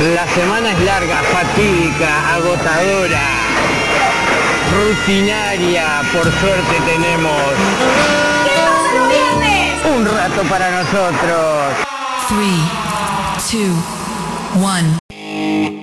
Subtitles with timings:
[0.00, 3.20] La semana es larga, fatídica, agotadora,
[4.72, 7.36] rutinaria, por suerte tenemos
[9.94, 11.74] un rato para nosotros.
[12.30, 13.74] 3, 2,
[14.54, 15.79] 1.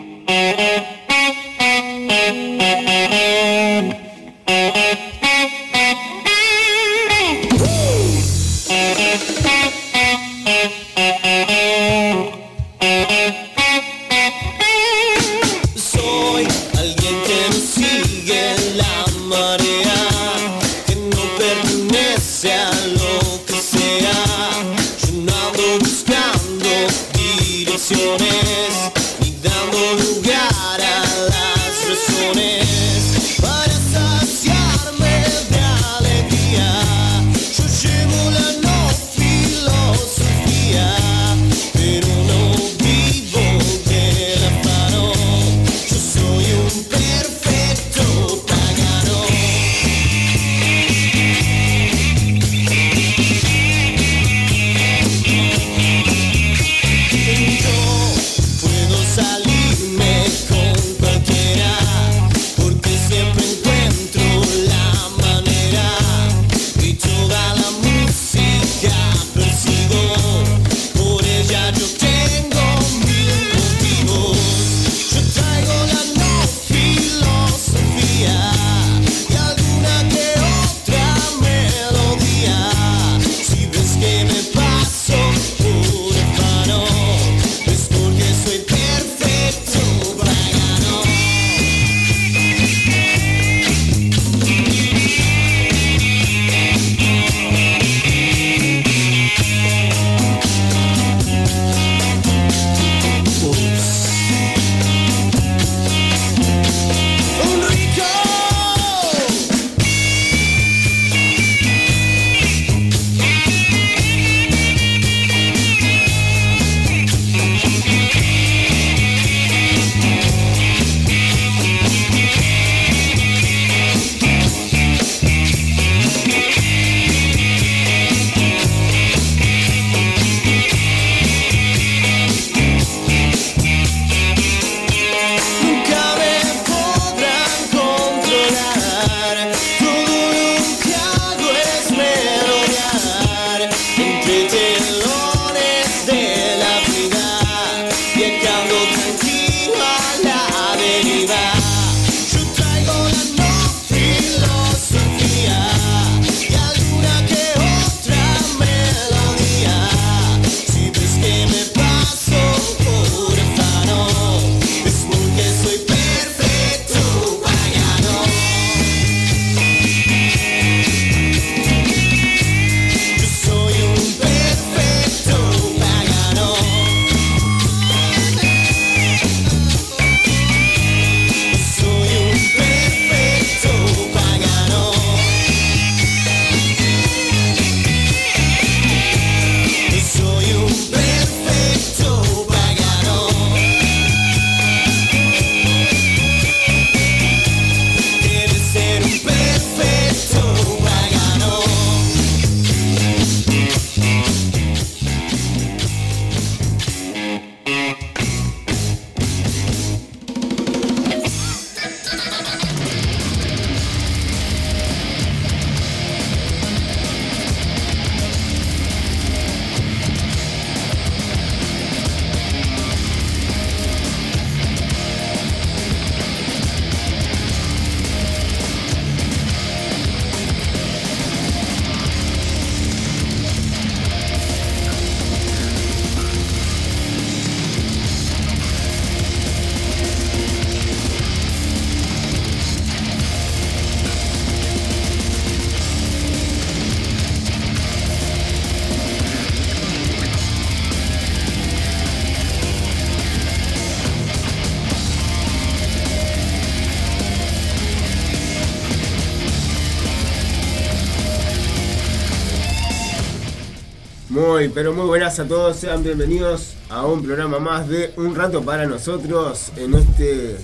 [264.57, 268.63] Muy, pero muy buenas a todos, sean bienvenidos a un programa más de Un Rato
[268.63, 269.71] para nosotros.
[269.77, 270.55] En este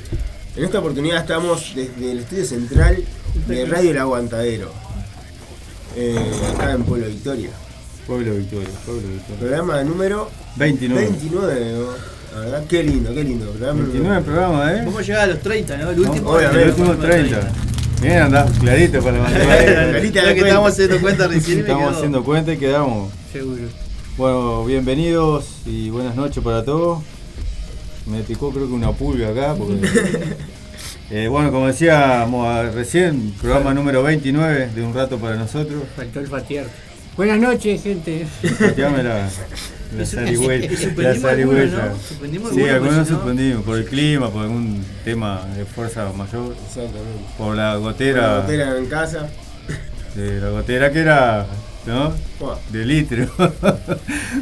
[0.55, 3.03] en esta oportunidad estamos desde el estudio central
[3.47, 4.71] de Radio El Aguantadero,
[5.95, 6.17] eh,
[6.55, 7.51] acá en Pueblo Victoria.
[8.07, 9.39] Pueblo Victoria, Pueblo Victoria.
[9.39, 11.09] Programa número 29.
[11.09, 11.75] 29.
[12.33, 13.51] La verdad, qué lindo, qué lindo.
[13.51, 13.79] programa.
[13.79, 14.81] 29 programas, ¿eh?
[14.85, 15.91] Vamos a llegar a los 30, ¿no?
[15.91, 16.31] El último.
[16.31, 16.63] obviamente.
[16.63, 17.51] El último 30.
[18.01, 20.41] Bien, andás clarito para la Clarita que cuenta.
[20.47, 21.95] estábamos haciendo cuenta recién Estamos quedó.
[21.95, 23.13] haciendo cuenta y quedamos.
[23.31, 23.82] Seguro.
[24.17, 26.99] Bueno, bienvenidos y buenas noches para todos.
[28.05, 29.55] Me picó creo que una pulga acá.
[29.55, 29.75] Porque,
[31.11, 35.83] Eh, bueno, como decíamos ah, recién, programa número 29 de Un Rato para Nosotros.
[35.95, 36.65] Faltó el patear.
[37.15, 38.25] Buenas noches, gente.
[38.59, 39.29] Pateame la,
[39.95, 40.71] la zarigüeya.
[40.71, 42.51] ¿no?
[42.51, 47.21] Sí, algunos, si no- suspendimos por el clima, por algún tema de fuerza mayor, Exactamente.
[47.37, 48.47] por la La gotera,
[48.79, 49.29] en casa.
[50.15, 51.45] de la gotera que era,
[51.85, 52.13] ¿no?
[52.71, 53.25] De litro.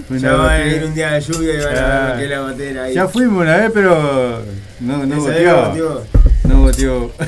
[0.09, 0.65] Ya va a gotera.
[0.65, 1.79] venir un día de lluvia y van a
[2.11, 2.13] Ah.
[2.15, 2.93] ver que la botera ahí.
[2.93, 4.41] Ya fuimos una vez, pero
[4.81, 6.03] no, no goteó,
[6.43, 7.11] No goteó.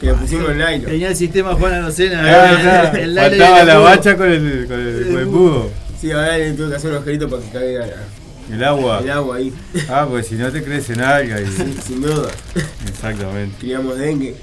[0.00, 0.82] Que le pusimos el nylon.
[0.84, 2.20] Tenía el sistema Juan Arocena.
[2.22, 2.98] Claro, claro.
[2.98, 5.70] el aire Faltaba la bacha con el, con el, con el budo.
[6.00, 9.00] Sí, ahora le tuve que hacer un agujerito para que caiga la- El agua.
[9.02, 9.52] el agua ahí.
[9.88, 11.40] Ah, pues si no te crees en alga.
[11.40, 11.46] Y...
[11.84, 12.28] Sin duda.
[12.88, 13.56] Exactamente.
[13.58, 14.36] Criamos dengue.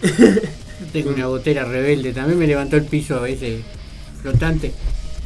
[0.91, 2.11] Tengo una gotera rebelde.
[2.11, 3.61] También me levantó el piso ese
[4.25, 4.71] flotante.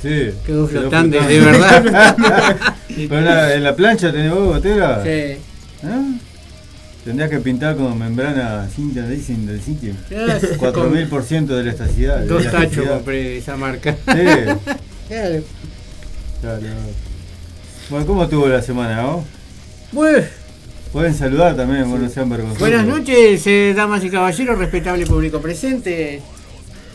[0.02, 0.32] Sí.
[0.46, 1.84] Quedó Quedó flotante, de verdad.
[2.88, 5.04] Pero en la, en la plancha tenés vos gotera.
[5.04, 5.38] Sí.
[5.84, 6.02] ¿Ah?
[7.06, 9.94] Tendrías que pintar con membrana cinta dicen del sitio.
[10.10, 12.20] Ya, 4000% de la estacidad.
[12.20, 13.96] de Dos la tachos compré esa marca.
[14.06, 14.70] Sí.
[15.10, 15.42] Claro.
[16.40, 16.62] Claro.
[17.90, 19.24] Bueno, ¿cómo estuvo la semana, vos?
[19.92, 20.24] Bueno,
[20.94, 22.60] Pueden saludar también, bueno, no sean vergonzosos.
[22.60, 26.22] buenas noches, eh, damas y caballeros, respetable público presente.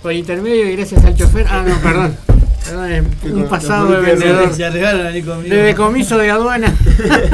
[0.04, 1.46] Por intermedio y gracias al chofer.
[1.48, 2.14] Ah, no, perdón.
[2.62, 4.54] Perdón, es un pasado de vendedor.
[4.54, 5.54] Se arriesgaron a venir conmigo.
[5.54, 6.76] De decomiso de aduana.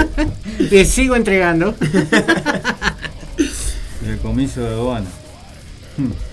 [0.71, 1.75] Le sigo entregando.
[4.07, 5.07] El comiso de aduana.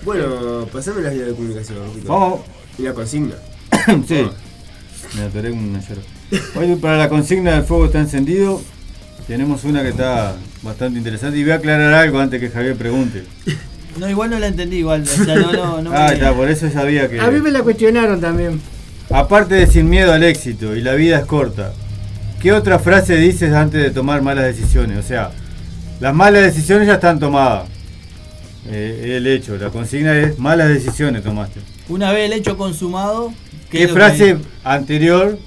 [0.04, 1.78] Bueno, pasame las vías de comunicación.
[2.04, 2.42] Vamos.
[2.78, 3.34] Y la consigna.
[4.06, 4.28] sí.
[5.16, 6.02] Me atoré con una yerba.
[6.54, 8.62] Hoy para la consigna del fuego está encendido.
[9.26, 13.24] Tenemos una que está bastante interesante y voy a aclarar algo antes que Javier pregunte.
[13.96, 15.02] No, igual no la entendí, igual.
[15.02, 15.90] O sea, no, no, no.
[15.94, 17.20] Ah, me- está, por eso sabía que.
[17.20, 18.60] A mí me la cuestionaron también.
[19.10, 21.72] Aparte de sin miedo al éxito y la vida es corta,
[22.40, 24.98] ¿qué otra frase dices antes de tomar malas decisiones?
[24.98, 25.30] O sea,
[26.00, 27.64] las malas decisiones ya están tomadas.
[28.70, 31.60] Eh, el hecho, la consigna es malas decisiones tomaste.
[31.88, 33.32] Una vez el hecho consumado.
[33.70, 35.38] ¿Qué, frase que- anterior,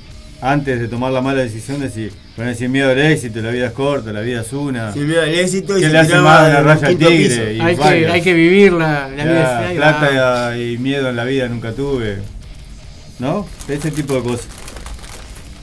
[0.41, 3.71] antes de tomar la mala decisión, decir, bueno, sin miedo al éxito, la vida es
[3.73, 4.91] corta, la vida es una?
[4.93, 7.53] Sin miedo al éxito y ¿Qué le hace más la del raya al tigre?
[7.55, 9.09] Y Hay que, hay que vivirla.
[9.15, 9.99] La vida Ya, es ahí va.
[9.99, 12.19] plata y miedo en la vida nunca tuve.
[13.19, 13.45] ¿No?
[13.67, 14.47] Ese tipo de cosas.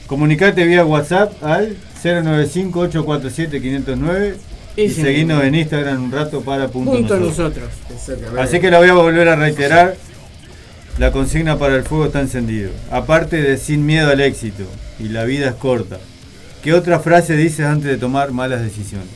[0.07, 4.33] Comunicate vía WhatsApp al 095-847-509
[4.75, 5.43] y seguirnos mismo.
[5.43, 7.69] en Instagram un rato para punto, Punto nosotros.
[7.91, 8.37] nosotros.
[8.39, 9.95] Así que la voy a volver a reiterar.
[10.97, 12.71] La consigna para el fuego está encendido.
[12.91, 14.63] Aparte de sin miedo al éxito
[14.99, 15.97] y la vida es corta.
[16.63, 19.07] ¿Qué otra frase dices antes de tomar malas decisiones?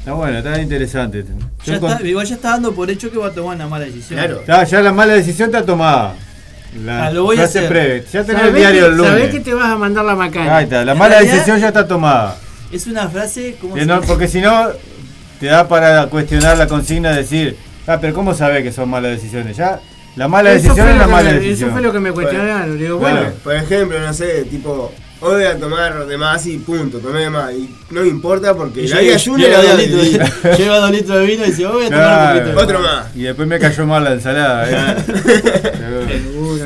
[0.00, 1.24] Está bueno, está interesante.
[1.64, 3.66] Yo Ya con- está, igual ya está dando por hecho que va a tomar una
[3.66, 4.18] mala decisión.
[4.20, 4.42] Claro.
[4.46, 6.14] Ya, ya la mala decisión está tomada.
[6.84, 8.04] La Ah, lo voy a hacer.
[8.12, 9.12] Ya tenés el ¿Sabés diario que, el lunes.
[9.12, 10.56] sabés que te vas a mandar la macana?
[10.58, 12.36] Ahí está, la En mala decisión ya está tomada.
[12.70, 13.76] Es una frase como.
[13.76, 14.68] No- porque si no,
[15.40, 17.56] te da para cuestionar la consigna de decir,
[17.86, 19.56] ah, pero ¿cómo sabés que son malas decisiones?
[19.56, 19.80] Ya,
[20.16, 21.68] la mala Eso decisión es la mala me- decisión.
[21.70, 22.78] Eso fue lo que me cuestionaron.
[22.78, 26.98] Digo, bueno, Por ejemplo, no sé, tipo, hoy voy a tomar de más y punto,
[26.98, 27.52] tomé de más.
[27.52, 30.02] Y no me importa porque Y la vida es una y lleva la dos vida
[30.02, 32.22] litros, de- lleva dos litros de vino y dice, "Oh, voy a tomar Claro.
[32.26, 32.56] un poquito.
[32.58, 32.92] de Otro vino".
[32.92, 33.16] más.
[33.16, 34.70] Y después me cayó mal la ensalada.
[34.70, 34.96] ¿eh?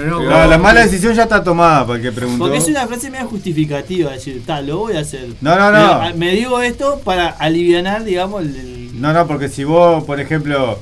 [0.07, 2.45] No, No, la mala decisión ya está tomada, para el que preguntó.
[2.45, 5.29] Porque es una frase media justificativa, decir, tal, lo voy a hacer.
[5.41, 6.01] No, no, no.
[6.03, 8.57] Me, me digo esto para alivianar, digamos, el.
[8.57, 10.79] el- No, no, porque si vos, por ejemplo,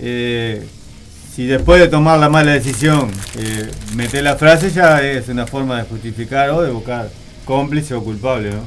[0.00, 0.66] eh,
[1.34, 5.78] si después de tomar la mala decisión eh, metés la frase, ya es una forma
[5.78, 7.08] de justificar o de buscar
[7.44, 8.66] cómplice o culpable, ¿no?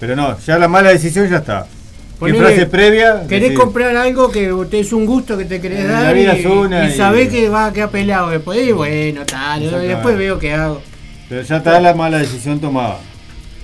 [0.00, 1.62] Pero no, ya la mala decisión ya está.
[1.64, 3.22] ¿Qué Ponele, frase previa?
[3.28, 6.12] Querés Decir, comprar algo que te es un gusto que te querés Eh, dar la
[6.12, 9.24] vida y, es una y y- sabés que va a quedar pelado después y bueno,
[9.24, 10.82] tal, después veo qué hago.
[11.28, 12.98] Pero ya está la mala decisión tomada.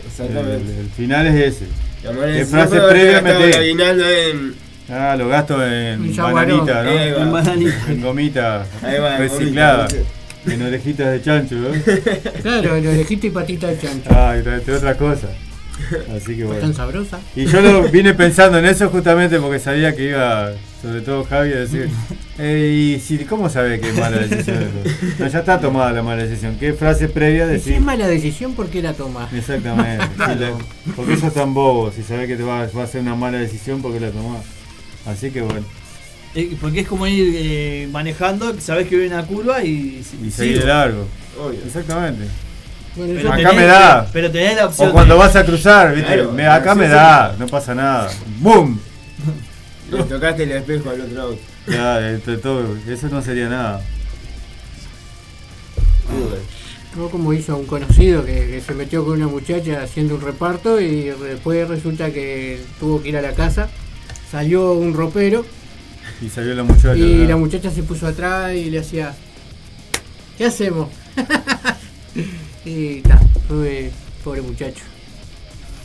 [0.02, 0.80] El, Exactamente.
[0.80, 1.66] el final es ese.
[2.04, 3.40] La mala ¿Qué decisión frase previa gastado
[4.88, 4.94] en.
[4.94, 6.90] Ah, lo gasto en bananita, ¿no?
[6.90, 7.76] En bananita.
[7.88, 9.88] En gomita Ahí va, en reciclada.
[10.46, 11.68] En orejitas de chancho, ¿no?
[12.42, 14.10] Claro, el orejito y patita de chancho.
[14.14, 15.30] Ah, y entre otras cosas.
[16.14, 16.60] Así que bueno.
[16.60, 17.18] Tan sabrosa.
[17.34, 21.52] Y yo lo vine pensando en eso justamente porque sabía que iba, sobre todo Javi,
[21.52, 21.88] a decir,
[22.38, 24.58] "Eh, ¿y si, cómo sabe que es mala decisión?
[24.62, 24.94] eso?".
[25.18, 26.56] No, ya está tomada la mala decisión.
[26.60, 27.72] ¿Qué frase previa Y si decir?
[27.72, 29.32] es mala decisión, ¿por qué la tomás?
[29.32, 30.04] Exactamente.
[30.18, 30.52] La-
[30.94, 33.38] porque eso es tan bobo, si sabes que te va, va a ser una mala
[33.38, 34.42] decisión, porque la tomás?
[35.06, 35.64] Así que bueno,
[36.34, 40.02] Eh, Porque es como ir eh, manejando, sabes que viene una curva y.
[40.22, 41.06] y seguir de largo.
[41.40, 41.60] Obvio.
[41.64, 42.24] Exactamente.
[42.96, 44.08] Bueno, Pero Acá tenés- me da.
[44.12, 44.88] Pero tenés la opción.
[44.88, 46.14] O cuando de- vas a cruzar, ¿viste?
[46.14, 48.10] Claro, Me- acá me sí, da, no pasa nada.
[48.40, 48.78] ¡Bum!
[49.90, 51.40] Le tocaste el espejo al otro auto.
[51.68, 53.80] Ya, esto- todo, eso no sería nada.
[56.96, 60.80] No como hizo un conocido que, que se metió con una muchacha haciendo un reparto
[60.80, 63.68] y después resulta que tuvo que ir a la casa.
[64.34, 65.46] Salió un ropero
[66.20, 66.96] Y salió la muchacha.
[66.96, 69.14] y la muchacha se puso atrás y le hacía,
[70.36, 70.88] ¿qué hacemos?
[72.64, 73.92] y ta, pobre,
[74.24, 74.82] pobre muchacho.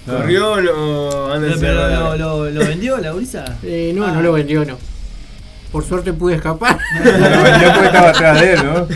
[0.03, 0.21] Claro.
[0.21, 0.61] ¿Corrió o
[1.37, 3.45] no lo, lo, lo vendió la gurisa.
[3.63, 4.13] Eh, no, Ah.
[4.13, 4.79] no lo vendió, no.
[5.71, 6.79] Por suerte pude escapar.
[7.05, 8.87] Lo vendió porque estaba atrás de él, ¿no?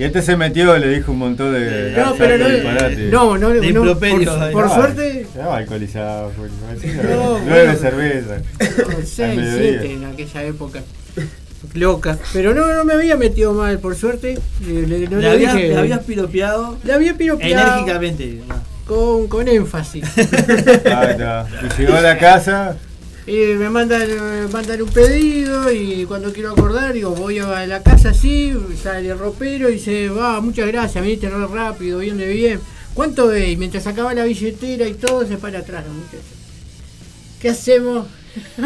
[0.00, 1.92] Y este se metió y le dijo un montón de.
[1.94, 2.96] No, pero no, disparate.
[3.10, 7.74] no, no, De no, por, por Ah, suerte, Estaba alcoholizado, Nueve bueno.
[7.78, 8.36] cerveza.
[8.38, 10.80] no, seis, siete en aquella época.
[11.74, 12.16] Loca.
[12.32, 14.38] Pero no, no me había metido mal, por suerte.
[14.66, 18.40] Le, le- no le, le habías, dije- le habías piropeado le había piropeado enérgicamente.
[18.86, 20.04] con, con énfasis.
[20.16, 21.46] Está.
[21.76, 22.76] Y llegó a la casa.
[23.26, 24.08] Y me mandan,
[24.50, 29.18] mandan un pedido y cuando quiero acordar, digo, voy a la casa así, sale el
[29.18, 32.60] ropero y dice, va, muchas gracias, viniste re rápido, bien de bien.
[32.94, 33.50] ¿Cuánto es?
[33.50, 36.24] Y mientras sacaba la billetera y todo, se para atrás la muchacha.
[37.40, 38.06] ¿Qué hacemos?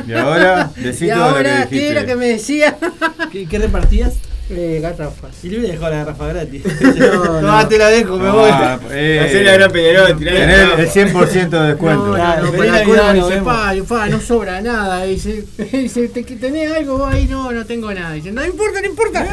[0.06, 1.76] Y ahora, ¿Y todo lo que ahora dijiste.
[1.76, 2.78] qué era que me decía?
[3.32, 4.14] ¿Qué, qué repartías?
[4.50, 5.42] Eh, garrafas.
[5.42, 6.62] Y le hubiera dejado la garrafa gratis.
[6.94, 7.68] No, no, no.
[7.68, 8.50] te la dejo, me voy.
[8.52, 12.04] Ah, eh, Hacé la gran Peñarol, Tener la el 100% de descuento.
[12.04, 13.54] No, no, Claro, no, feliz pero la Navidad, curva nos dice, vemos.
[13.88, 15.04] pa, pa, no sobra nada.
[15.04, 17.26] Dice, dice "¿Te- ¿tenés algo vos ahí?
[17.26, 18.12] No, no tengo nada.
[18.12, 19.26] Dice, no importa, no importa.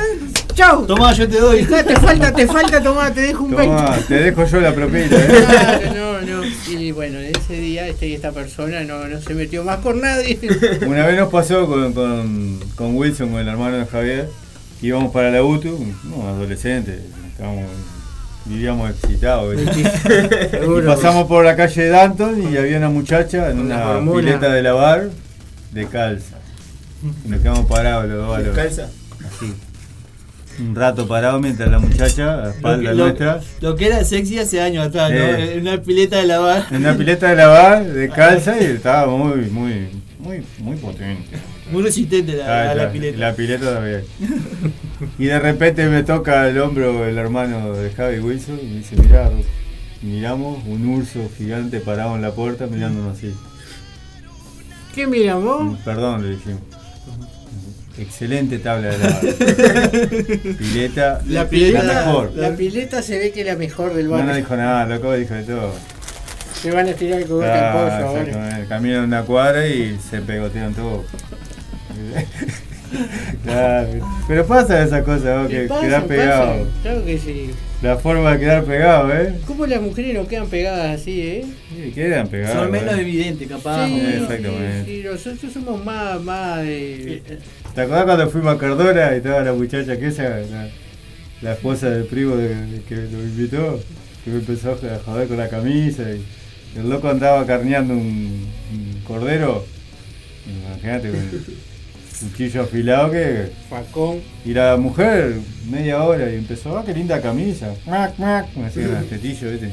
[0.53, 0.85] Chau.
[0.85, 1.67] Tomá, yo te doy.
[1.73, 3.75] Ah, te falta, te falta, tomá, te dejo un 20.
[3.75, 5.05] Toma, te dejo yo la propina.
[5.11, 5.45] ¿eh?
[5.45, 6.41] Claro, no, no.
[6.69, 10.39] Y bueno, ese día este, esta persona no, no se metió más con nadie.
[10.87, 14.29] Una vez nos pasó con, con, con Wilson, con el hermano de Javier,
[14.81, 17.65] íbamos para la UTU, no, adolescentes, estábamos,
[18.45, 19.55] vivíamos excitados.
[19.65, 24.61] Y pasamos por la calle de Danton y había una muchacha en una pileta de
[24.63, 25.09] lavar
[25.71, 26.37] de calza.
[27.25, 28.83] Y nos quedamos parados los dos, a los- Descalza.
[29.27, 29.53] así.
[30.59, 33.85] Un rato parados mientras la muchacha, a la Lo espalda que, lo- nuestra, lo que
[33.87, 35.15] era sexy hace años atrás, ¿no?
[35.17, 35.53] Eh.
[35.55, 36.65] En una pileta de lavar.
[36.69, 41.37] en una pileta de lavar de calza y estaba muy, muy, muy, muy potente.
[41.71, 43.17] Muy resistente la, Ah, a la pileta.
[43.17, 44.03] La pileta también.
[45.17, 48.95] Y de repente me toca el hombro el hermano de Javi Wilson y me dice,
[48.97, 49.43] mirá, Ro-".
[50.01, 53.33] miramos un urso gigante parado en la puerta mirándonos así.
[54.93, 55.79] ¿Qué miramos?
[55.79, 56.61] Perdón, le dijimos.
[57.97, 59.21] Excelente tabla de lavar.
[60.57, 62.31] pileta, La la pileta, mejor.
[62.35, 64.27] la pileta se ve que es la mejor del No barrio.
[64.27, 65.73] nos dijo nada, loco, dijo de todo.
[66.61, 68.07] Se van a estirar el cubierto Ah, al pollo
[68.39, 68.65] ahora.
[68.69, 71.03] Caminan una cuadra y se pegotean todo.
[73.45, 73.87] Claro,
[74.27, 75.81] pero pasa esa cosa, vos, ¿Qué que pasa?
[75.81, 76.07] quedás Pasa.
[76.13, 76.67] pegado.
[76.81, 77.49] Claro que sí.
[77.81, 79.33] La forma de quedar pegado, ¿eh?
[79.47, 81.45] ¿Cómo las mujeres no quedan pegadas así, eh?
[81.73, 82.57] Sí, quedan pegados.
[82.63, 83.01] Son menos ¿eh?
[83.01, 83.87] evidentes, capaz.
[83.87, 84.83] sí, exactamente.
[84.85, 87.21] sí, sí, nosotros somos más, más de...
[87.73, 90.67] ¿Te acordás cuando fuimos a Cardona y estaba la muchacha que esa, la,
[91.41, 93.79] la esposa del primo de- de que lo invitó,
[94.25, 96.21] que me empezó a joder con la camisa y
[96.77, 99.65] el loco andaba carneando un, un cordero,
[100.45, 101.09] imagínate
[102.21, 104.19] cuchillo afilado que Facón.
[104.45, 105.35] y la mujer
[105.69, 109.69] media hora y empezó, ah qué linda camisa, mac mac, me hacía el tetillo, viste.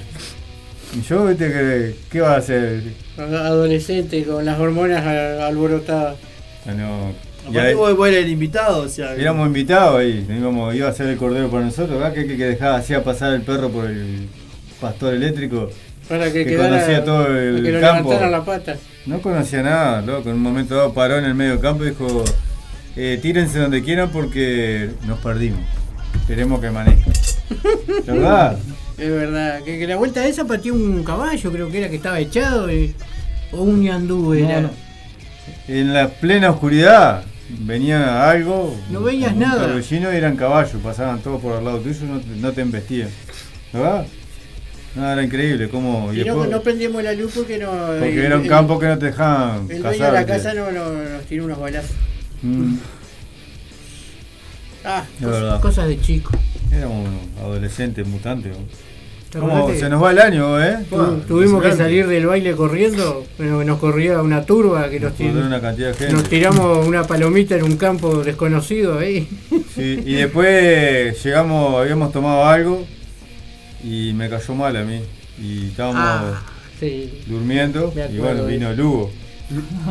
[0.96, 2.82] Y yo viste que qué va a hacer,
[3.18, 6.16] Adolescente con las hormonas al- alborotadas.
[6.66, 7.12] Ah, no.
[7.42, 9.14] Aparte ahí- vos, vos eres el invitado, o sea.
[9.14, 12.44] Éramos invitados ahí, íbamos, iba a ser el cordero para nosotros, acá que, que, que
[12.44, 14.28] dejaba, hacía pasar el perro por el
[14.80, 15.70] pastor eléctrico,
[16.08, 18.08] Para que, Que quedara, conocía todo el para que lo campo.
[18.10, 18.76] levantaran la pata.
[19.08, 22.24] No conocía nada, loco, en un momento dado paró en el medio campo y dijo,
[22.96, 25.60] eh, tírense donde quieran porque nos perdimos,
[26.26, 27.12] queremos que manejen.
[28.06, 28.58] ¿Verdad?
[28.98, 29.62] Es verdad.
[29.62, 32.68] Que, que la vuelta esa pateó un caballo, creo que era que estaba echado.
[32.68, 32.94] eh,
[33.52, 34.60] o un ñandú era.
[34.60, 34.70] No, no.
[35.68, 39.66] En la plena oscuridad venía algo, No veías nada.
[39.90, 43.08] y eran caballos, pasaban todos por al lado tuyo no, no te embestían.
[43.72, 44.06] ¿Verdad?
[44.98, 46.12] No, era increíble cómo...
[46.12, 47.70] Y no, después- no prendíamos la luz porque no.
[47.70, 50.12] Porque el- era un el- campo que no te dejaban El dueño cazar.
[50.12, 51.92] de la casa no, no- nos tiró unos balazos.
[52.42, 52.74] Mm,
[54.84, 55.60] Ah, cosas, verdad.
[55.60, 56.30] cosas de chico.
[56.72, 57.08] éramos
[57.40, 58.52] adolescentes, mutantes.
[58.52, 58.64] ¿no?
[59.30, 60.78] ¿Te ¿Cómo se nos va el año, eh?
[60.88, 63.26] tu- Ah, tuvimos que salir del baile corriendo?
[63.36, 66.12] Bueno, nos corría una turba que nos, tir- una cantidad de gente.
[66.14, 69.28] nos tiramos una palomita en un campo desconocido ahí.
[69.74, 72.86] Sí, y después llegamos, habíamos tomado algo
[73.84, 75.00] y me cayó mal a mí.
[75.40, 76.42] Y estábamos Ah,
[76.80, 77.20] sí.
[77.26, 79.10] durmiendo y bueno, vino Lugo.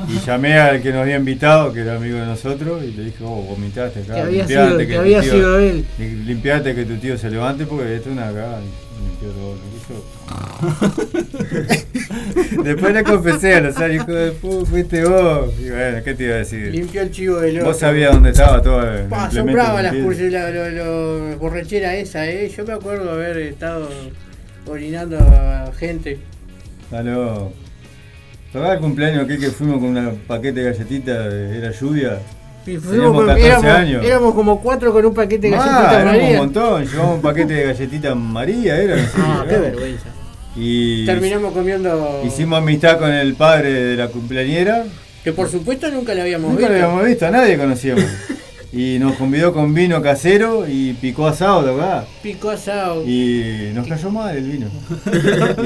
[0.08, 3.24] Y llamé al que nos había invitado, que era amigo de nosotros, y le dije,
[3.24, 5.86] oh, vomitaste acá, Que había limpiate sido, que que había tío- sido él.
[5.98, 8.60] Limpiate que tu tío se levante porque esto es una cagada.
[12.64, 15.54] Después le confesé a los hijo de puta, fuiste vos.
[15.60, 16.72] Y bueno, ¿qué te iba a decir?
[16.74, 17.68] Limpió el chivo del otro.
[17.70, 19.94] Vos sabías dónde estaba todo el Pa, las
[20.32, 22.52] la, lo- lo- borrachera esa, eh.
[22.56, 23.90] Yo me acuerdo haber estado
[24.68, 26.20] orinando a gente.
[26.92, 27.52] Aló.
[28.52, 32.20] ¿Tocaba el cumpleaños que fuimos con un paquete de galletitas, era lluvia?
[32.76, 34.06] Teníamos fuimos con- 14 éramos, años.
[34.06, 36.38] éramos como cuatro con un paquete de Ah, galletitas éramos un María.
[36.38, 38.96] montón, llevamos un paquete de galletitas María, era.
[39.08, 40.06] sé, Ah, qué vergüenza.
[40.56, 42.24] Y Terminamos comiendo.
[42.26, 44.86] hicimos amistad con el padre de la cumpleañera.
[45.24, 46.86] Que por supuesto nunca la habíamos Nunca lo visto.
[46.86, 48.04] habíamos visto, a nadie conocíamos.
[48.74, 52.06] Y nos convidó con vino casero y picó asado, ¿verdad?
[52.22, 53.02] Pico asado.
[53.06, 54.68] Y nos cayó mal el vino.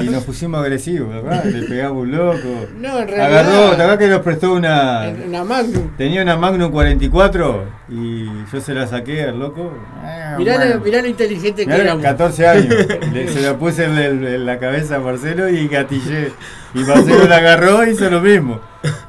[0.00, 1.44] Y nos pusimos agresivos, ¿verdad?
[1.44, 2.38] Le pegamos un loco.
[2.78, 3.40] No, en realidad.
[3.40, 5.12] Agarró, ¿te acuerdas que nos prestó una.
[5.26, 5.96] Una Magnum.
[5.96, 9.72] Tenía una Magnum 44 y yo se la saqué al loco.
[10.04, 10.74] Ah, Mirá, bueno.
[10.76, 12.04] lo, mirá lo inteligente que éramos.
[12.04, 12.74] 14 años.
[13.12, 16.30] Le- se la puse en, el- en la cabeza a Marcelo y gatillé.
[16.72, 18.60] Y Marcelo la agarró y hizo lo mismo.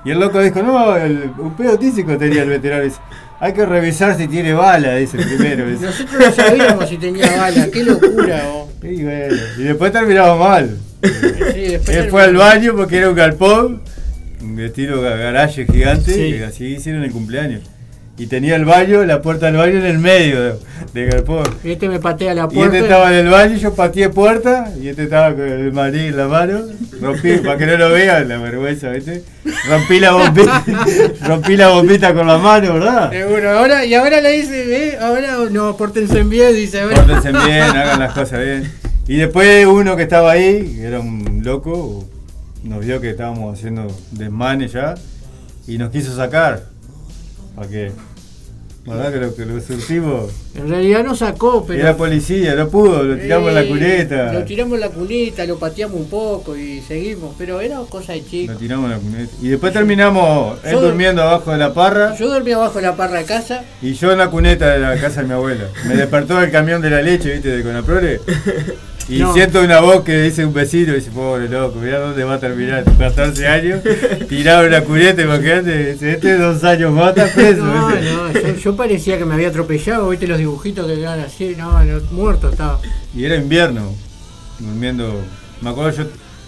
[0.03, 2.83] Y el loco dijo, no, el- un pedo tísico tenía el veterano.
[2.83, 2.97] Dice,
[3.45, 5.69] hay que revisar si tiene bala, dice el primero.
[5.69, 5.85] dice.
[5.85, 7.67] Nosotros no sabíamos si tenía bala.
[7.71, 8.69] Qué locura, oh.
[8.83, 10.77] Y bueno, y después terminamos mal.
[11.01, 13.81] Sí, después Él fue al baño porque era un galpón,
[14.41, 16.21] un estilo ga- garaje gigante, Sí.
[16.37, 17.61] y así hicieron el cumpleaños.
[18.15, 20.53] Y tenía el baño, la puerta del baño en el medio de,
[20.93, 21.43] de galpón.
[21.63, 22.75] Este me patea la Y puerta.
[22.75, 26.17] este estaba en el baño, yo pateé puerta, y este estaba con el maní en
[26.17, 26.59] la mano,
[27.01, 29.23] rompí, para que no lo vean, la vergüenza, ¿viste?
[29.67, 30.63] Rompí la bombita,
[31.27, 33.09] rompí la bombita con la mano, ¿verdad?
[33.09, 34.97] Seguro, ahora, y ahora le dice, ¿eh?
[35.01, 37.03] Ahora no, pórtense bien, dice, ahora.
[37.03, 38.71] Pórtense bien, hagan las cosas bien.
[39.07, 42.07] Y después uno que estaba ahí, que era un loco,
[42.63, 44.93] nos vio que estábamos haciendo desmanes ya,
[45.67, 46.71] y nos quiso sacar.
[47.55, 47.91] ¿Para qué?
[48.85, 50.29] ¿Verdad que lo, que lo surtimos?
[50.55, 51.79] En realidad no sacó, pero.
[51.79, 54.33] Era policía, no pudo, lo tiramos en la cuneta.
[54.33, 58.19] Lo tiramos en la cuneta, lo pateamos un poco y seguimos, pero era cosa de
[58.19, 58.53] Lo chico.
[58.55, 59.31] tiramos en la cuneta.
[59.41, 62.95] Y después terminamos él Yo- durmiendo abajo de la parra Yo dormía abajo de la
[62.97, 65.63] parra de casa, y yo en la cuneta de la casa de mi abuela.
[65.87, 68.19] Me despertó el camión de la leche, viste, de Conaprole.
[69.09, 69.33] Y No.
[69.33, 72.85] siento una voz que dice un vecino, dice, pobre loco, mirá dónde va a terminar,
[72.97, 73.81] 14 años,
[74.29, 77.65] tirado en la cuneta, imagínate, este dos años más está preso.
[77.65, 81.53] No, no, yo, yo parecía que me había atropellado, viste los dibujitos que quedaban así,
[81.57, 82.79] no, no, muerto estaba.
[83.13, 83.93] Y era invierno,
[84.59, 85.21] durmiendo,
[85.61, 86.03] me acuerdo yo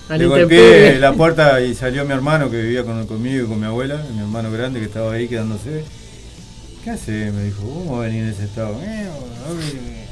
[0.08, 3.48] A la le golpeé la puerta y salió mi hermano que vivía con, conmigo y
[3.50, 5.84] con mi abuela, mi hermano grande que estaba ahí quedándose.
[6.86, 7.32] ¿Qué hace?
[7.34, 8.80] Me dijo, ¿cómo va a venir en ese estado?
[8.82, 9.08] "Eh,
[9.50, 10.05] hombre".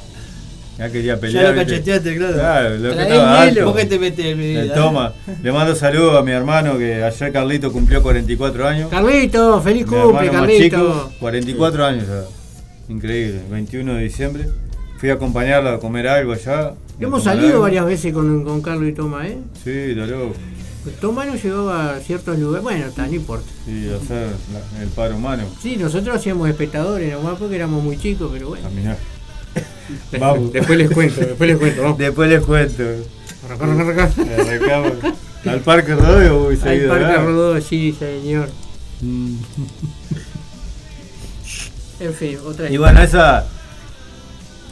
[0.78, 1.44] Ya quería pelear.
[1.44, 2.34] Ya lo cacheteaste, claro.
[2.34, 3.60] Claro, lo que Trae estaba hielo.
[3.60, 3.64] alto.
[3.72, 4.62] ¿Por qué te metes en mi vida?
[4.62, 5.12] El toma.
[5.42, 8.90] Le mando saludos a mi hermano que ayer Carlito cumplió 44 años.
[8.90, 10.62] Carlito, feliz Mi cumple, Carlito.
[10.64, 12.92] chico, 44 años ya.
[12.92, 14.48] Increíble, 21 de diciembre.
[14.98, 16.72] Fui a acompañarlo a comer algo allá.
[16.98, 17.62] Hemos salido algo.
[17.62, 19.38] varias veces con, con Carlos y Toma, ¿eh?
[19.62, 20.34] Sí, lo loco.
[21.00, 23.46] Toma nos llevaba a ciertos lugares, bueno, está, no importa.
[23.64, 24.28] Sí, hacer
[24.82, 25.44] el paro humano.
[25.62, 28.68] Sí, nosotros hacíamos espectadores nomás porque éramos muy chicos, pero bueno.
[28.68, 28.98] Caminar.
[30.18, 30.52] Vamos.
[30.52, 31.98] Después les cuento, después les cuento, vamos.
[31.98, 32.82] Después les cuento.
[35.44, 36.88] Al parque Rodeo Al seguido.
[36.88, 37.24] Parque ¿verdad?
[37.24, 38.48] Rodó, sí, señor.
[39.00, 39.36] Mm.
[42.00, 43.46] En fin, otra Y bueno, esa.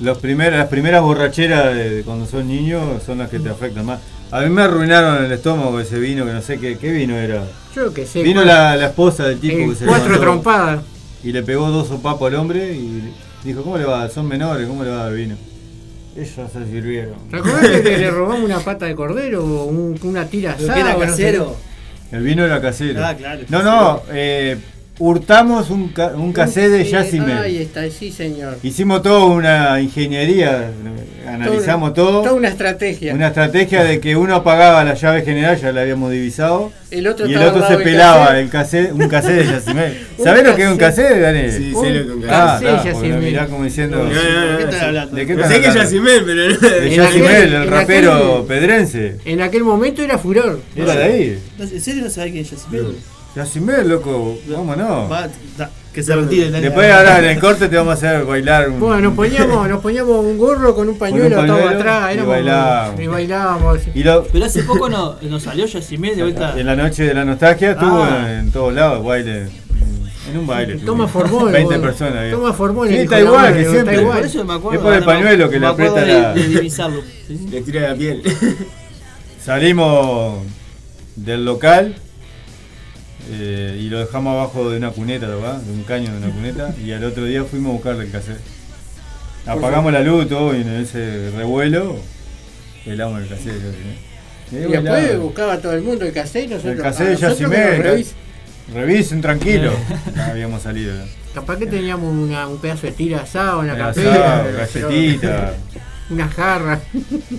[0.01, 3.87] Los primer, las primeras borracheras de, de cuando son niños son las que te afectan
[3.87, 4.01] más.
[4.31, 7.45] A mí me arruinaron el estómago ese vino, que no sé qué, qué vino era.
[7.77, 8.23] Yo qué sé.
[8.23, 10.83] Vino la, la esposa del tipo eh, que se cuatro trompadas.
[11.23, 13.13] y le pegó dos sopapos al hombre y
[13.45, 14.09] dijo, ¿cómo le va?
[14.09, 15.37] Son menores, ¿cómo le va a dar vino?
[16.17, 17.15] Ellos se sirvieron.
[17.31, 20.75] ¿Te acuerdas que le robamos una pata de cordero o un- una tira Pero asada?
[20.75, 21.23] que era o no sé?
[21.23, 21.57] casero.
[22.13, 23.03] El vino era casero.
[23.05, 24.59] Ah, claro, No, no, eh,
[24.99, 27.39] hurtamos un, ca- un casé de Yacimel.
[27.39, 28.59] Ahí está, sí, señor.
[28.63, 30.71] Hicimos toda una ingeniería,
[31.27, 32.23] analizamos todo.
[32.23, 33.15] Toda una estrategia.
[33.15, 37.27] Una estrategia de que uno apagaba la llave general, ya la habíamos divisado, El otro
[37.27, 40.07] y el otro se pelaba el casé, un casé de Yacimel.
[40.23, 41.51] ¿Sabés lo que es un casé, Daniel?
[41.53, 43.97] Sí, sé lo que un Ah, está, porque lo mirá como diciendo.
[43.99, 45.17] No, no, no, ¿Qué estás hablando?
[45.17, 45.75] ¿De qué estás sé que es?
[45.75, 46.69] Yacimel, pero no.
[46.69, 49.17] De Yacimel, el rapero aquel- pedrense.
[49.25, 50.61] En aquel momento era furor.
[50.77, 51.39] Era de ahí.
[51.59, 52.97] ¿En serio no sabés quién es Yacimel?
[53.35, 55.11] Yacimel, loco, vámonos.
[55.11, 56.51] Va, da- que se retire.
[56.51, 56.65] dale.
[56.67, 58.81] Después ahora en el corte te vamos a hacer bailar un.
[58.81, 62.29] Bueno, nos poníamos, nos poníamos un gorro con un pañuelo, pañuelo atado atrás, y éramos,
[62.31, 63.01] bailábamos.
[63.01, 63.79] y bailábamos.
[63.95, 66.55] Y lo, Pero hace poco no, nos salió Yacimel de vuelta.
[66.59, 68.33] en la noche de la nostalgia estuvo Ah.
[68.41, 69.49] en todos lados, baile.
[70.31, 70.77] En un baile.
[70.77, 71.09] Toma.
[71.09, 71.51] Formol.
[71.53, 71.83] 20 boludo.
[71.83, 72.15] personas.
[72.17, 72.31] ahí.
[72.31, 72.89] Toma Formol.
[72.89, 74.01] Sí, el está de igual madre, que está siempre.
[74.01, 74.17] igual.
[74.19, 74.79] Por eso me acuerdo.
[74.79, 77.03] Es por el pañuelo que me le aprieta de, la- de divisarlo.
[77.27, 77.49] Sí, sí.
[77.51, 78.23] Le tira la piel.
[79.45, 80.39] Salimos
[81.17, 81.97] del local
[83.31, 85.59] eh, y lo dejamos abajo de una cuneta, ¿verdad?
[85.59, 86.75] De un caño de una cuneta.
[86.83, 88.41] Y al otro día fuimos a buscarle el cassette.
[89.47, 91.97] Apagamos la luz todo y en ese revuelo
[92.87, 93.55] el amo del casero.
[93.61, 94.57] ¿sí?
[94.57, 96.51] Y después buscaba a todo el mundo el casero.
[96.51, 98.13] nosotros- El casero a de nosotros que Yacimé, nos revis-
[98.75, 99.73] Revisen tranquilo.
[100.17, 100.95] Ya habíamos salido.
[101.35, 105.55] Capaz que teníamos una- un pedazo de tira asado, una capela, galletita,
[106.11, 106.81] una jarra.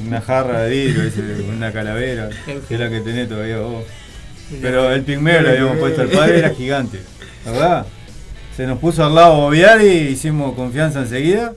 [0.06, 2.30] una jarra de vidrio, una calavera,
[2.68, 3.84] que es la que tenés todavía vos.
[4.62, 7.00] Pero el pigmeo le habíamos puesto al padre, era gigante,
[7.46, 7.86] ¿verdad?
[8.56, 11.54] Se nos puso al lado a bobear y hicimos confianza enseguida.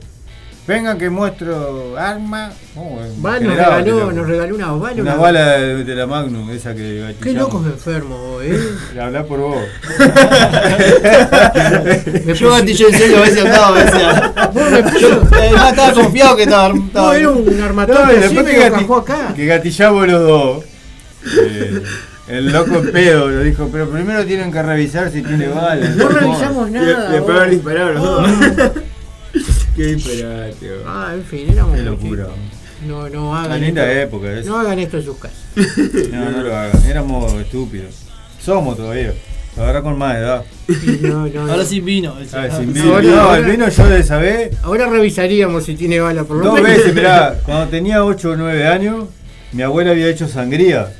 [0.67, 2.51] Vengan que muestro arma.
[2.75, 5.01] Oh, Va, nos regaló, nos regaló una bala.
[5.01, 8.59] Una una- bala de, de la Magnum, esa que Qué locos enfermos vos, eh.
[8.99, 9.63] Habla por vos.
[12.25, 14.01] Me Yo gatillo en serio a veces andaba, a veces.
[15.01, 16.69] Yo además estaba confiado que estaba.
[16.69, 18.51] vos estaba era un No, así, después me
[18.97, 19.33] acá.
[19.35, 20.63] que gatillamos los dos.
[21.39, 21.81] eh,
[22.27, 25.95] el loco pedo lo dijo, pero primero tienen que revisar si tiene balas.
[25.95, 27.09] No revisamos nada.
[27.11, 28.29] después los dos.
[29.75, 30.71] Qué disparate.
[30.85, 32.27] Ah, en fin, éramos Qué locura.
[32.87, 34.17] No, no Una hagan linda esto.
[34.17, 34.49] época esa.
[34.49, 35.37] No hagan esto en sus casas.
[36.11, 36.83] No, no lo hagan.
[36.85, 37.95] Éramos estúpidos.
[38.43, 39.13] Somos todavía.
[39.57, 40.43] Ahora con más edad.
[41.01, 41.63] No, no, Ahora no.
[41.63, 42.15] sin vino.
[42.33, 42.93] Ah, sin No, vino.
[42.93, 44.55] ahora- No, ahora- el vino yo de esa vez.
[44.63, 46.77] Ahora revisaríamos si tiene bala por lo Dos menos.
[46.77, 49.05] veces, mirá, cuando tenía 8 o 9 años,
[49.53, 50.93] mi abuela había hecho sangría.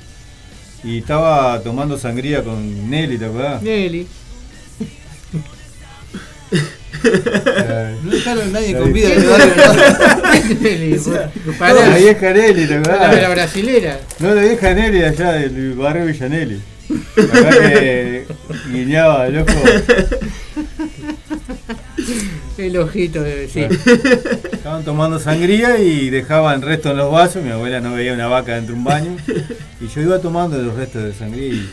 [0.83, 3.61] Y estaba tomando sangría con Nelly, ¿te acordás?
[3.61, 4.07] Nelly.
[7.03, 9.09] Eh, No dejaron a nadie con vida.
[10.61, 10.95] Nelly.
[11.59, 13.29] La vieja Nelly, ¿te La, la acordás?
[13.31, 13.99] brasilera.
[14.19, 16.61] No, la vieja Nelly de allá del barrio Villanelli.
[17.17, 18.25] Acá que
[18.71, 19.51] guiñaba el ojo.
[22.57, 23.61] El ojito, de, sí.
[24.51, 27.43] Estaban tomando sangría y dejaban restos en los vasos.
[27.43, 29.17] Mi abuela no veía una vaca dentro de un baño.
[29.79, 31.53] Y yo iba tomando los restos de sangría.
[31.53, 31.69] Y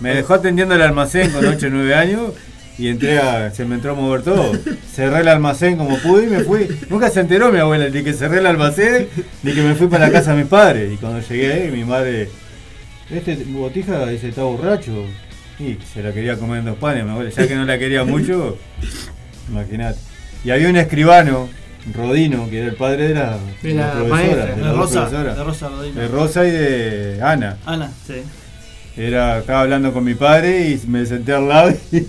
[0.00, 2.32] me dejó atendiendo el almacén con 8 o 9 años.
[2.78, 4.52] Y entré a, se me entró a mover todo.
[4.94, 6.68] Cerré el almacén como pude y me fui.
[6.88, 9.08] Nunca se enteró mi abuela ni que cerré el almacén
[9.42, 10.92] ni que me fui para la casa de mis padres.
[10.92, 12.28] Y cuando llegué ahí, mi madre,
[13.10, 14.92] este botija dice, está borracho.
[15.58, 17.30] Y se la quería comer en dos panes, mi abuela.
[17.30, 18.56] Ya que no la quería mucho,
[19.48, 19.98] imagínate.
[20.44, 21.48] Y había un escribano,
[21.94, 24.54] Rodino, que era el padre de la, De la profesora, maestra.
[24.56, 25.08] de Rosa.
[25.10, 25.96] De Rosa Rodríguez.
[25.96, 27.56] De Rosa y de Ana.
[27.66, 28.22] Ana, sí.
[28.98, 32.04] Era, estaba hablando con mi padre y me senté al lado y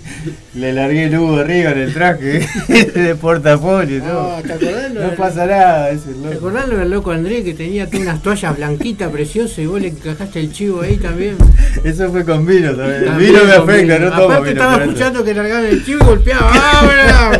[0.58, 4.34] le largué el hubo arriba en el traje de portafolio y todo.
[4.36, 4.90] Ah, ¿te acordás?
[4.92, 6.36] lo No del- pasa nada, es el ¿Te loco.
[6.48, 9.88] acordás lo del loco Andrés que tenía todas unas toallas blanquitas preciosas y vos le
[9.88, 11.36] encajaste el chivo ahí también?
[11.84, 13.04] Eso fue con vino también.
[13.04, 14.10] El vino me afecta, vino.
[14.10, 14.60] no tomo Aparte vino.
[14.60, 14.82] estaba eso.
[14.90, 16.50] escuchando que largaban el chivo y golpeaba.
[16.52, 17.38] ¡Ah,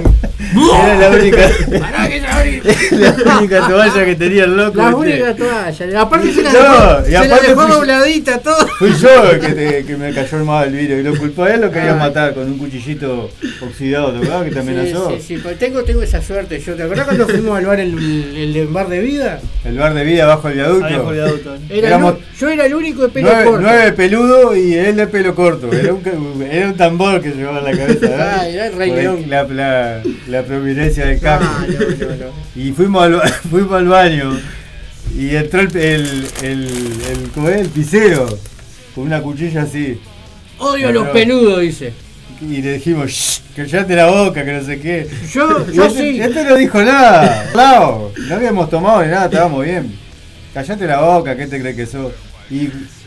[0.84, 1.38] Era la única,
[1.80, 2.20] Pará que
[3.24, 4.78] la única toalla que tenía el loco.
[4.78, 6.00] La única toalla.
[6.00, 8.66] Aparte se la No, dejó, y se la dejó dobladita todo.
[8.78, 11.54] Fui yo que, te- que me cayó el mal el vino y lo culpó a
[11.54, 15.10] él, lo quería matar con un cuchillito oxidado, ¿te acuerdas que te amenazó?
[15.10, 16.58] Sí, sí, sí, pues tengo, tengo esa suerte.
[16.60, 17.92] Yo, ¿Te acordás cuando fuimos al bar, el,
[18.36, 19.40] el, el bar de vida?
[19.64, 21.02] El bar de vida bajo el viaducto.
[21.04, 21.56] Por el auto.
[21.68, 23.60] Era Éramos- el yo era el único de pelo Nueve, corto.
[23.62, 25.70] nueve peludo y él de pelo corto.
[25.72, 28.00] Era un, era un tambor que llevaba en la cabeza.
[28.08, 28.36] ¿verdad?
[28.40, 29.24] Ah, era el Rey León.
[29.28, 31.46] La, la, la prominencia del Ah, campo.
[31.68, 32.32] no, no, no.
[32.62, 34.38] Y fuimos al, fuimos al baño
[35.16, 37.60] y entró el, el, el, el, ¿cómo es?
[37.62, 38.26] el pisero
[39.00, 39.98] con una cuchilla así.
[40.58, 41.12] Odio a los no.
[41.12, 41.92] peludos, dice.
[42.42, 45.06] Y le dijimos, Shh, callate la boca, que no sé qué.
[45.32, 46.20] Yo, Y yo este, sí.
[46.20, 47.48] este no dijo nada.
[47.52, 49.94] Claro, no habíamos tomado ni nada, estábamos bien.
[50.52, 52.12] Callate la boca, ¿qué te crees que sos?
[52.50, 52.66] Y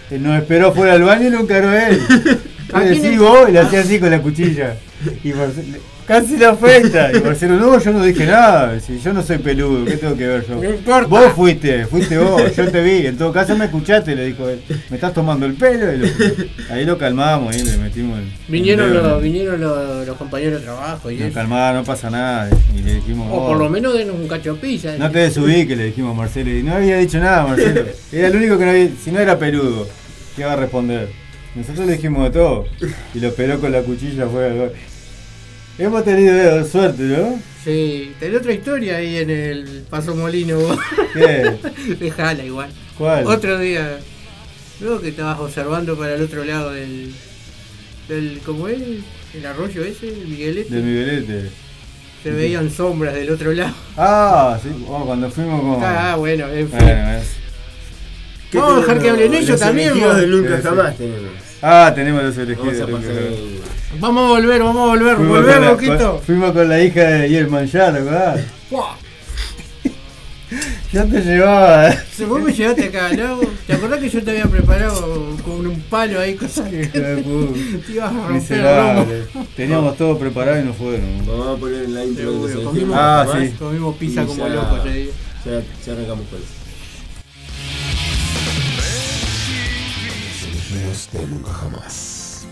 [0.10, 2.01] eh, nos esperó fuera del baño y lo encaró él.
[2.73, 3.19] ¿A Le quién decís es?
[3.19, 4.75] vos y le hacía así con la cuchilla.
[5.23, 5.32] Y
[6.07, 7.11] casi la afecta.
[7.15, 8.79] Y Marcelo, no, yo no dije nada.
[8.79, 10.55] Si yo no soy peludo, ¿qué tengo que ver yo?
[10.55, 11.07] No importa.
[11.07, 13.07] Vos fuiste, fuiste vos, yo te vi.
[13.07, 14.61] En todo caso me escuchaste, le dijo él.
[14.89, 15.91] Me estás tomando el pelo.
[15.93, 16.07] Y lo-
[16.69, 18.25] ahí lo calmamos, ahí le metimos el.
[18.47, 22.49] Vinieron, el los, vinieron los, los compañeros de trabajo y Nos calmaba, no pasa nada.
[22.75, 23.31] Y le dijimos.
[23.31, 24.95] O "Oh, por lo menos denos un cacho de pizza.
[24.97, 26.49] No te desubiques, le dijimos a Marcelo.
[26.51, 27.85] Y no había dicho nada, Marcelo.
[28.11, 28.89] Era el único que no había.
[29.03, 29.87] Si no era peludo,
[30.35, 31.09] ¿qué iba a responder?
[31.55, 32.65] Nosotros le dijimos de todo.
[33.13, 34.71] Y lo esperó con la cuchilla bar.
[35.77, 37.39] Hemos tenido eh, suerte, ¿no?
[37.63, 40.59] Sí, tenés otra historia ahí en el Paso Molino.
[40.59, 40.77] vos.
[41.13, 41.55] ¿Qué?
[41.99, 42.69] Dejala igual.
[42.97, 43.25] ¿Cuál?
[43.25, 43.97] Otro día,
[44.81, 47.13] luego que estabas observando para el otro lado del.
[48.07, 48.79] del ¿Cómo es?
[49.33, 50.75] El arroyo ese, el Miguelete.
[50.75, 51.49] De Miguelete.
[52.21, 53.73] Se veían sombras del otro lado.
[53.97, 55.83] Ah, sí, oh, cuando fuimos con.
[55.83, 56.77] Ah, bueno, en fin.
[56.79, 57.33] Bueno, es-
[58.51, 60.15] ¿Qué Vamos a dejar que hablen ellos Los también, vos.
[60.17, 61.31] de nunca jamás tenemos.
[61.65, 62.78] Ah, tenemos los elegidos.
[62.78, 63.39] Vamos a nunca pasar jamás.
[63.39, 67.02] el- Vamos a volver, vamos a volver, Fuimos volver, la- con- Fuimos con la hija
[67.04, 68.39] de Yelman ya, ¿verdad?
[70.91, 71.91] Ya te llevaba.
[72.15, 73.39] Se vos me llevaste acá, ¿no?
[73.65, 78.13] ¿Te acordás que yo te había preparado con un palo ahí, cosas que te ibas
[78.13, 79.28] a romper.
[79.56, 81.26] Teníamos todo preparado y no fueron.
[81.26, 83.56] Vamos a poner en la intro comimos, Ah, sí.
[83.58, 84.80] comimos pizza Y como ya- locos.
[84.86, 85.52] Ya,
[85.86, 86.62] ya arrancamos con eso.
[90.73, 92.45] De Nunca Jamás.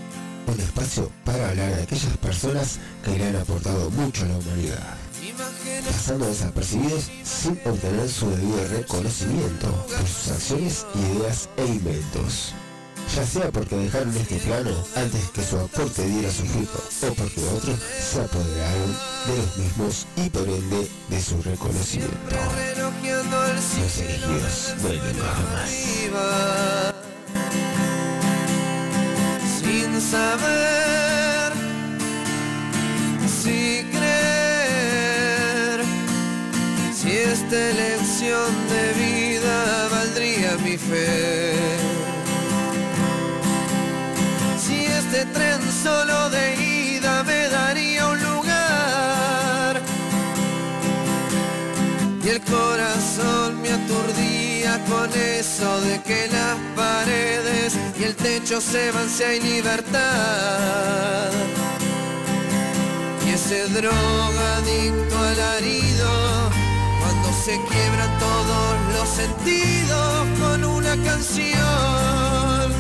[0.45, 4.95] Un espacio para hablar de aquellas personas que le han aportado mucho a la humanidad,
[5.88, 12.53] pasando desapercibidos sin obtener su debido reconocimiento por sus acciones, ideas e inventos.
[13.15, 17.43] Ya sea porque dejaron este plano antes que su aporte diera su fruto, o porque
[17.43, 22.36] otros se apoderaron de los mismos y por ende de su reconocimiento.
[23.49, 25.34] Los elegidos Nunca
[26.13, 27.00] Jamás.
[30.09, 31.51] Saber
[33.27, 35.79] si creer
[36.93, 41.53] si esta elección de vida valdría mi fe.
[44.57, 46.70] Si este tren solo de ida
[55.62, 61.30] de que las paredes y el techo se van si hay libertad.
[63.24, 66.10] Y ese drogadicto alarido,
[67.00, 72.74] cuando se quiebran todos los sentidos con una canción,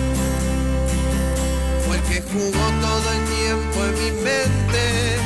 [1.85, 5.17] fue el que jugó todo el tiempo en mi mente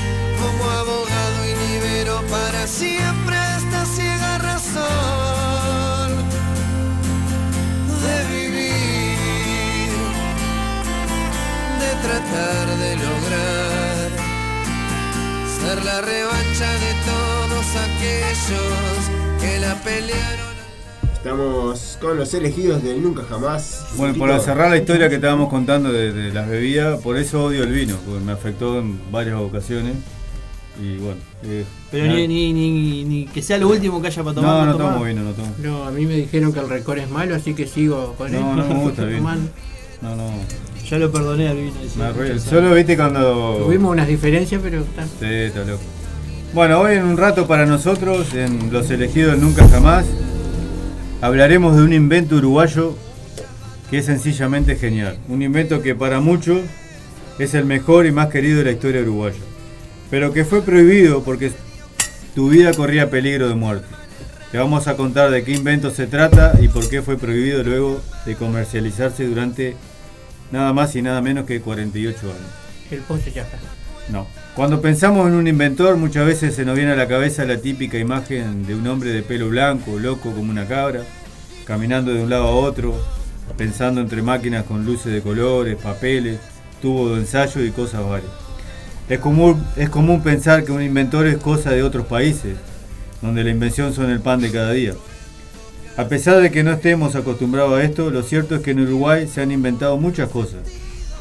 [0.41, 5.44] como abogado y liberó para siempre esta ciega razón
[12.05, 14.11] tratar de lograr
[15.59, 20.55] ser la revancha de todos aquellos que la pelearon.
[21.15, 23.87] Estamos con los elegidos del Nunca Jamás.
[23.97, 27.63] Bueno, para cerrar la historia que estábamos contando de, de las bebidas, por eso odio
[27.63, 29.95] el vino, porque me afectó en varias ocasiones.
[30.79, 34.35] Y bueno, eh, Pero ni, ni, ni, ni que sea lo último que haya para
[34.35, 34.67] tomar.
[34.67, 35.55] no, no tomo vino, no tomo.
[35.57, 38.39] No, a mí me dijeron que el récord es malo, así que sigo con él.
[38.41, 39.31] No, no me gusta el vino.
[40.01, 40.29] No, no.
[40.89, 41.51] Ya lo perdoné
[41.97, 43.63] Me muchos Solo viste cuando.
[43.65, 45.03] Tuvimos unas diferencias, pero está.
[45.03, 45.81] Sí, está loco.
[46.53, 50.05] Bueno, hoy en un rato para nosotros, en Los Elegidos Nunca Jamás,
[51.21, 52.95] hablaremos de un invento uruguayo
[53.89, 55.17] que es sencillamente genial.
[55.27, 56.59] Un invento que para muchos
[57.39, 59.39] es el mejor y más querido de la historia uruguaya.
[60.11, 61.51] Pero que fue prohibido porque
[62.35, 63.87] tu vida corría peligro de muerte.
[64.51, 68.01] Te vamos a contar de qué invento se trata y por qué fue prohibido luego
[68.25, 69.75] de comercializarse durante
[70.55, 72.37] nada más y nada menos que 48 años.
[72.89, 73.57] El poste ya está.
[74.09, 74.27] No.
[74.55, 77.97] Cuando pensamos en un inventor, muchas veces se nos viene a la cabeza la típica
[77.97, 81.01] imagen de un hombre de pelo blanco, loco como una cabra,
[81.65, 82.95] caminando de un lado a otro,
[83.57, 86.39] pensando entre máquinas con luces de colores, papeles,
[86.81, 88.31] tubos de ensayo y cosas varias.
[89.09, 92.55] Es común, es común pensar que un inventor es cosa de otros países,
[93.21, 94.93] donde la invención son el pan de cada día.
[95.97, 99.29] A pesar de que no estemos acostumbrados a esto, lo cierto es que en Uruguay
[99.29, 100.59] se han inventado muchas cosas,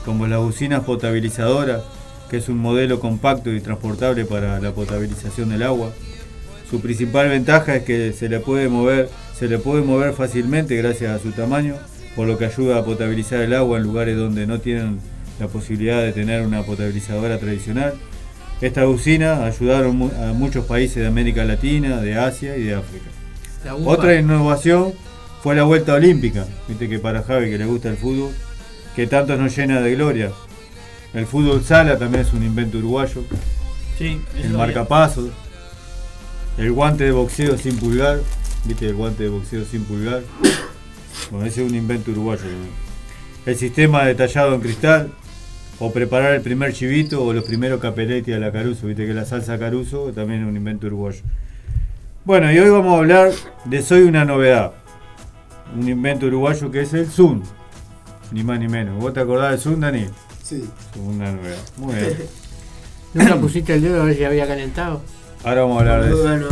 [0.04, 1.84] como las usinas potabilizadoras,
[2.28, 5.92] que es un modelo compacto y transportable para la potabilización del agua.
[6.68, 9.08] Su principal ventaja es que se le puede mover,
[9.38, 11.76] se le puede mover fácilmente gracias a su tamaño,
[12.16, 14.98] por lo que ayuda a potabilizar el agua en lugares donde no tienen
[15.38, 17.94] la posibilidad de tener una potabilizadora tradicional.
[18.60, 23.13] Estas usinas ayudaron a muchos países de América Latina, de Asia y de África.
[23.84, 24.92] Otra innovación
[25.42, 26.46] fue la vuelta olímpica.
[26.68, 28.32] Viste que para Javi que le gusta el fútbol,
[28.94, 30.30] que tanto nos llena de gloria.
[31.12, 33.22] El fútbol sala también es un invento uruguayo.
[33.98, 34.58] Sí, El había.
[34.58, 35.30] marcapasos.
[36.58, 38.20] El guante de boxeo sin pulgar.
[38.64, 40.22] Viste el guante de boxeo sin pulgar.
[41.30, 42.42] Bueno, ese es un invento uruguayo.
[43.46, 45.10] El sistema detallado en cristal.
[45.80, 48.86] O preparar el primer chivito o los primeros capeletti a la caruso.
[48.86, 51.20] Viste que la salsa caruso también es un invento uruguayo.
[52.26, 53.32] Bueno, y hoy vamos a hablar
[53.66, 54.72] de Soy una novedad.
[55.76, 57.42] Un invento uruguayo que es el Zoom.
[58.32, 58.98] Ni más ni menos.
[58.98, 60.06] ¿Vos te acordás del Zoom, Dani?
[60.42, 60.64] Sí.
[61.04, 61.58] Una novedad.
[61.76, 62.16] Muy bien.
[63.12, 65.02] Nunca pusiste el dedo a ver si había calentado.
[65.44, 66.48] Ahora vamos a hablar de eso.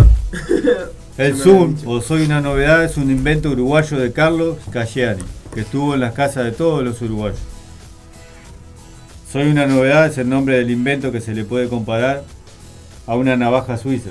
[1.16, 5.22] El Zoom, o Soy una novedad, es un invento uruguayo de Carlos Cagliani,
[5.54, 7.40] que estuvo en las casas de todos los uruguayos.
[9.30, 12.24] Soy una novedad es el nombre del invento que se le puede comparar
[13.06, 14.11] a una navaja suiza.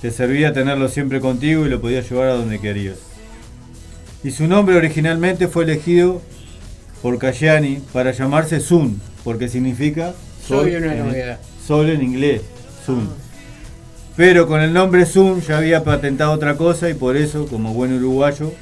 [0.00, 2.96] Te servía tenerlo siempre contigo y lo podías llevar a donde querías.
[4.22, 6.22] Y su nombre originalmente fue elegido
[7.02, 10.14] por Cagliani para llamarse Sun, porque significa
[10.46, 11.36] Soy sol una en-.
[11.66, 12.42] Sol en inglés,
[12.84, 13.08] Sun.
[14.16, 17.92] Pero con el nombre Zoom ya había patentado otra cosa y por eso, como buen
[17.92, 18.52] uruguayo,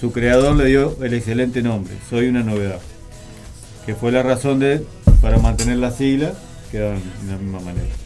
[0.00, 2.80] su creador le dio el excelente nombre, Soy una novedad.
[3.84, 4.82] Que fue la razón de,
[5.20, 6.32] para mantener la sigla,
[6.70, 8.03] quedaron de la misma manera.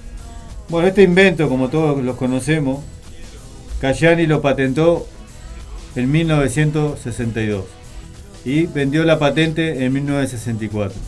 [0.70, 2.84] Bueno, este invento, como todos los conocemos,
[3.80, 5.06] Cayani lo patentó
[5.96, 7.64] en 1962.
[8.44, 10.98] y vendió la patente en 1964.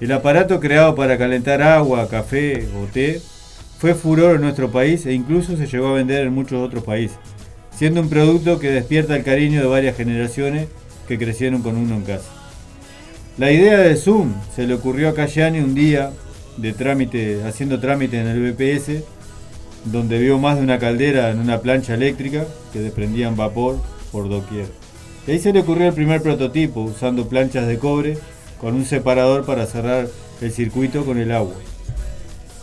[0.00, 3.20] El aparato creado para calentar agua, café o té
[3.78, 7.16] fue furor en nuestro país e incluso se llegó a vender en muchos otros países,
[7.74, 10.68] siendo un producto que despierta el cariño de varias generaciones
[11.08, 12.28] que crecieron con uno en casa.
[13.38, 16.10] La idea de Zoom se le ocurrió a Cayani un día
[16.56, 19.02] de trámite, haciendo trámite en el BPS,
[19.84, 23.78] donde vio más de una caldera en una plancha eléctrica que desprendían vapor
[24.12, 24.66] por doquier.
[25.26, 28.18] Y ahí se le ocurrió el primer prototipo, usando planchas de cobre
[28.60, 30.08] con un separador para cerrar
[30.40, 31.54] el circuito con el agua.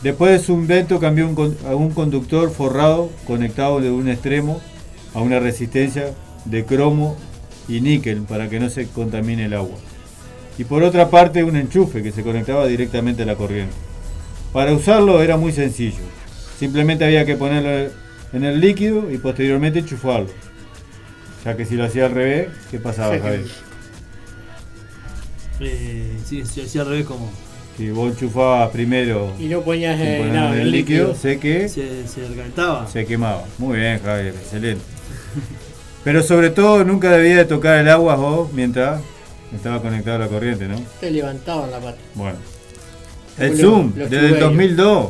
[0.02, 1.30] Después de su invento cambió
[1.66, 4.60] a un conductor forrado conectado de un extremo
[5.14, 6.14] a una resistencia
[6.46, 7.16] de cromo
[7.70, 9.78] y níquel para que no se contamine el agua.
[10.58, 13.74] Y por otra parte un enchufe que se conectaba directamente a la corriente.
[14.52, 16.04] Para usarlo era muy sencillo.
[16.60, 17.92] Simplemente había que ponerlo
[18.34, 20.30] en el líquido y posteriormente enchufarlo.
[21.44, 23.46] Ya que si lo hacía al revés, ¿qué pasaba, Javier?
[25.60, 27.32] Eh, sí, si hacía al revés como.
[27.78, 31.20] Si vos enchufabas primero Y no ponías eh, nada, en el el líquido, líquido.
[31.20, 32.88] sé que Se, se calentaba.
[32.88, 33.44] se quemaba.
[33.58, 34.84] Muy bien, Javier, excelente.
[36.04, 39.02] Pero sobre todo nunca debía de tocar el agua vos mientras
[39.56, 40.82] estaba conectado a la corriente, ¿no?
[41.00, 41.98] Te levantaban la pata.
[42.16, 42.38] Bueno.
[43.38, 44.40] El Zoom, desde el tubellos.
[44.42, 45.08] 2002,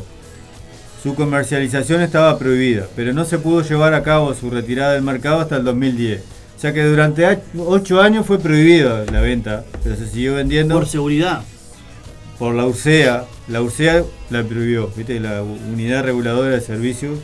[1.03, 5.41] su comercialización estaba prohibida, pero no se pudo llevar a cabo su retirada del mercado
[5.41, 6.21] hasta el 2010.
[6.55, 10.83] O sea que durante 8 años fue prohibida la venta, pero se siguió vendiendo Por
[10.83, 11.41] por, seguridad.
[12.39, 13.25] la URSEA.
[13.49, 15.19] La URSEA la prohibió, ¿viste?
[15.19, 17.19] la Unidad Reguladora de Servicios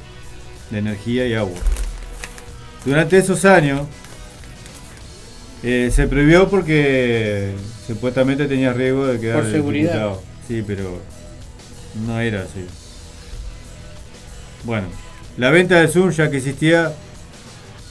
[0.72, 1.58] de Energía y Agua.
[2.84, 3.84] Durante esos años
[5.64, 7.52] eh, se prohibió porque
[7.88, 10.14] supuestamente tenía riesgo de quedar Por seguridad.
[10.48, 11.00] Sí, pero
[12.06, 12.66] no era así.
[14.64, 14.88] Bueno,
[15.38, 16.94] la venta del Zoom ya que existía,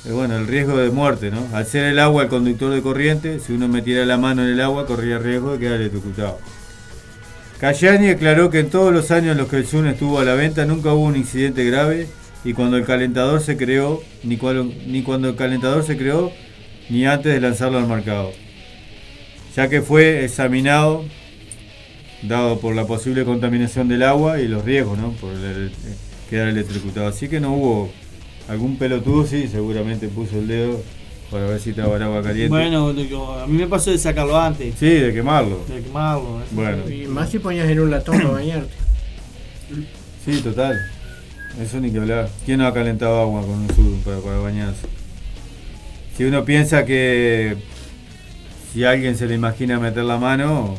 [0.07, 1.47] eh, bueno, el riesgo de muerte, ¿no?
[1.55, 4.61] Al ser el agua el conductor de corriente, si uno metiera la mano en el
[4.61, 6.39] agua corría riesgo de quedar electrocutado.
[7.61, 10.35] Cayani aclaró que en todos los años en los que el Zoom estuvo a la
[10.35, 12.07] venta nunca hubo un incidente grave
[12.45, 16.31] y cuando el calentador se creó, ni, cual- ni cuando el calentador se creó,
[16.91, 18.33] ni antes de lanzarlo al mercado.
[19.57, 21.05] Ya que fue examinado,
[22.23, 25.13] dado por la posible contaminación del agua y los riesgos, ¿no?
[25.13, 25.73] Por el- el-
[26.31, 27.09] quedar electrocutado.
[27.09, 27.91] Así que no hubo
[28.49, 30.83] algún pelotudo, sí, seguramente puso el dedo
[31.31, 32.49] para ver si estaba el agua caliente.
[32.49, 34.75] Bueno, a mí me pasó de sacarlo antes.
[34.79, 35.65] Sí, de quemarlo.
[35.69, 36.41] De quemarlo.
[36.41, 36.45] ¿eh?
[36.53, 38.73] Bueno, Y más si ponías en un latón para bañarte.
[40.25, 40.79] sí, total.
[41.61, 42.29] Eso ni que hablar.
[42.45, 44.87] ¿Quién no ha calentado agua con un sudum para, para bañarse?
[46.19, 47.55] Si uno piensa que
[48.73, 50.77] si a alguien se le imagina meter la mano,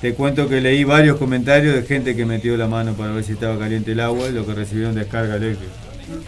[0.00, 3.32] te cuento que leí varios comentarios de gente que metió la mano para ver si
[3.32, 5.72] estaba caliente el agua y lo que recibieron descarga eléctrica.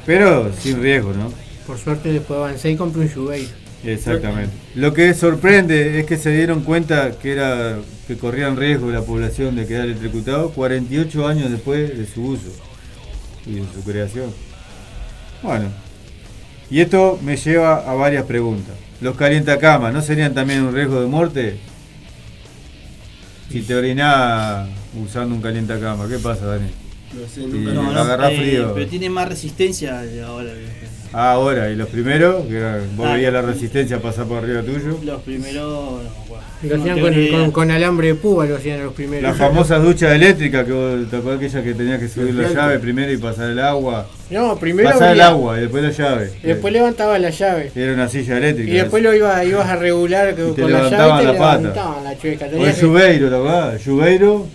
[0.04, 1.32] Pero sin riesgo, ¿no?
[1.68, 3.48] Por suerte después avancé y compré un Jubeir.
[3.84, 4.50] Exactamente.
[4.74, 7.78] Lo que sorprende es que se dieron cuenta que era
[8.08, 12.50] que corrían riesgo la población de quedar electrocutado 48 años después de su uso
[13.46, 14.32] y de su creación.
[15.44, 15.83] Bueno,
[16.74, 18.74] y esto me lleva a varias preguntas.
[19.00, 21.56] ¿Los calientacamas no serían también un riesgo de muerte?
[23.48, 24.68] Si te orinás
[25.00, 26.66] usando un calientacama, ¿qué pasa, Dani?
[27.20, 27.46] No sé, Sí.
[27.46, 28.00] nunca No, lo- no.
[28.00, 28.72] agarrá eh, frío.
[28.74, 30.50] Pero tiene más resistencia ahora.
[31.16, 32.44] Ah, ahora, ¿y los primeros?
[32.46, 32.60] Que
[32.96, 33.14] vos Ah.
[33.14, 34.98] veías la resistencia pasar por arriba tuyo.
[35.04, 36.02] Los primeros.
[36.02, 36.44] No, acuerdo.
[36.64, 39.22] Lo hacían con, alambre de púa, lo hacían los primeros.
[39.22, 42.78] Las famosas duchas eléctricas que vos te acordás aquella que tenías que subir la llave
[42.80, 44.08] primero y pasar el agua.
[44.30, 46.32] No, primero pasar el agua y después la llave.
[46.42, 47.70] y después levantaba la llave.
[47.76, 48.70] Era una silla eléctrica.
[48.72, 51.38] Y después lo iba, ibas a regular te con la llave levantaban y te la
[51.38, 51.58] pata.
[51.60, 52.44] levantaban la chueca.
[52.46, 53.78] O el que- ¿te?
[53.84, 54.46] Jubeiro,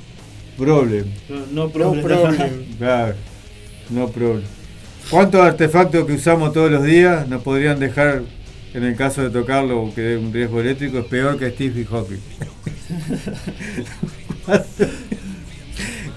[0.59, 1.05] problem.
[1.29, 2.03] No, no No problem.
[2.03, 2.51] problem.
[2.77, 3.15] Claro,
[3.89, 4.43] no problem.
[5.09, 8.21] ¿Cuántos artefactos que usamos todos los días nos podrían dejar,
[8.75, 12.19] en el caso de tocarlo, que dé un riesgo eléctrico, es peor que Steve Hawking?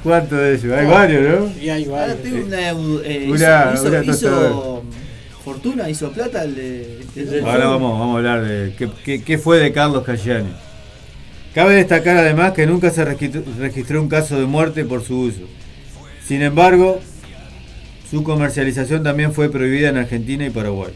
[0.02, 0.72] ¿Cuántos de ellos?
[0.72, 1.62] Hay varios, ¿no?
[1.62, 2.22] Y hay Ahora varios.
[2.22, 2.70] tengo una.
[2.70, 4.82] eh, Una- hizo, una hizo,
[5.44, 7.00] fortuna, hizo plata el de.
[7.16, 10.52] el de- Ahora vamos, vamos a hablar de qué, qué- qué fue de Carlos Cayani.
[11.54, 15.42] Cabe destacar además que nunca se registró, un caso de muerte por su uso.
[16.26, 17.00] Sin embargo,
[18.10, 20.92] su comercialización también fue prohibida en Argentina y Paraguay.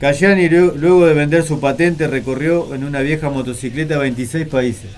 [0.00, 4.90] Cayani lue- luego de vender su patente recorrió en una vieja motocicleta 26 países,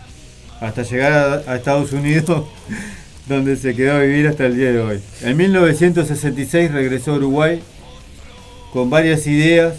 [0.60, 2.44] hasta llegar a Estados Unidos,
[3.28, 5.00] donde se quedó a vivir hasta el día de hoy.
[5.22, 7.60] En 1966 regresó a Uruguay
[8.72, 9.74] con varias ideas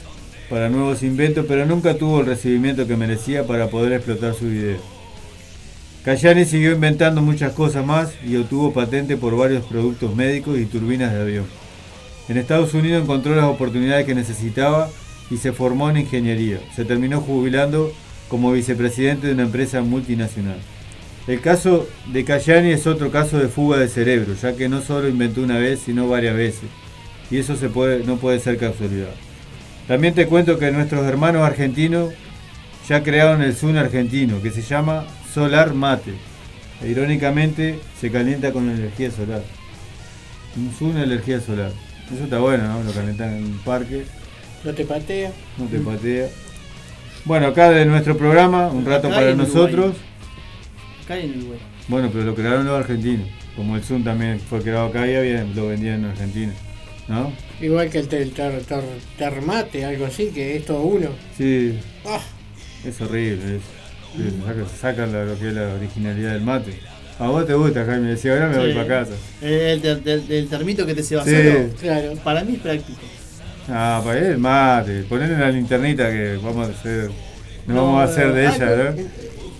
[0.51, 4.75] para nuevos inventos, pero nunca tuvo el recibimiento que merecía para poder explotar su idea.
[6.03, 11.13] Cayani siguió inventando muchas cosas más y obtuvo patente por varios productos médicos y turbinas
[11.13, 11.45] de avión.
[12.27, 14.89] En Estados Unidos encontró las oportunidades que necesitaba
[15.29, 16.59] y se formó en ingeniería.
[16.75, 17.93] Se terminó jubilando
[18.27, 20.57] como vicepresidente de una empresa multinacional.
[21.27, 25.07] El caso de Cayani es otro caso de fuga de cerebro, ya que no solo
[25.07, 26.69] inventó una vez, sino varias veces.
[27.29, 27.55] Y eso
[28.05, 29.11] no puede ser casualidad.
[29.91, 32.13] También te cuento que nuestros hermanos argentinos
[32.87, 36.13] ya crearon el Zoom argentino, que se llama Solar Mate.
[36.81, 39.41] E irónicamente se calienta con energía solar.
[40.55, 41.73] Un Zoom de energía solar.
[42.09, 42.83] Eso está bueno, ¿no?
[42.83, 44.05] Lo calientan en un parque,
[44.63, 45.33] No te patea.
[45.57, 46.29] no te patea.
[47.25, 49.97] Bueno, acá de nuestro programa, un rato Acá para nosotros.
[51.03, 51.59] Acá en Uruguay.
[51.89, 53.27] Bueno, pero lo crearon los argentinos.
[53.57, 56.53] Como el Zoom también fue creado acá y había- lo vendían en Argentina.
[57.11, 57.31] ¿No?
[57.61, 58.83] Igual que el ter, ter- ter-
[59.17, 61.09] termate, algo así, que es todo uno.
[61.37, 62.19] Sí, Ah,
[62.85, 63.57] es horrible.
[63.57, 63.61] Es,
[64.15, 66.73] sí, saca, saca la, lo que es la originalidad del mate.
[67.19, 68.09] A vos te gusta, Jaime.
[68.09, 69.11] Decía, ahora me voy para casa.
[69.41, 71.31] El, ter- del- del termito que te se va Sí.
[71.35, 71.69] solo.
[71.79, 72.13] claro.
[72.23, 72.99] Para mí es práctico.
[73.69, 75.03] Ah, para él el mate.
[75.03, 77.11] Ponerle la linternita que vamos a hacer.
[77.67, 79.01] No, vamos a hacer de ah, ella, eh, ¿no?
[79.01, 79.05] eh,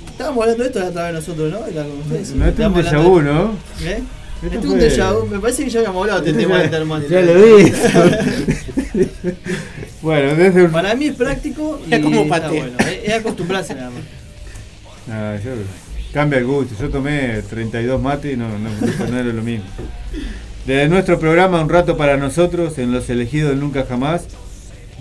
[0.10, 1.60] Estábamos hablando de esto la otra vez nosotros, ¿no?
[1.60, 2.32] Ustedes.
[2.36, 3.54] No, es un déjà vu, ¿no?
[3.84, 4.02] ¿Eh?
[4.44, 5.28] Esto es un fue- déjà vu.
[5.28, 6.60] Me parece que ya habíamos hablado de este tema
[7.00, 7.10] del.
[7.10, 7.72] Ya lo vi.
[10.02, 10.72] bueno, desde un.
[10.72, 12.78] Para mí es práctico y Es como está bueno.
[13.04, 14.04] Es, acostumbrarse nada más.
[15.10, 15.52] Ah, yo,
[16.14, 16.76] cambia el gusto.
[16.80, 19.66] Yo tomé 32 mates y no, no, no era lo mismo.
[20.66, 24.26] Desde nuestro programa Un Rato para Nosotros, en Los Elegidos Nunca Jamás,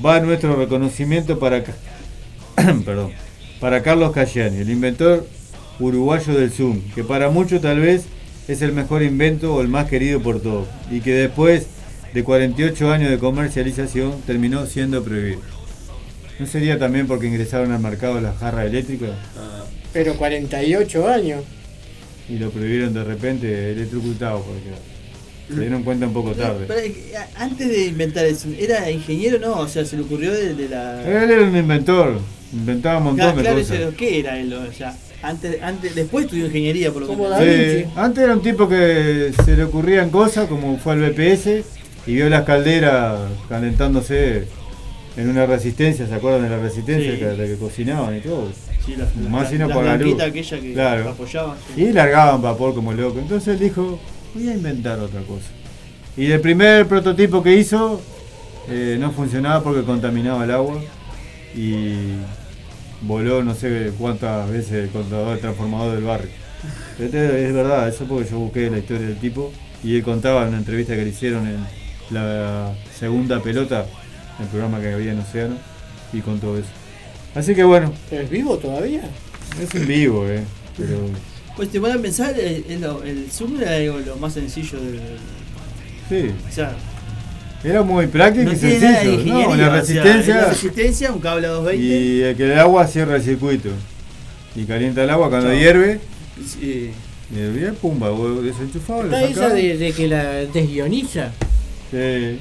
[0.05, 1.62] va nuestro reconocimiento para,
[2.84, 3.12] perdón,
[3.61, 5.26] para Carlos Cayani, el inventor
[5.78, 8.05] uruguayo del Zoom, que para muchos tal vez
[8.53, 11.66] es el mejor invento o el más querido por todos, y que después
[12.14, 15.40] de 48 años de comercialización terminó siendo prohibido.
[16.38, 19.11] ¿No sería también porque ingresaron al mercado las jarras eléctricas?
[19.92, 21.44] Pero 48 años.
[22.28, 24.70] y lo prohibieron de repente electrocutado porque
[25.55, 26.64] se dieron cuenta un poco tarde.
[26.68, 26.94] Pero, eh,
[27.36, 29.59] antes de inventar eso, ¿era ingeniero no?
[29.59, 31.03] O sea, se le ocurrió de, de la.
[31.03, 32.20] Él era un inventor,
[32.53, 33.94] inventaba un montón Claro, de claro, cosas.
[33.96, 34.53] ¿qué era él?
[34.55, 38.42] O sea, antes, antes, después estudió ingeniería por lo Como que Sí, antes era un
[38.42, 41.62] tipo que se le ocurrían cosas como fue al BPS
[42.06, 43.18] y vio las calderas
[43.48, 44.46] calentándose
[45.16, 47.18] en una resistencia, ¿se acuerdan de la resistencia Sí.
[47.18, 48.48] que, de que cocinaban y todo?
[48.86, 50.20] Sí, la, la, no la por la luz.
[50.22, 51.10] aquella que Claro.
[51.10, 51.56] apoyaba.
[51.74, 51.82] sí.
[51.82, 53.18] Y largaban vapor como loco.
[53.18, 53.98] Entonces él dijo,
[54.34, 55.48] voy a inventar otra cosa.
[56.16, 58.00] Y el primer prototipo que hizo
[58.70, 60.80] eh, no funcionaba porque contaminaba el agua
[61.54, 61.94] y
[63.03, 66.30] voló no sé cuántas veces el contador el transformador del barrio.
[66.98, 70.48] Este es verdad, eso porque yo busqué la historia del tipo y él contaba en
[70.48, 71.59] una entrevista que le hicieron en
[72.11, 73.86] la segunda pelota,
[74.40, 75.57] el programa que había en Océano,
[76.12, 76.68] y contó eso.
[77.34, 79.03] Así que bueno, ¿Pero es vivo todavía?
[79.62, 80.42] es en vivo, eh.
[80.76, 80.98] Pero
[81.57, 85.01] Pues te van a pensar, el, el, el Zoom era algo lo más sencillo del.
[86.09, 86.74] sí, O sea,
[87.64, 89.20] era muy práctico no y tiene nada de sencillo.
[89.20, 89.46] ingeniería.
[89.48, 91.86] No, la resistencia resistencia, un cable a 220.
[91.86, 93.68] y el que el agua cierra el circuito.
[94.56, 96.00] Y calienta el agua cuando hierve,
[96.44, 96.90] Sí.
[97.30, 98.08] y bien, pumba,
[98.42, 101.30] desenchufado, Está esa de, de que la desguioniza.
[101.90, 102.38] Sí.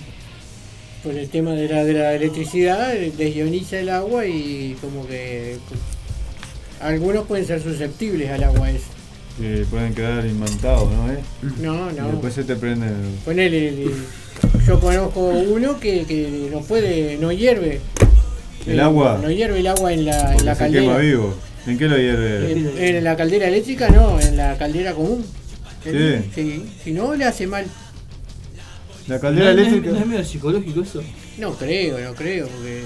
[1.04, 5.58] Por el tema de la, de la electricidad, eh, desguioniza el agua y como que.
[6.82, 8.88] Algunos pueden ser susceptibles al agua esa.
[9.38, 11.12] que pueden quedar imantados, ¿no?
[11.12, 11.20] eh?
[11.62, 12.08] No, Y no.
[12.12, 12.94] después se te prende el...
[13.26, 13.92] Ponele, el-
[14.70, 17.82] yo conozco uno que, que no puede, no hierve.
[18.68, 19.20] ¿El Eh, agua?
[19.22, 20.98] No hierve el agua en la, en la se quema caldera.
[21.00, 21.34] vivo.
[21.66, 22.52] ¿En qué lo hierve?
[22.52, 25.26] En, en la caldera eléctrica no, en la caldera común.
[25.84, 25.92] Sí.
[26.36, 27.66] Sí, Si no le hace mal.
[29.08, 29.96] La ¿No, caldera es- no es- eléctrica.
[29.96, 31.02] ¿No es medio psicológico eso?
[31.40, 32.82] No creo, no creo, porque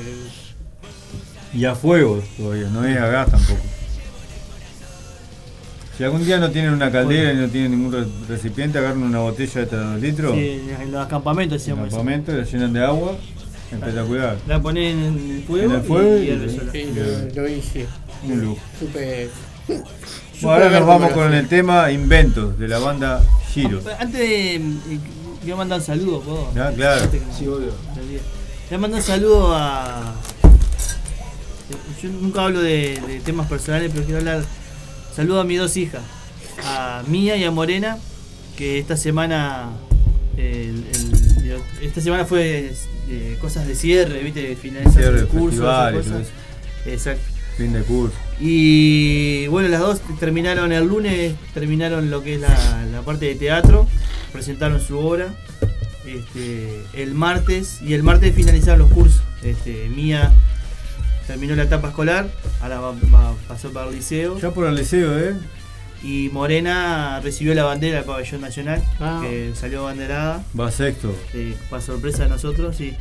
[1.54, 3.60] Y a fuego todavía, no es a gas tampoco.
[5.98, 9.20] Si algún día no tienen una caldera y no tienen ningún re- recipiente, agarran una
[9.20, 11.98] botella de 2 litros, Sí, en los acampamentos en hacíamos eso.
[11.98, 13.16] campamento, la llenan de agua,
[13.72, 14.38] espectacular.
[14.48, 17.30] La ponen en el fuego, En el fuego y, y- sí, Bien.
[17.36, 17.86] lo, lo hice.
[18.24, 18.62] Un lujo.
[18.80, 19.30] Supe.
[19.68, 19.86] Bueno,
[20.66, 23.22] ahora nos vamos con el tema inventos de la banda
[23.54, 23.80] Giro.
[23.88, 24.56] Ah, Antes de.
[24.56, 24.62] eh,
[25.42, 26.50] Quiero mandar un saludo, ¿puedo?
[26.56, 27.02] Ah, claro.
[27.12, 27.72] Me- Sí, obvio.
[28.68, 30.16] Quiero mandar un saludo a.
[32.02, 34.44] Yo nunca hablo de, de temas personales, pero quiero hablar.
[35.16, 36.02] Saludo a mis dos hijas,
[36.66, 37.98] a Mía y a Morena,
[38.58, 39.70] que esta semana.
[40.38, 42.74] el- el- esta semana fue
[43.10, 44.56] eh, cosas de cierre, ¿viste?
[44.56, 45.58] Finalizar el curso.
[46.88, 47.22] Exacto.
[47.58, 48.16] Fin de curso.
[48.40, 53.36] Y bueno, las dos terminaron el lunes, terminaron lo que es la, la parte de
[53.36, 53.88] teatro,
[54.32, 55.28] presentaron su obra.
[56.06, 59.22] Este, el martes, y el martes finalizaron los cursos.
[59.44, 60.32] Este, Mía
[61.28, 62.28] terminó la etapa escolar,
[62.62, 64.38] ahora va, va- pasó para el liceo.
[64.40, 65.34] Ya por el liceo, ¿eh?
[66.06, 69.22] Y Morena recibió la bandera del pabellón nacional, Ah.
[69.24, 70.44] que salió banderada.
[70.60, 71.16] Va sexto.
[71.32, 72.94] Sí, para sorpresa de nosotros, sí.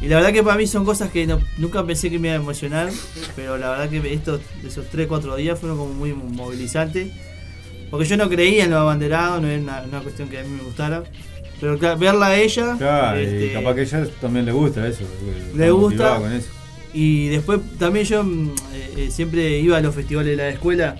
[0.00, 2.36] Y la verdad que para mí son cosas que no- nunca pensé que me iba
[2.36, 2.90] a emocionar,
[3.36, 7.12] pero la verdad que estos, esos 3-4 días fueron como muy movilizantes.
[7.90, 10.48] Porque yo no creía en los abanderados, no era una, una cuestión que a mí
[10.50, 11.04] me gustara.
[11.60, 15.04] Pero verla a ella, Claro, y este, capaz que a ella también le gusta eso.
[15.56, 15.88] Le gusta.
[15.90, 16.48] motivada Con eso.
[17.00, 20.96] Y después también yo mm, eh, eh, siempre iba a los festivales de la escuela,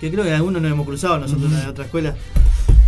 [0.00, 2.16] que creo que algunos nos hemos cruzado nosotros en la otra escuela.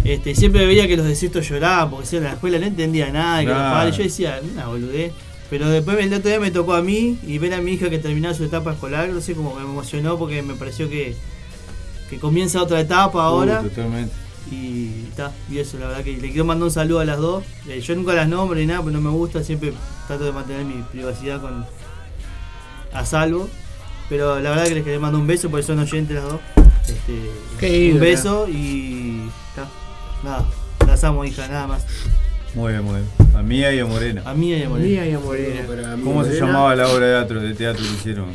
[0.03, 3.47] Este, siempre veía que los desiertos lloraban porque en la escuela no entendía nada y
[3.47, 5.13] que los padres, yo decía, una boludez.
[5.49, 8.01] Pero después el otro día me tocó a mí y ver a mi hija que
[8.01, 11.15] terminaba su etapa escolar, no sé, como que me emocionó porque me pareció que,
[12.11, 13.61] que comienza otra etapa ahora.
[13.61, 14.13] Uh, totalmente.
[14.51, 17.45] Y está, y eso, la verdad que le quiero mandar un saludo a las dos.
[17.69, 19.73] Eh, yo nunca las nombro ni nada, pero no me gusta, siempre
[20.09, 21.65] trato de mantener mi privacidad con
[22.93, 23.49] a salvo.
[24.09, 26.41] Pero la verdad que les quería mandar un beso porque son oyentes las dos.
[26.89, 27.31] Este,
[27.61, 29.69] Qué un beso y está.
[30.23, 30.47] Nada,
[30.87, 31.85] las amo hija, nada más.
[32.55, 33.07] Muy bien, muy bien.
[33.37, 34.23] A Mía y a Morena.
[34.25, 34.89] A mí y a Morena.
[34.89, 35.97] Mía y a Morena.
[35.97, 38.31] Mi ¿Cómo se llamaba la obra de teatro, de teatro que hicieron?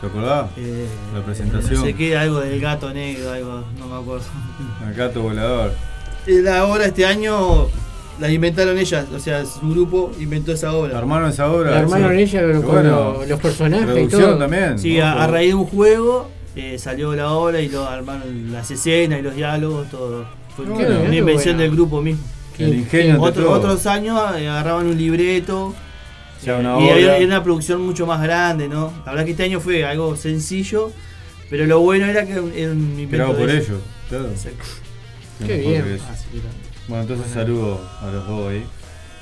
[0.00, 0.50] ¿Te acordás?
[0.58, 1.74] Eh, La presentación.
[1.76, 4.26] No sé qué, algo del gato negro, algo, no me acuerdo.
[4.86, 5.72] El gato volador.
[6.26, 7.68] Eh, La obra este año
[8.20, 10.96] la inventaron ellas, o sea, su grupo inventó esa obra.
[10.98, 11.70] ¿Armaron esa obra?
[11.72, 12.22] La armaron Sí.
[12.22, 14.38] ella con Bueno, lo- los personajes y Producción todo.
[14.38, 14.78] también.
[14.78, 19.18] Sí, a, raíz de un juego eh, salió la obra y lo armaron las escenas
[19.18, 20.24] y los diálogos, todo.
[20.54, 20.82] Fue una,
[21.16, 21.58] invención bueno.
[21.62, 22.22] del grupo mismo.
[22.58, 25.74] El ingenio Otro- otros años eh, agarraban un libreto
[26.44, 26.94] Ya una y obra.
[26.94, 28.92] había- era una producción mucho más grande, ¿no?
[29.04, 30.92] La verdad que este año fue algo sencillo,
[31.50, 32.52] pero lo bueno era que era un
[33.00, 33.78] invento Creado por ellos.
[34.08, 34.28] Claro.
[35.44, 35.98] Qué bien.
[36.88, 38.64] Bueno, entonces saludo a los dos ahí.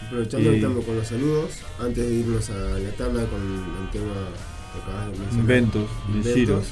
[0.07, 1.51] Aprovechando Y- que estamos con los saludos,
[1.81, 4.13] antes de irnos a la tanda con el tema
[4.73, 5.41] que acabas de mencionar.
[5.41, 6.65] Inventos, Inventos, giros.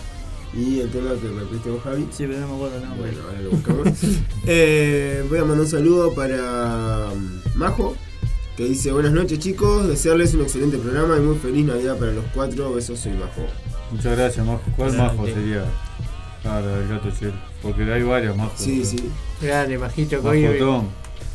[0.52, 2.08] Y el tema que me pediste vos, Javi.
[2.10, 2.94] Sí, pero no me acuerdo nada.
[2.96, 3.88] Bueno, ahora lo buscamos.
[4.46, 7.94] Eh, voy a mandar un saludo para mm, Majo,
[8.56, 12.24] que dice buenas noches chicos, desearles un excelente programa y muy feliz Navidad para los
[12.34, 12.74] cuatro.
[12.74, 13.46] Besos, soy Majo.
[13.92, 14.62] Muchas gracias, Majo.
[14.76, 14.96] ¿Cuál.
[14.96, 15.64] Majo sería?
[16.44, 17.34] Ah, la del gato chelo.
[17.62, 18.58] Porque hay varios Majos.
[18.60, 18.96] Sí, sí.
[19.40, 20.44] Grande, majito, hoy,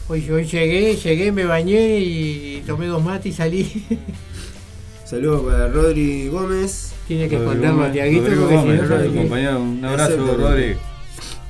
[0.08, 3.86] hoy, hoy llegué, llegué, me bañé y tomé dos mates y salí.
[5.06, 6.94] Saludos para Rodri Gómez.
[7.08, 9.14] Tiene que contarlo a Tiaguito Rodrigo porque si Gómez, no, Rodrigo.
[9.16, 10.38] no- compañero, un abrazo.
[10.38, 10.76] Rodri.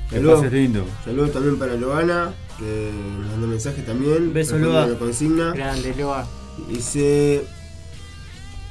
[0.10, 0.36] Que Saludos.
[0.40, 0.86] pases lindo.
[1.04, 2.90] Saludos también para Loana, que
[3.20, 4.34] nos mandó mensaje también.
[4.34, 4.88] Beso, Loa.
[4.88, 5.52] la consigna.
[5.54, 6.28] Grande, Loa.
[6.70, 7.44] Dice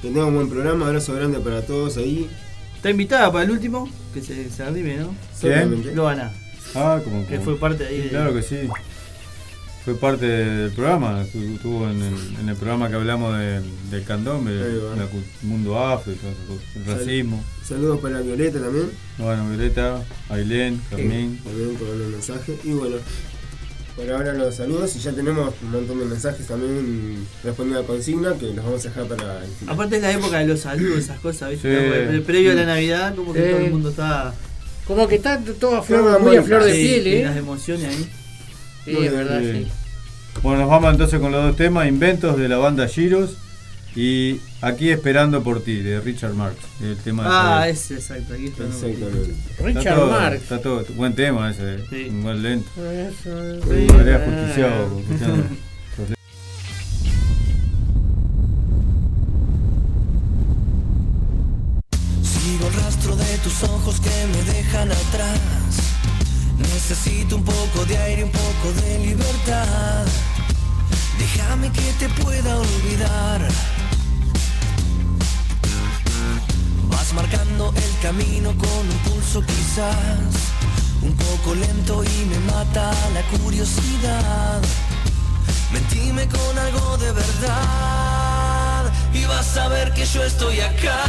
[0.01, 2.28] que tenga un buen programa, abrazo grande para todos ahí.
[2.76, 5.14] Está invitada para el último, que se, se arrime, ¿no?
[5.35, 5.95] Seguramente.
[5.95, 6.32] Loana,
[6.75, 8.09] Ah, como que como- fue parte ahí Sí, de.
[8.11, 8.57] Claro que sí.
[9.85, 13.61] Fue parte del programa, estu- estuvo en el, en el programa que hablamos de-
[13.91, 14.51] del candombe,
[15.11, 16.16] cu- mundo afro y
[16.79, 17.45] el Sal- racismo.
[17.62, 18.91] Saludos para Violeta también.
[19.18, 21.39] Bueno, Violeta, Ailén, Carmín.
[21.45, 22.59] También con un mensaje.
[22.64, 22.97] Y bueno,
[23.95, 27.87] por ahora los saludos y ya tenemos un montón de mensajes también respondiendo a la
[27.87, 29.75] consigna que los vamos a dejar para el final.
[29.75, 31.68] Aparte es la época de los saludos, esas cosas, ¿viste?
[31.68, 31.91] Sí.
[32.09, 33.51] Pre- Previo a la Navidad, como que Sí.
[33.51, 34.35] todo el mundo está.
[34.87, 37.39] Como que está todo a Flor muy a flor de Sí, piel, y las ¿eh?
[37.39, 38.11] emociones ahí.
[38.85, 39.64] Sí, es verdad, Sí.
[39.64, 39.68] sí.
[40.43, 43.37] Bueno, nos vamos entonces con los dos temas, Inventos de la banda Giros
[43.97, 48.47] y Aquí esperando por ti, de Richard Marx, el tema de Ah, ese, exacto, aquí
[48.47, 48.64] está.
[48.64, 48.87] Está
[49.62, 50.43] Richard todo- Marx.
[50.43, 52.07] Está todo, buen tema ese, Sí.
[52.09, 52.70] un buen lento.
[52.91, 53.28] Eso,
[53.68, 53.93] Me sí.
[53.93, 55.03] habría justiciado,
[63.45, 65.38] tus ojos que me dejan atrás.
[66.59, 70.07] Necesito un poco de aire, un poco de libertad.
[71.18, 73.49] Déjame que te pueda olvidar.
[76.88, 80.55] Vas marcando el camino con un pulso quizás
[81.03, 84.61] un poco lento y me mata la curiosidad.
[85.70, 91.05] Mentime con algo de verdad y vas a ver que yo estoy acá,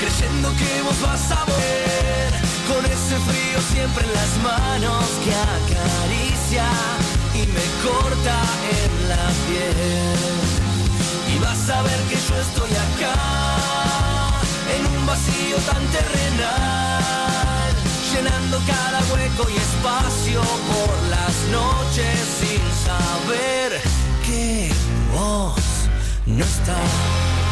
[0.00, 2.30] creyendo que vos vas a ver
[2.68, 6.64] con ese frío siempre en las manos que acaricia
[7.34, 8.36] y me corta
[8.76, 10.18] en la piel.
[11.34, 13.16] Y vas a ver que yo estoy acá,
[14.76, 17.74] en un vacío tan terrenal,
[18.12, 23.80] llenando cada hueco y espacio por las noches sin saber
[24.26, 24.72] que
[25.12, 25.60] vos
[26.26, 27.45] no estás.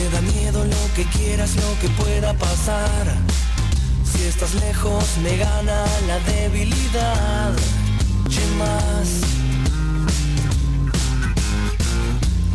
[0.00, 3.04] Me da miedo lo que quieras, lo que pueda pasar.
[4.10, 7.52] Si estás lejos me gana la debilidad.
[8.30, 9.08] Che más.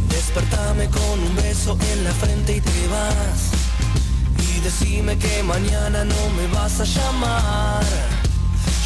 [0.10, 3.52] Despertame con un beso en la frente y te vas.
[4.50, 7.86] Y decime que mañana no me vas a llamar.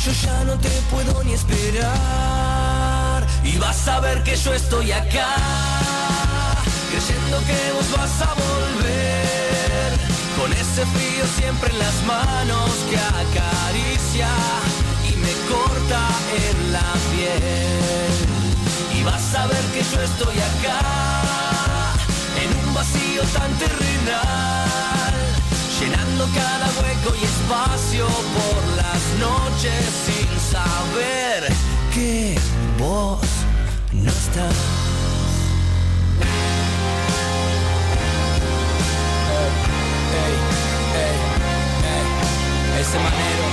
[0.03, 3.25] Yo ya no te puedo ni esperar.
[3.41, 5.98] Y vas a ver que yo estoy acá.
[7.29, 9.91] Creyendo que vos vas a volver.
[10.39, 14.29] Con ese frío siempre en las manos que acaricia
[15.07, 16.07] y me corta
[16.49, 18.99] en la piel.
[18.99, 20.81] Y vas a ver que yo estoy acá,
[22.41, 25.13] en un vacío tan terrenal,
[25.79, 31.53] llenando cada hueco y espacio por las noches sin saber
[31.93, 32.39] que
[32.79, 33.19] vos
[33.91, 34.88] no estás.
[40.09, 40.35] Ey,
[41.05, 41.17] ey,
[41.85, 43.45] ey, ese manero,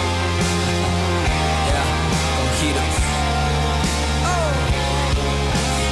[2.37, 2.97] con giros.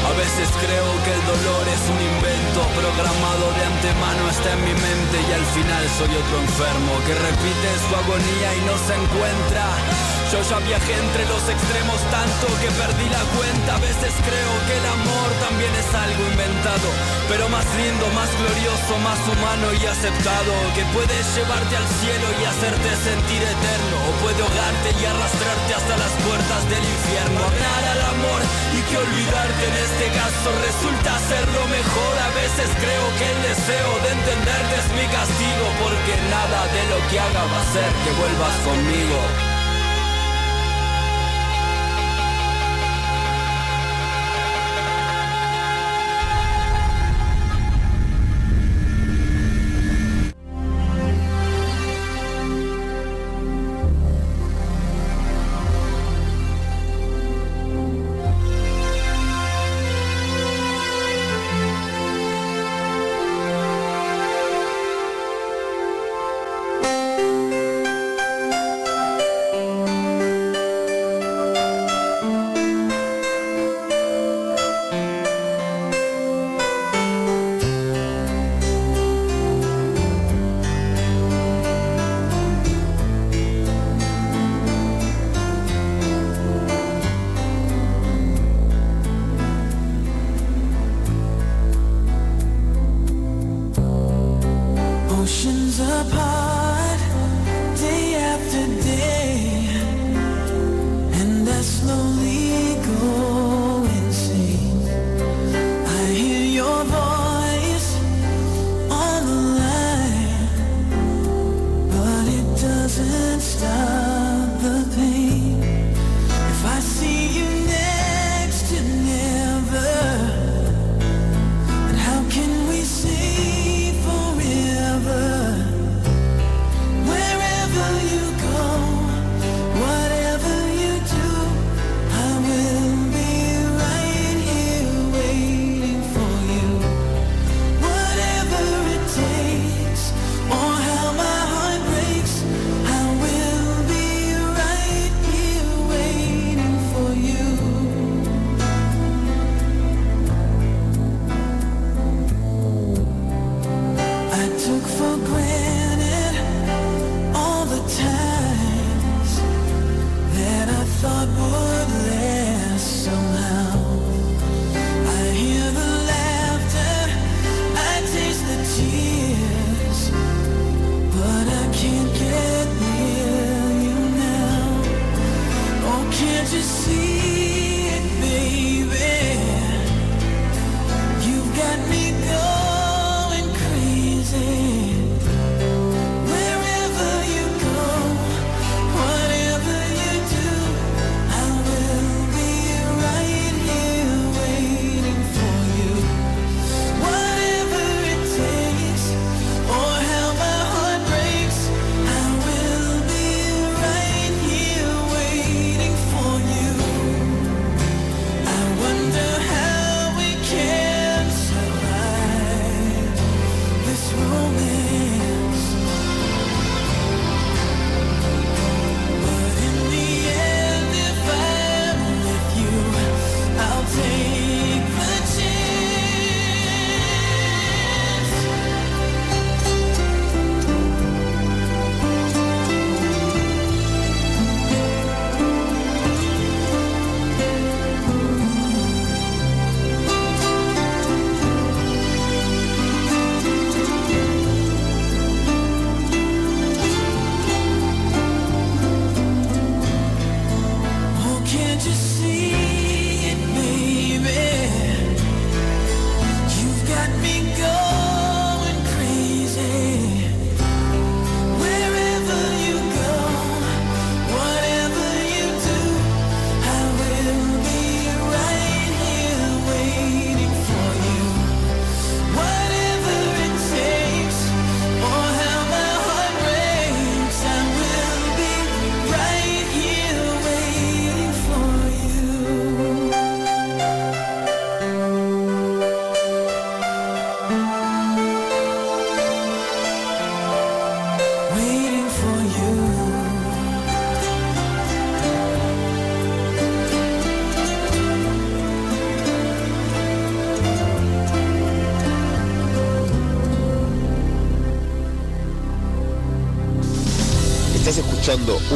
[0.08, 4.72] A veces creo que el dolor es un invento programado de antemano está en mi
[4.72, 10.23] mente y al final soy otro enfermo que repite su agonía y no se encuentra.
[10.32, 13.76] Yo ya viajé entre los extremos tanto que perdí la cuenta.
[13.76, 16.88] A veces creo que el amor también es algo inventado,
[17.28, 20.52] pero más lindo, más glorioso, más humano y aceptado.
[20.74, 25.94] Que puede llevarte al cielo y hacerte sentir eterno, o puede ahogarte y arrastrarte hasta
[26.02, 27.38] las puertas del infierno.
[27.44, 28.40] Hablar al amor
[28.74, 32.12] y que olvidarte en este caso resulta ser lo mejor.
[32.26, 36.98] A veces creo que el deseo de entenderte es mi castigo, porque nada de lo
[37.06, 39.53] que haga va a ser que vuelvas conmigo.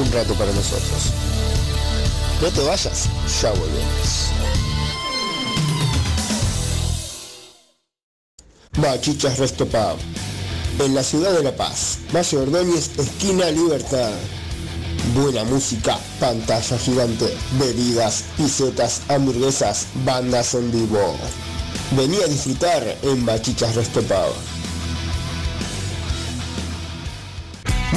[0.09, 1.13] Un rato para nosotros.
[2.41, 3.09] No te vayas,
[3.43, 4.31] ya volvemos.
[8.79, 9.67] Bachichas Resto.
[10.79, 11.99] En la ciudad de La Paz.
[12.15, 14.13] Valle Ordóñez, esquina Libertad.
[15.15, 21.17] Buena música, pantalla gigante, bebidas, pisetas, hamburguesas, bandas en vivo.
[21.93, 24.03] Vení a disfrutar en Bachichas Resto.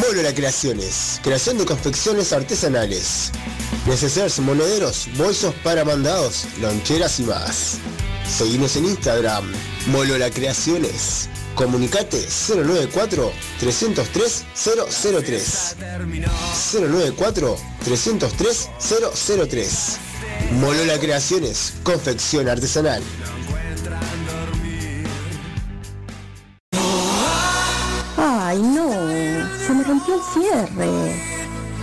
[0.01, 3.31] Molola Creaciones, creación de confecciones artesanales.
[3.85, 7.77] Necesarios monederos, bolsos para mandados, loncheras y más.
[8.27, 9.51] Seguimos en Instagram,
[9.87, 11.29] Molola Creaciones.
[11.53, 15.75] Comunicate 094 303 003.
[16.73, 18.69] 094 303
[19.49, 19.97] 003.
[20.53, 23.03] Molola Creaciones, confección artesanal.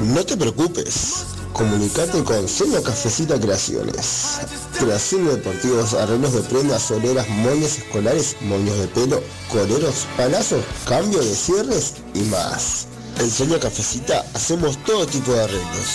[0.09, 1.27] No te preocupes.
[1.53, 4.39] Comunicate con Seña Cafecita Creaciones.
[4.79, 11.19] Creación de deportivos, arreglos de prendas, soleras, moños escolares, moños de pelo, coleros, palazos, cambio
[11.19, 12.87] de cierres y más.
[13.19, 15.89] En Seña Cafecita hacemos todo tipo de arreglos.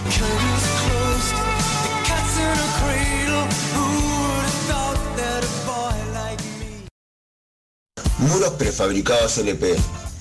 [8.19, 9.77] Muros prefabricados LP.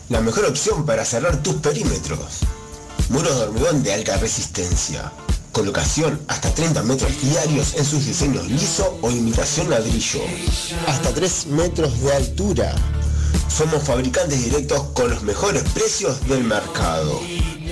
[0.09, 2.39] La mejor opción para cerrar tus perímetros.
[3.09, 5.11] Muros de hormigón de alta resistencia.
[5.51, 10.21] Colocación hasta 30 metros diarios en sus diseños liso o imitación ladrillo.
[10.88, 12.75] Hasta 3 metros de altura.
[13.50, 17.20] Somos fabricantes directos con los mejores precios del mercado.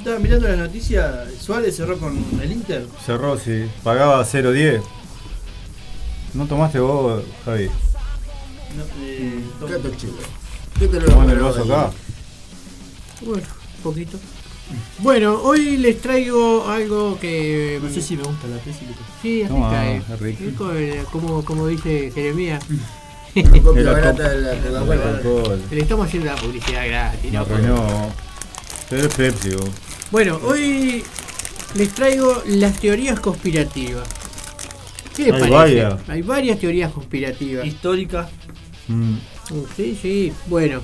[0.01, 2.87] Estaba mirando la noticia, Suárez cerró con el Inter.
[3.05, 3.67] Cerró, sí.
[3.85, 4.81] Pagaba 0.10.
[6.33, 7.67] ¿No tomaste vos, Javi?
[8.77, 10.15] No, eh, Gato chelo.
[10.79, 11.81] ¿Qué te lo Tomando voy a el vaso dar?
[11.89, 11.97] acá.
[13.21, 13.43] Bueno,
[13.77, 14.19] un poquito.
[15.01, 17.79] Bueno, hoy les traigo algo que.
[17.83, 18.83] no sé si me gusta la tesis.
[19.21, 19.97] Sí, así Toma, cae.
[19.99, 20.45] es rico.
[20.45, 22.65] Rico, eh, como, como dice Jeremías.
[23.35, 25.21] Copia De la barata Coca- de la de la Coca-Cola.
[25.23, 25.57] Coca-Cola.
[25.71, 27.33] Le estamos haciendo la publicidad gratis.
[27.33, 27.47] No, ¿no?
[27.47, 28.31] pues no.
[28.89, 29.71] Pero es Pepsi, vos.
[30.11, 31.05] Bueno, hoy
[31.75, 34.09] les traigo las teorías conspirativas.
[35.17, 35.55] ¿Qué les Hay parece?
[35.55, 36.09] varias.
[36.09, 37.67] Hay varias teorías conspirativas.
[37.67, 38.29] Histórica.
[38.89, 39.15] Mm.
[39.77, 40.33] Sí, sí.
[40.47, 40.81] Bueno,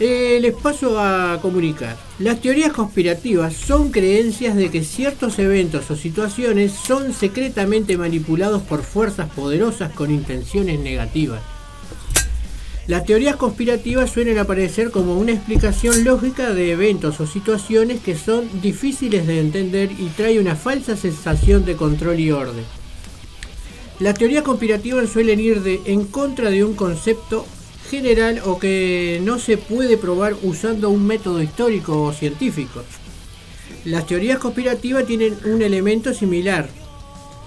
[0.00, 1.96] eh, les paso a comunicar.
[2.20, 8.82] Las teorías conspirativas son creencias de que ciertos eventos o situaciones son secretamente manipulados por
[8.82, 11.42] fuerzas poderosas con intenciones negativas.
[12.88, 18.48] Las teorías conspirativas suelen aparecer como una explicación lógica de eventos o situaciones que son
[18.62, 22.64] difíciles de entender y trae una falsa sensación de control y orden.
[24.00, 27.44] Las teorías conspirativas suelen ir de, en contra de un concepto
[27.90, 32.82] general o que no se puede probar usando un método histórico o científico.
[33.84, 36.70] Las teorías conspirativas tienen un elemento similar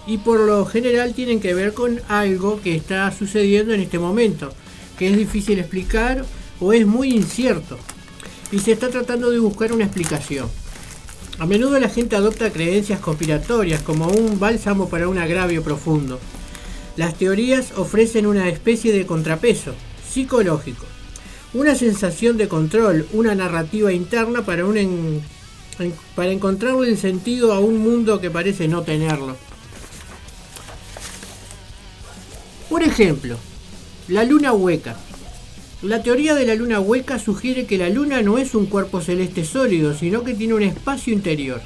[0.05, 4.53] y por lo general tienen que ver con algo que está sucediendo en este momento,
[5.01, 6.23] que es difícil explicar
[6.59, 7.75] o es muy incierto
[8.51, 10.47] y se está tratando de buscar una explicación.
[11.39, 16.19] A menudo la gente adopta creencias conspiratorias como un bálsamo para un agravio profundo.
[16.97, 19.73] Las teorías ofrecen una especie de contrapeso
[20.07, 20.85] psicológico,
[21.55, 25.23] una sensación de control, una narrativa interna para, un en-
[26.15, 29.35] para encontrarle el sentido a un mundo que parece no tenerlo.
[32.69, 33.39] Por ejemplo,
[34.11, 34.95] la luna hueca.
[35.81, 39.45] La teoría de la luna hueca sugiere que la luna no es un cuerpo celeste
[39.45, 41.61] sólido, sino que tiene un espacio interior.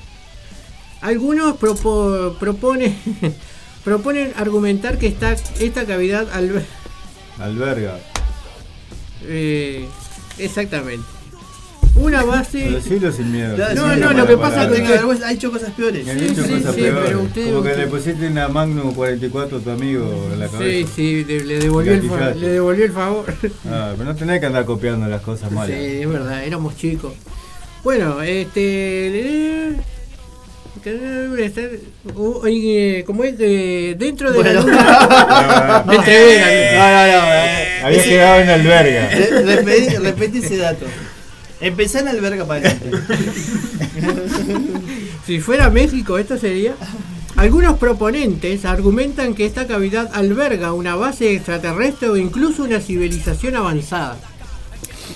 [1.01, 2.95] Algunos propo- proponen,
[3.83, 6.63] proponen argumentar que esta, esta cavidad albe-
[7.39, 7.99] Alberga.
[9.23, 9.85] eh,
[10.37, 11.03] exactamente.
[11.95, 12.57] Una base.
[12.71, 13.57] Decilo sin miedo.
[13.57, 16.07] No, sí, no, lo que pasa es no que- ha hecho cosas peores.
[16.07, 17.03] Han Sí, dicho sí, cosas sí, peores.
[17.05, 20.47] pero usted- Como que usted- le pusiste una Magnum 44 a tu amigo en la
[20.47, 20.89] Sí, cabeza.
[20.95, 22.39] sí, de- le devolvió, el, fa- Gatillaste.
[22.41, 23.25] le devolvió el favor.
[23.69, 25.69] Ah, pero no tenés que andar copiando las cosas Sí, malas.
[25.77, 27.13] es verdad, éramos chicos.
[27.83, 29.69] Bueno, este.
[29.71, 29.71] eh,
[32.15, 35.83] uh, eh, Como es dentro de la luna.
[35.85, 36.03] No, no, no.
[36.07, 39.09] eh, Había quedado en alberga.
[39.09, 40.85] re- repetí, repetí ese dato.
[41.61, 42.91] Empezá en alberga para adelante.
[45.25, 46.75] Si fuera México, esto sería.
[47.35, 54.17] Algunos proponentes argumentan que esta cavidad alberga una base extraterrestre o incluso una civilización avanzada.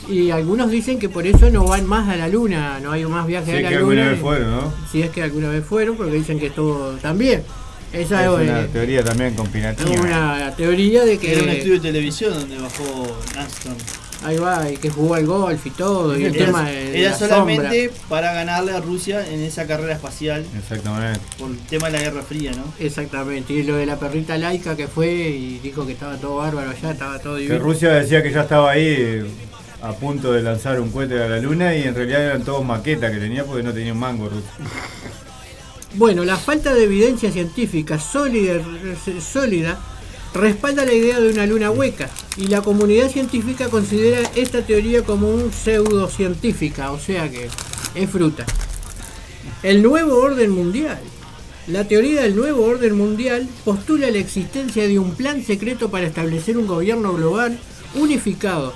[0.10, 3.28] Y algunos dicen que por eso no van más a la luna, no hay más
[3.28, 3.82] viajes Sí, a la que luna.
[3.92, 4.74] alguna vez fueron, ¿no?
[4.92, 7.44] Si es que alguna vez fueron, porque dicen que todo también.
[7.94, 9.92] Esa Es es, una eh, teoría también es combinativa.
[9.92, 13.78] una teoría de Que era un estudio de televisión donde bajó Armstrong.
[14.24, 17.02] Ahí va, y que jugó al golf y todo, y el Era, tema de, de
[17.02, 21.20] era la solamente para ganarle a Rusia en esa carrera espacial Exactamente.
[21.38, 22.64] por el tema de la Guerra Fría, ¿no?
[22.80, 26.72] Exactamente, y lo de la perrita laica que fue y dijo que estaba todo bárbaro
[26.72, 27.60] allá, estaba todo Que divino.
[27.60, 29.26] Rusia decía que ya estaba ahí
[29.82, 33.12] a punto de lanzar un cohete a la luna y en realidad eran todos maquetas
[33.12, 34.50] que tenía porque no tenía un mango Rusia.
[35.96, 38.62] Bueno, la falta de evidencia científica sólida,
[39.22, 39.80] sólida
[40.34, 45.30] respalda la idea de una luna hueca y la comunidad científica considera esta teoría como
[45.30, 47.50] un pseudocientífica, o sea que
[47.96, 48.46] es fruta.
[49.64, 51.00] El nuevo orden mundial.
[51.68, 56.58] La teoría del nuevo orden mundial postula la existencia de un plan secreto para establecer
[56.58, 57.60] un gobierno global
[57.94, 58.74] unificado,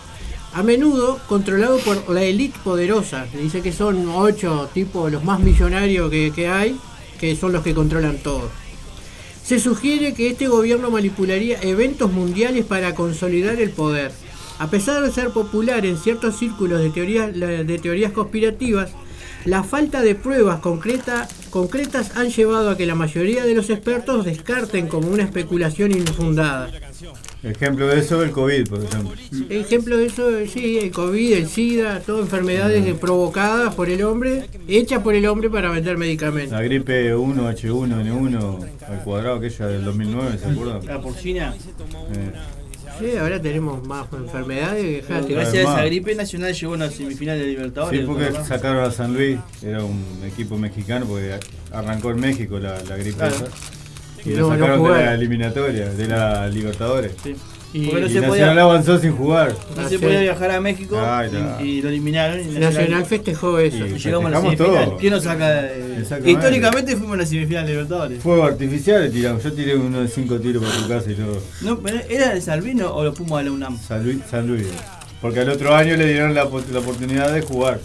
[0.54, 3.26] a menudo controlado por la élite poderosa.
[3.34, 6.78] Dice que son ocho tipos los más millonarios que, que hay,
[7.20, 8.49] que son los que controlan todo.
[9.43, 14.11] Se sugiere que este gobierno manipularía eventos mundiales para consolidar el poder.
[14.59, 18.91] A pesar de ser popular en ciertos círculos de teorías, de teorías conspirativas,
[19.45, 24.23] la falta de pruebas concreta- concretas han llevado a que la mayoría de los expertos
[24.23, 26.71] descarten como una especulación infundada.
[27.43, 29.11] Ejemplo de eso el COVID, por ejemplo.
[29.49, 34.45] Ejemplo de eso, sí, el COVID, el SIDA, todas enfermedades eh, provocadas por el hombre,
[34.67, 36.53] hechas por el hombre para vender medicamentos.
[36.53, 40.85] La gripe 1, H1N1 al cuadrado aquella del 2009, ¿se acuerdan?
[40.85, 41.53] La porcina.
[42.13, 42.31] Eh,
[42.99, 45.03] Sí, ahora tenemos más enfermedades.
[45.09, 47.99] Gracias a esa gripe Nacional llegó a una semifinal de Libertadores.
[48.01, 48.45] Sí, porque ¿verdad?
[48.47, 51.39] sacaron a San Luis, era un equipo mexicano, porque
[51.71, 53.35] arrancó en México la, la gripe Claro.
[53.35, 53.47] esa.
[54.26, 57.11] Y Y lo no- no sacaron de la eliminatoria, de la Libertadores.
[57.24, 57.36] Sí.
[57.76, 59.47] Y- Porque no Y se Nacional podía, avanzó sin jugar.
[59.51, 62.39] no se Nacional- podía viajar a México Ay, y, y lo eliminaron.
[62.39, 63.78] y Nacional festejó eso.
[63.88, 64.86] Y- y llegamos a la semifinal.
[64.86, 64.97] todo.
[64.97, 65.49] ¿Quién nos saca?
[65.63, 66.32] de- Exactamente.
[66.32, 68.21] Históricamente fuimos a la semifinal de Libertadores.
[68.21, 69.43] Fuego artificial tiramos.
[69.43, 71.41] Yo tiré uno de cinco tiros para tu casa y todo.
[71.61, 73.80] No, pero ¿Era de Salvino o lo fuimos a la UNAM?
[73.82, 74.67] San Luis, San Luis.
[75.19, 77.80] Porque al otro año le dieron la, la oportunidad de jugar.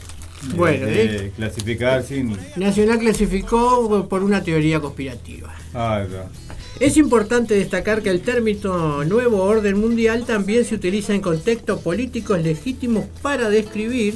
[0.55, 1.33] Bueno, de, ¿eh?
[1.37, 2.37] clasificar sin.
[2.57, 5.55] Nacional clasificó por una teoría conspirativa.
[5.75, 6.49] Ah, no.
[6.81, 12.41] Es importante destacar que el término nuevo orden mundial también se utiliza en contextos políticos
[12.41, 14.15] legítimos para describir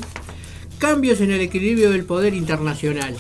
[0.79, 3.17] cambios en el equilibrio del poder internacional.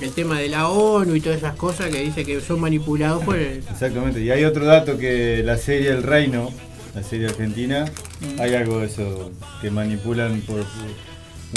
[0.00, 3.36] El tema de la ONU y todas esas cosas que dice que son manipulados por
[3.36, 3.58] el...
[3.58, 4.20] Exactamente.
[4.20, 6.50] Y hay otro dato que la serie El Reino,
[6.96, 7.84] la serie argentina,
[8.40, 9.30] hay algo de eso
[9.62, 10.64] que manipulan por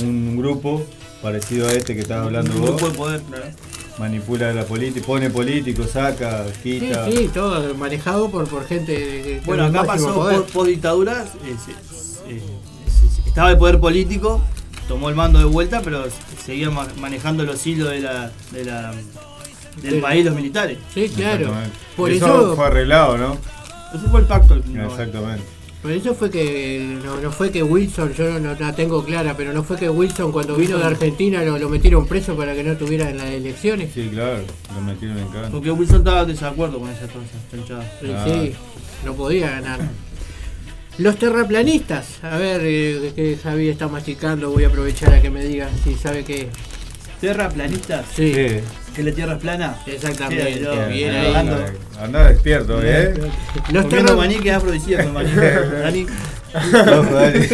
[0.04, 0.86] un grupo
[1.22, 2.70] parecido a este que estás hablando Un vos.
[2.72, 3.46] grupo de poder, claro.
[4.00, 7.06] Manipula la política, pone políticos, saca, Sí, quita.
[7.10, 10.38] sí, todo manejado por, por gente Bueno, acá pasó poder.
[10.42, 11.30] por, por dictaduras.
[11.46, 11.56] eh,
[12.30, 12.42] eh,
[13.26, 14.42] estaba el poder político,
[14.88, 16.06] tomó el mando de vuelta, pero
[16.46, 18.94] seguía ma- manejando los hilos de la, de la-
[19.82, 20.00] del Sí.
[20.00, 20.78] país los militares.
[20.94, 21.38] Sí, claro.
[21.42, 21.78] Exactamente.
[21.96, 23.38] Por eso, eso, fue arreglado, ¿no?
[23.96, 24.54] Ese fue el pacto.
[24.54, 25.44] el- Exactamente.
[25.82, 29.36] Por eso fue que no, no fue que Wilson, yo no, no la tengo clara,
[29.38, 32.64] pero no fue que Wilson cuando vino de Argentina lo, lo metieron preso para que
[32.64, 33.92] no estuviera en las elecciones.
[33.94, 34.44] Sí, claro,
[34.76, 35.50] lo metieron en cana.
[35.50, 37.20] Porque Wilson estaba en desacuerdo con esa cosa,
[37.52, 37.84] chanchada.
[38.02, 38.26] Sí, Ah.
[38.28, 38.54] sí,
[39.06, 39.80] no podía ganar.
[40.98, 45.44] Los terraplanistas, a ver, eh, que Javi está masticando, voy a aprovechar a que me
[45.46, 46.50] diga si sabe qué.
[47.22, 48.48] Tierra planista, Sí, Sí.
[48.98, 49.78] Que la tierra es plana.
[49.86, 51.36] exactamente, Sí, yo, bien eh, ahí.
[51.36, 51.58] ando.
[52.02, 53.14] Anda despierto, ¿eh?
[53.72, 55.32] Los, terra- maní que es afrodisíaco el maní.
[55.84, 56.06] Dani,
[56.56, 57.50] Ojo, dale.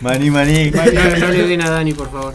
[0.00, 0.70] Maní, maní.
[0.70, 2.34] no, no le den a Dani, por favor.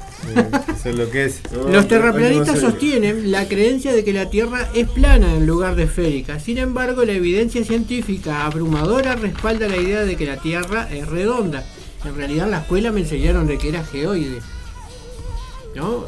[0.75, 1.39] Eso es lo que es.
[1.51, 5.75] No, Los terraplanistas no sostienen la creencia de que la Tierra es plana en lugar
[5.75, 6.39] de esférica.
[6.39, 11.63] Sin embargo, la evidencia científica abrumadora respalda la idea de que la Tierra es redonda.
[12.05, 14.39] En realidad, en la escuela me enseñaron de que era geoide.
[15.75, 16.05] ¿No?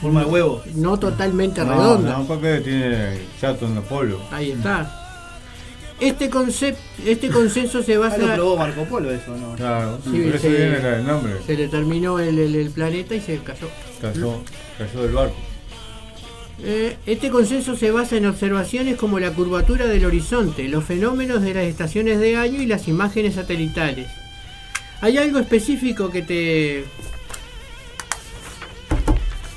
[0.00, 0.62] Forma de huevo.
[0.74, 2.18] No totalmente No, redonda.
[2.18, 4.20] no, porque tiene chato en los polos.
[4.30, 4.96] Ahí está.
[6.00, 8.34] Este, concep- este consenso se Ah, lo basa...
[8.34, 9.54] probó Marco Polo eso, ¿no?
[9.54, 10.48] Claro, Sí, por eso sí.
[10.48, 11.34] viene el nombre.
[11.46, 13.68] Se le terminó el, el- el planeta y se cayó.
[14.00, 14.40] Cayó,
[14.78, 15.34] cayó del barco.
[16.62, 21.54] Eh, este consenso se basa en observaciones como la curvatura del horizonte, los fenómenos de
[21.54, 24.08] las estaciones de año y las imágenes satelitales.
[25.02, 26.84] ¿Hay algo específico que te...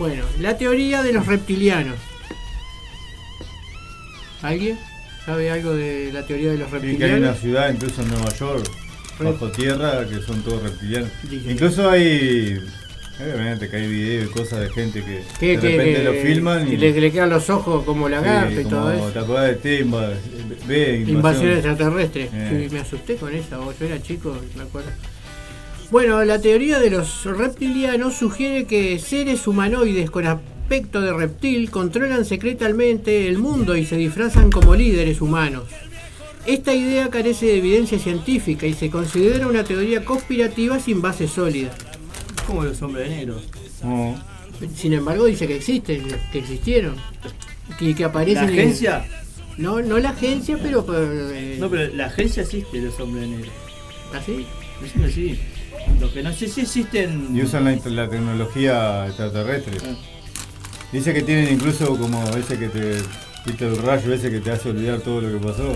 [0.03, 1.95] Bueno, la teoría de los reptilianos.
[4.41, 4.77] ¿Alguien?
[5.25, 7.19] ¿Sabe algo de la teoría de los Sí, que hay reptilianos?
[7.29, 8.69] una ciudad, incluso en Nueva York,
[9.17, 11.09] bajo tierra, que son todos reptilianos.
[11.29, 11.51] Dije.
[11.53, 12.59] Incluso hay,
[13.17, 15.11] obviamente que hay videos y cosas de gente que
[15.47, 18.59] de repente que- lo filman que y le, le quedan los ojos como sí, lagarto
[18.59, 19.09] y como, todo eso.
[19.11, 20.09] ¿Te acordás de Timba?
[20.67, 21.51] Ve, Invasión invasión.
[21.53, 22.29] extraterrestre.
[22.33, 22.67] Eh.
[22.69, 24.89] Sí, me asusté con esa, yo era chico, me acuerdo.
[25.93, 32.25] Bueno, la teoría de los reptilianos sugiere que seres humanoides con aspecto de reptil controlan
[32.25, 35.65] secretamente el mundo y se disfrazan como líderes humanos.
[36.47, 41.69] Esta idea carece de evidencia científica y se considera una teoría conspirativa sin base sólida.
[42.47, 43.39] Como los hombres de negro.
[43.83, 44.15] No,
[44.75, 46.95] Sin embargo, dice que existen, que existieron.
[47.77, 48.49] Que, que ¿La aparecen.
[48.49, 49.05] en- agencia?
[49.59, 50.83] No, no la agencia, pero.
[51.31, 53.51] eh, No, pero la agencia existe los hombres de negro.
[54.11, 54.47] ¿Así?
[54.81, 55.39] Dicen que sí.
[55.99, 57.35] Lo que no sé si existen.
[57.35, 59.77] y usan la, la tecnología extraterrestre.
[59.83, 59.95] Ah.
[60.91, 62.97] Dice que tienen incluso como ese que te,
[63.45, 65.75] viste el rayo ese que te hace olvidar todo lo que pasó.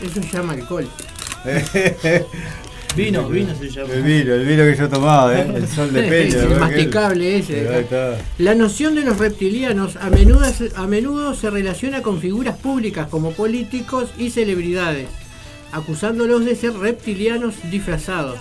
[0.00, 0.88] Eso se llama alcohol.
[2.96, 3.92] Vino, vino se llama.
[3.92, 5.46] El vino, el vino que yo tomaba, ¿eh?
[5.52, 6.42] el sol de peña.
[6.42, 7.80] el masticable ese.
[7.80, 8.18] Está.
[8.38, 10.46] La noción de los reptilianos a menudo,
[10.76, 15.08] a menudo se relaciona con figuras públicas como políticos y celebridades,
[15.72, 18.38] acusándolos de ser reptilianos disfrazados.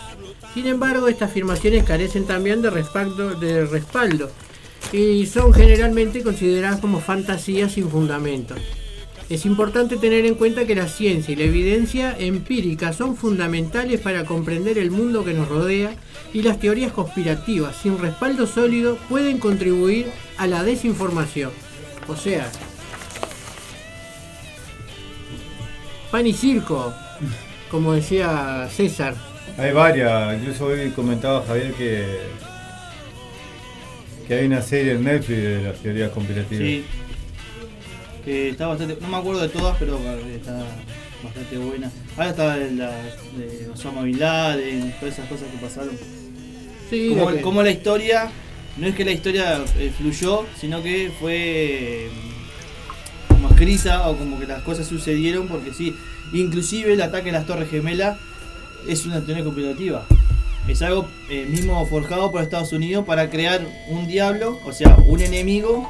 [0.54, 4.32] Sin embargo, estas afirmaciones carecen también de respaldo,
[4.92, 8.54] y son generalmente consideradas como fantasías sin fundamento.
[9.30, 14.26] Es importante tener en cuenta que la ciencia y la evidencia empírica son fundamentales para
[14.26, 15.96] comprender el mundo que nos rodea
[16.34, 21.52] y las teorías conspirativas sin respaldo sólido pueden contribuir a la desinformación.
[22.08, 22.52] O sea,
[26.12, 26.94] pan y circo,
[27.72, 29.33] como decía César.
[29.58, 32.06] Hay varias, incluso hoy comentaba Javier que,
[34.28, 36.64] que hay una serie en Netflix de las teorías conspirativas.
[36.66, 36.86] Sí.
[38.26, 38.98] Que está bastante.
[39.02, 40.58] No me acuerdo de todas, pero eh, está
[41.24, 41.92] bastante buena.
[42.18, 42.92] Ahora está la
[43.38, 45.92] de Osama Bin Laden, todas esas cosas que pasaron.
[46.90, 48.32] Sí, como, que- como la historia,
[48.78, 51.36] no es que la historia eh, fluyó, sino que fue
[52.06, 52.10] eh,
[53.28, 55.94] como escrita o como que las cosas sucedieron porque sí.
[56.34, 58.18] Inclusive el ataque en las Torres Gemelas
[58.88, 60.06] es una teoría conspirativa.
[60.68, 65.22] Es algo eh, mismo forjado por Estados Unidos para crear un diablo, o sea, un
[65.22, 65.90] enemigo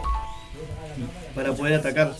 [1.36, 2.14] para poder atacar.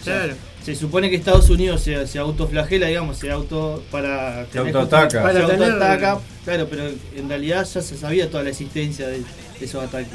[0.00, 0.34] O sea, Claro.
[0.64, 5.22] Se supone que Estados Unidos se, se autoflagela, digamos, se auto para Se autoataca.
[5.22, 6.82] Para se tener- autoataca, claro, pero
[7.16, 9.24] en realidad ya se sabía toda la existencia de, de
[9.64, 10.12] esos ataques.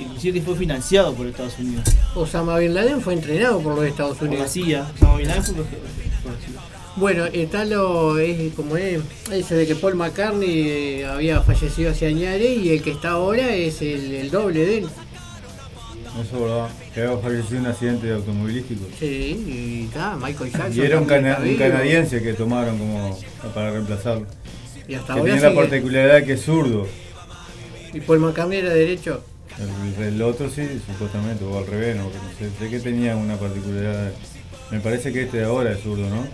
[0.00, 1.84] Inclusive que fue financiado por Estados Unidos.
[2.14, 4.50] Osama Bin Laden fue entrenado por los Estados Por la Unidos.
[4.52, 4.86] CIA.
[4.96, 5.54] Osama Bin Laden fue
[6.96, 9.00] Bueno, está lo, es como es,
[9.32, 10.68] ese de que Paul McCartney
[11.00, 14.78] eh, había fallecido hace años y el que está ahora es el, el doble de
[14.78, 14.84] él.
[14.84, 16.68] Eso es verdad.
[16.94, 18.84] Que había fallecido en un accidente automovilístico.
[19.00, 19.06] Sí,
[19.48, 20.72] y está, Michael Jackson.
[20.76, 23.18] Y era un, cana- canadiense que tomaron como
[23.52, 24.26] para reemplazarlo.
[24.86, 25.60] Y hasta Que ahora tenía la sigue.
[25.62, 26.86] particularidad que es zurdo.
[27.92, 29.24] Y Paul McCartney era derecho.
[29.98, 32.48] El, el otro sí, supuestamente, o al revés, no, no sé.
[32.60, 34.12] Sé que tenía una particularidad.
[34.70, 36.26] Me parece que este de ahora es zurdo, ¿no?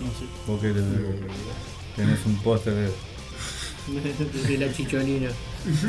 [0.00, 0.24] No sé.
[0.46, 2.88] Vos que te- tenés un póster de...
[4.48, 5.28] de la chicholina.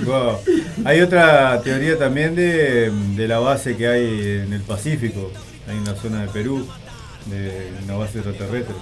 [0.05, 0.37] Wow.
[0.85, 5.31] Hay otra teoría también de, de la base que hay en el Pacífico,
[5.67, 6.65] ahí en la zona de Perú,
[7.25, 8.75] de una base extraterrestre.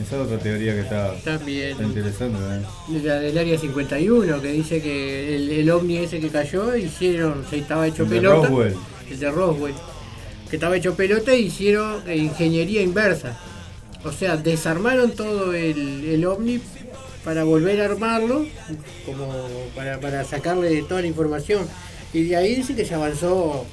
[0.00, 1.70] Esa es otra teoría que está, También.
[1.70, 2.38] está interesante.
[2.38, 3.00] ¿eh?
[3.04, 7.58] La del área 51, que dice que el, el ovni ese que cayó, hicieron, se
[7.58, 8.48] estaba hecho El de pelota.
[8.48, 8.74] Roswell.
[9.10, 9.74] El de Roswell.
[10.50, 13.38] Que estaba hecho pelota e hicieron eh, ingeniería inversa.
[14.04, 16.60] O sea, desarmaron todo el, el ovni
[17.24, 18.44] para volver a armarlo,
[19.06, 19.32] como
[19.74, 21.66] para, para sacarle toda la información.
[22.12, 23.64] Y de ahí dice que se avanzó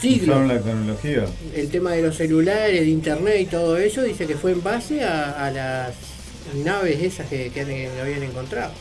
[0.00, 0.48] siglos.
[0.48, 1.26] La tecnología.
[1.54, 5.04] El tema de los celulares, de internet y todo eso, dice que fue en base
[5.04, 5.94] a, a las
[6.64, 8.72] naves esas que, que han- que habían encontrado.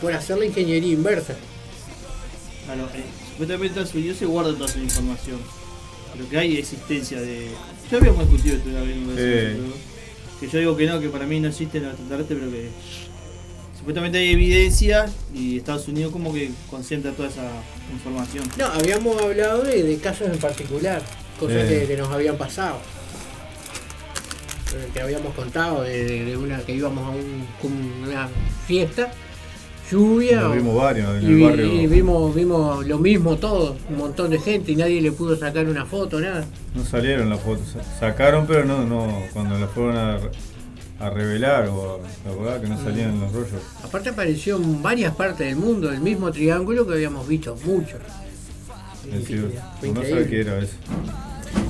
[0.00, 1.34] Por hacer la ingeniería inversa.
[2.66, 5.38] Claro, eh, supuestamente Estados Unidos se guarda toda su información.
[6.16, 7.48] Pero que hay existencia de.
[7.90, 9.56] Ya habíamos discutido esto una vez, me parece, Sí.
[9.60, 9.94] pero-
[10.40, 12.68] Que yo digo que no, que para mí no existen los extraterrestres, pero que.
[13.78, 17.48] Supuestamente hay evidencia y Estados Unidos como que concentra toda esa
[17.92, 18.44] información.
[18.58, 21.02] No, habíamos hablado de, de casos en particular,
[21.38, 21.68] cosas Sí.
[21.80, 22.78] que, que nos habían pasado.
[24.74, 28.28] Eh, Que habíamos contado de, de- de una que íbamos a un- una
[28.66, 29.12] fiesta,
[29.94, 30.48] lluvia.
[30.48, 31.66] Vimos varios en y, el vi- barrio.
[31.82, 35.66] y vimos, vimos lo mismo todo, un montón de gente y nadie le pudo sacar
[35.66, 36.44] una foto, nada.
[36.74, 37.66] No salieron las fotos.
[37.72, 40.18] Sa- Sacaron, pero no, no cuando las fueron a,
[41.00, 43.60] a revelar o a, la verdad que no salían los rollos.
[43.82, 47.96] Aparte apareció en varias partes del mundo el mismo triángulo que habíamos visto mucho.
[49.12, 49.50] Es decir,
[49.82, 50.26] no increíble.
[50.28, 50.74] qué era eso.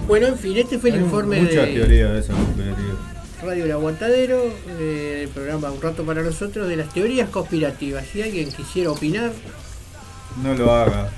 [0.06, 2.32] Bueno, en fin, este fue el Hay informe muchas de teorías de esa.
[3.45, 4.42] Radio El Aguantadero,
[4.78, 8.05] eh, el programa Un Rato para nosotros de las teorías conspirativas.
[8.12, 9.32] Si alguien quisiera opinar,
[10.42, 11.11] No lo haga.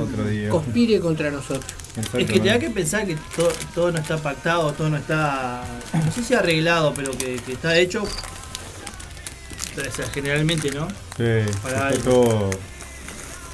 [0.00, 0.50] Otro día.
[0.50, 1.72] conspire contra nosotros.
[1.96, 5.64] Es que te da que pensar que todo, todo no está pactado, todo no está.
[5.92, 8.02] No sé si arreglado, pero que, que está hecho.
[8.02, 10.88] O sea, generalmente, ¿no?
[11.16, 12.02] Sí, Para está algo.
[12.04, 12.50] todo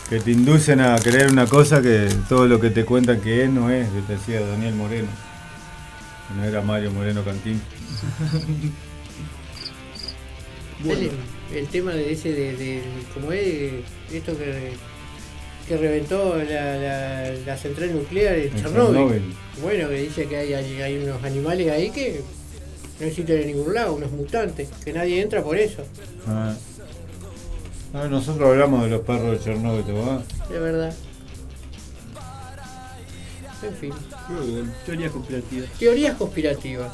[0.09, 3.51] que te inducen a creer una cosa que todo lo que te cuentan que es
[3.51, 5.09] no es, que te decía Daniel Moreno.
[6.37, 7.61] No era Mario Moreno Cantín.
[10.85, 11.11] El,
[11.57, 12.83] el tema de ese de, de
[13.14, 14.72] como es esto que,
[15.68, 18.63] que reventó la, la, la central nuclear Chernóbil.
[18.96, 19.22] Chernóbil.
[19.63, 22.21] Bueno, que dice que hay, hay, hay unos animales ahí que
[22.99, 25.84] no existen en ningún lado, unos mutantes, que nadie entra por eso,
[26.26, 26.54] Ah.
[27.95, 30.22] Ah, nosotros hablamos de los perros de Chernóbil, ¿te acordás?
[30.49, 30.95] de verdad.
[33.63, 33.93] En fin,
[34.29, 34.72] Muy bien.
[34.84, 35.67] Teoría conspirativa.
[35.79, 36.93] teorías conspirativas.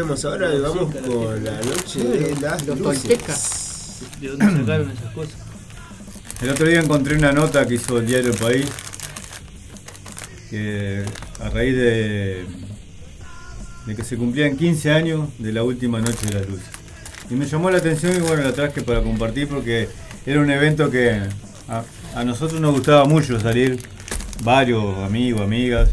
[0.06, 4.02] Volvemos ahora y vamos con la noche de las luces.
[4.22, 5.36] ¿De dónde sacaron esas cosas?
[6.44, 8.68] El otro día encontré una nota que hizo el diario El País,
[10.52, 11.04] que
[11.42, 12.46] a raíz de,
[13.88, 16.68] de que se cumplían 15 años de la última noche de las luces.
[17.32, 19.90] Y me llamó la atención y bueno, la traje para compartir porque
[20.28, 21.20] era un evento que
[21.68, 21.84] a,
[22.14, 23.80] a nosotros nos gustaba mucho salir,
[24.44, 25.90] varios amigos, amigas,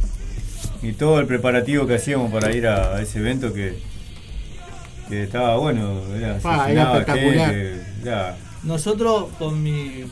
[0.83, 3.91] y todo el preparativo que hacíamos para ir a, a ese evento que,
[5.13, 7.51] que estaba bueno, era, se Ah, era espectacular.
[7.51, 10.05] gente, era- Nosotros con mi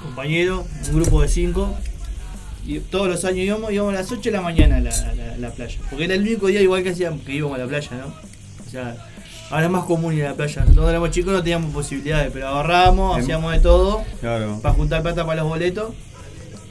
[0.00, 1.74] compañero, un grupo de cinco,
[2.64, 5.14] y todos los años íbamos, íbamos a las 8 de la mañana a la, a
[5.14, 5.78] la- a la playa.
[5.90, 8.06] Porque era el único día igual que hacíamos que íbamos a la playa, ¿no?
[8.66, 8.96] O sea,
[9.50, 10.60] ahora es más común ir a la playa.
[10.62, 14.60] Nosotros éramos chicos no teníamos posibilidades, pero agarrábamos, Em- hacíamos de todo claro.
[14.62, 15.90] para juntar plata para los boletos.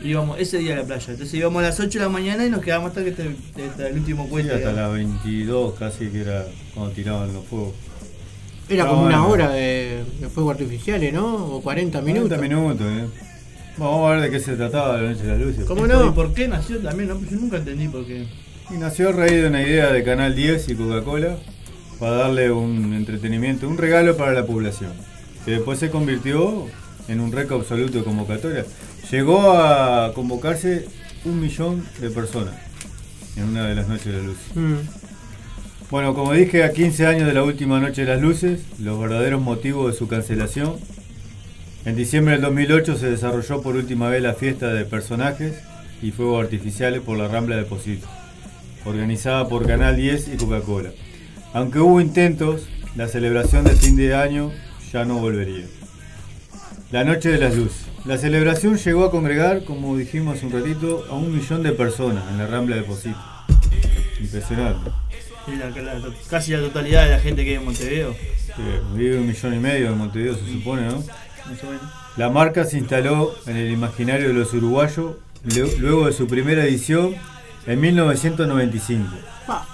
[0.06, 1.06] Y Íbamos ese día a la playa.
[1.10, 3.36] Entonces íbamos a las 8 de la mañana y nos quedábamos hasta que este-
[3.70, 4.54] hasta el último Sí, puente.
[4.54, 7.74] hasta las 22 casi que era cuando tiraban los fuegos.
[8.70, 9.30] Era Ah, como una bueno.
[9.32, 11.36] hora de, de fuegos artificiales, ¿no?
[11.58, 12.30] O 40 minutos.
[12.38, 13.06] 40 minutos, eh.
[13.78, 15.66] Vamos a ver de qué se trataba la noche de las luces.
[15.66, 16.14] ¿Cómo ¿Y no?
[16.16, 17.10] por qué nació también?
[17.10, 18.26] No, Pues yo nunca entendí por qué.
[18.72, 21.38] Y nació a raíz de una idea de Canal 10 y Coca-Cola
[22.00, 24.94] para darle un entretenimiento, un regalo para la población,
[25.46, 26.66] que después se convirtió
[27.08, 28.66] en un récord absoluto de convocatoria.
[29.12, 30.88] Llegó a convocarse
[31.26, 32.56] un millón de personas
[33.36, 34.56] en una de las noches de las luces.
[34.56, 35.06] Mm.
[35.92, 39.42] Bueno, como dije, a 15 años de la última noche de las luces, los verdaderos
[39.42, 40.78] motivos de su cancelación.
[41.86, 45.54] En diciembre del 2008 se desarrolló por última vez la fiesta de personajes
[46.02, 48.08] y fuegos artificiales por la Rambla de Posito,
[48.84, 50.90] organizada por Canal 10 y Coca-Cola.
[51.54, 54.52] Aunque hubo intentos, la celebración de fin de año
[54.92, 55.66] ya no volvería.
[56.96, 57.88] La Noche de las Luces.
[58.06, 62.24] La celebración llegó a congregar, como dijimos hace un ratito, a un millón de personas
[62.32, 63.18] en la Rambla de Posito.
[64.22, 64.92] Impresionante.
[65.46, 68.14] Sí, la- la- casi la totalidad de la gente que vive en Montevideo.
[68.56, 71.00] Que vive un millón y medio en Montevideo, se supone, ¿no?
[71.00, 71.82] Más o menos.
[72.16, 75.16] La marca se instaló en el imaginario de los uruguayos
[75.80, 77.14] luego de su primera edición
[77.68, 79.10] en 1995
[79.46, 79.68] Pa.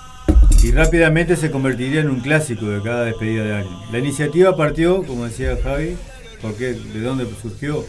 [0.64, 3.80] y rápidamente se convertiría en un clásico de cada despedida de año.
[3.92, 5.98] La iniciativa partió, como decía Javi,
[6.42, 7.86] porque ¿de dónde surgió?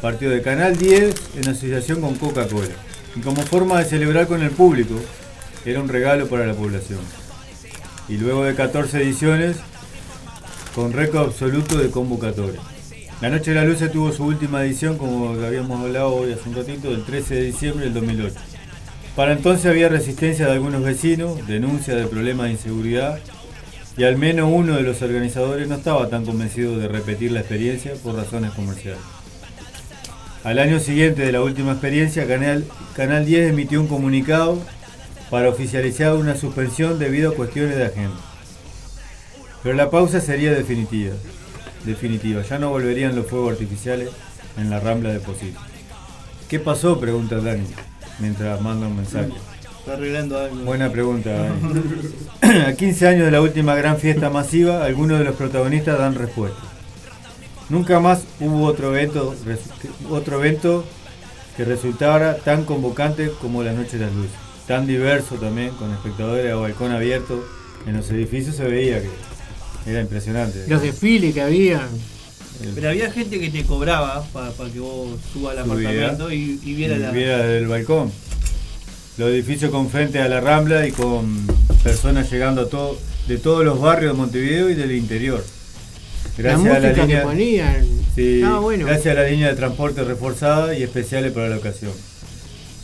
[0.00, 2.74] Partió de Canal 10 en asociación con Coca-Cola
[3.16, 4.94] y como forma de celebrar con el público
[5.64, 7.00] era un regalo para la población.
[8.08, 9.56] Y luego de 14 ediciones
[10.74, 12.60] con récord absoluto de convocatoria.
[13.20, 16.54] La Noche de la Luz tuvo su última edición, como habíamos hablado hoy hace un
[16.54, 18.34] ratito, el 13 de diciembre del 2008.
[19.14, 23.20] Para entonces había resistencia de algunos vecinos, denuncias de problemas de inseguridad
[23.96, 27.92] y al menos uno de los organizadores no estaba tan convencido de repetir la experiencia
[28.02, 29.00] por razones comerciales.
[30.42, 32.64] Al año siguiente de la última experiencia, Canal,
[32.96, 34.58] Canal 10 emitió un comunicado
[35.28, 38.16] para oficializar una suspensión debido a cuestiones de agenda.
[39.62, 41.14] Pero la pausa sería definitiva.
[41.84, 42.42] Definitiva.
[42.42, 44.08] Ya no volverían los fuegos artificiales
[44.56, 45.60] en la rambla de Posito.
[46.48, 46.98] ¿Qué pasó?
[46.98, 47.66] Pregunta Dani,
[48.18, 49.32] mientras manda un mensaje.
[49.80, 50.56] Está arreglando algo.
[50.64, 51.30] Buena pregunta.
[52.66, 56.58] A 15 años de la última gran fiesta masiva, algunos de los protagonistas dan respuesta.
[57.70, 59.34] Nunca más hubo otro evento,
[60.10, 60.84] otro evento
[61.56, 64.32] que resultara tan convocante como la Noche de las Luces.
[64.66, 67.42] Tan diverso también, con espectadores a balcón abierto.
[67.86, 70.66] En los edificios se veía que era impresionante.
[70.68, 71.88] Los desfiles que había.
[72.74, 76.96] Pero había gente que te cobraba para que vos subas al apartamento y, y viera
[76.96, 77.10] y la.
[77.12, 78.12] viera del balcón.
[79.18, 81.46] Los edificios con frente a la Rambla y con
[81.82, 85.44] personas llegando a todo, de todos los barrios de Montevideo y del interior.
[86.38, 87.86] la música que línea, ponían.
[88.14, 88.86] sí, Estaba bueno.
[88.86, 91.92] gracias a la línea de transporte reforzada y especiales para la ocasión.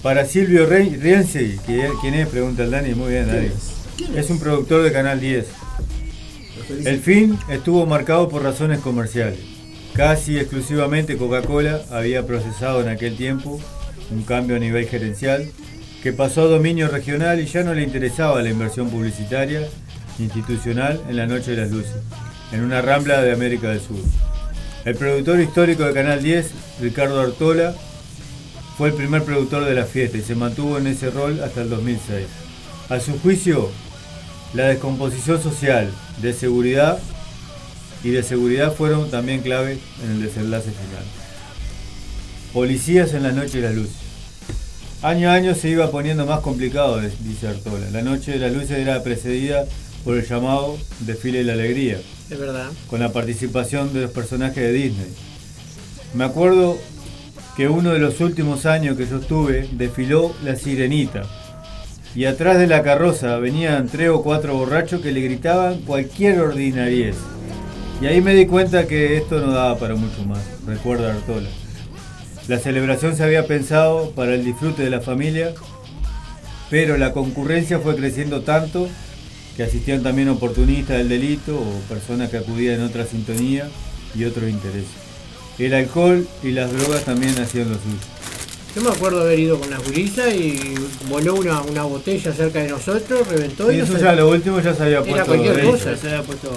[0.02, 2.28] Para Silvio Rienzi, ¿quién es?
[2.28, 3.48] Pregunta el Dani, muy bien Dani.
[4.14, 5.46] Es un productor de Canal 10.
[6.84, 9.38] El fin estuvo marcado por razones comerciales.
[9.94, 13.58] Casi exclusivamente Coca-Cola había procesado en aquel tiempo
[14.10, 15.48] un cambio a nivel gerencial
[16.06, 19.66] que pasó a dominio regional y ya no le interesaba la inversión publicitaria
[20.20, 21.96] institucional en la Noche de las Luces,
[22.52, 23.96] en una rambla de América del Sur.
[24.84, 27.74] El productor histórico de Canal 10, Ricardo Artola,
[28.78, 31.70] fue el primer productor de la fiesta y se mantuvo en ese rol hasta el
[31.70, 32.24] 2006.
[32.88, 33.68] A su juicio,
[34.54, 35.90] la descomposición social,
[36.22, 37.00] de seguridad
[38.04, 41.04] y de seguridad fueron también clave en el desenlace final.
[42.52, 44.05] Policías en la noche de las luces.
[45.02, 47.90] Año a año se iba poniendo más complicado, dice Artola.
[47.92, 49.64] La noche de las luces era precedida
[50.04, 51.98] por el llamado desfile de la alegría,
[52.30, 52.70] Es verdad.
[52.88, 55.08] con la participación de los personajes de Disney.
[56.14, 56.78] Me acuerdo
[57.56, 61.22] que uno de los últimos años que yo estuve desfiló La Sirenita
[62.14, 67.16] y atrás de la carroza venían tres o cuatro borrachos que le gritaban cualquier ordinariez.
[68.00, 71.48] Y ahí me di cuenta que esto no daba para mucho más, recuerda Artola.
[72.48, 75.52] La celebración se había pensado para el disfrute de la familia,
[76.70, 78.88] pero la concurrencia fue creciendo tanto
[79.56, 83.68] que asistían también oportunistas del delito o personas que acudían en otra sintonía
[84.14, 84.90] y otros intereses.
[85.58, 87.96] El alcohol y las drogas también hacían lo suyo.
[88.76, 90.74] Yo me acuerdo haber ido con la gurisa y
[91.08, 94.74] voló una, una botella cerca de nosotros, reventó y, Y eso ya lo último ya
[94.74, 95.96] se había puesto Era cualquier cosa.
[95.96, 96.50] Se había puesto.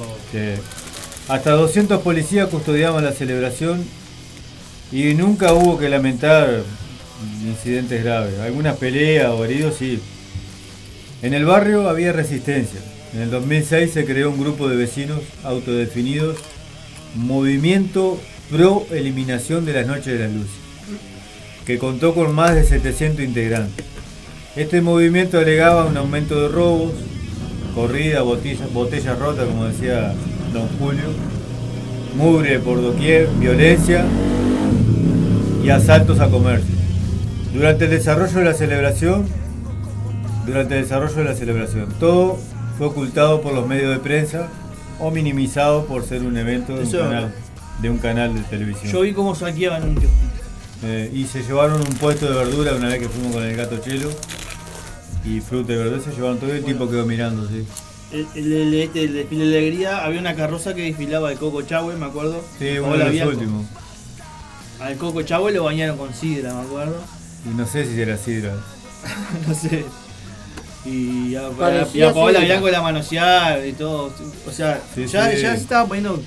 [1.30, 3.84] hasta 200 policías custodiaban la celebración
[4.91, 6.64] y nunca hubo que lamentar
[7.45, 8.40] incidentes graves.
[8.40, 9.99] Algunas peleas o heridos sí.
[11.22, 12.80] En el barrio había resistencia.
[13.14, 16.38] En el 2006 se creó un grupo de vecinos autodefinidos,
[17.16, 18.20] Movimiento
[18.52, 20.52] Pro Eliminación de las Noches de las Luces,
[21.66, 23.86] que contó con más de 700 integrantes.
[24.56, 26.94] Este movimiento alegaba un aumento de robos,
[27.74, 30.14] corrida, botellas, botellas rotas, como decía
[30.53, 31.06] don Julio,
[32.16, 34.06] mugre por doquier, violencia
[35.64, 36.76] y asaltos a comercio.
[37.53, 39.26] Durante el desarrollo de la celebración,
[40.45, 42.38] durante el desarrollo de la celebración, todo
[42.77, 44.48] fue ocultado por los medios de prensa
[44.99, 47.34] o minimizado por ser un evento de un canal,
[47.81, 48.91] de un canal de televisión.
[48.91, 49.99] Yo vi cómo saqueaban un.
[50.84, 53.77] Eh, y se llevaron un puesto de verdura una vez que fuimos con el gato
[53.80, 54.10] chelo.
[55.26, 57.65] Y fruta y verdura se llevaron todo y el tipo quedó mirando, sí.
[58.11, 61.61] El, el, el- este, el desfile de alegría, había una carroza que desfilaba de Coco
[61.64, 62.41] Chahue, me acuerdo.
[62.57, 63.65] Sí, uno de los últimos.
[64.80, 66.95] Al Coco Chahue lo bañaron con sidra, me acuerdo.
[67.45, 68.53] Y no sé si era sidra.
[69.47, 69.85] no sé.
[70.85, 71.49] Y a,
[71.93, 72.39] y a Paola.
[72.39, 74.14] Bianco la manosear y todo.
[74.47, 75.41] O sea, Sí, ya, sí.
[75.41, 76.22] ya se estaba poniendo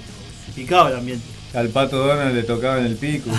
[0.55, 1.25] picado el ambiente.
[1.55, 3.31] Al pato Donald le tocaba en el pico.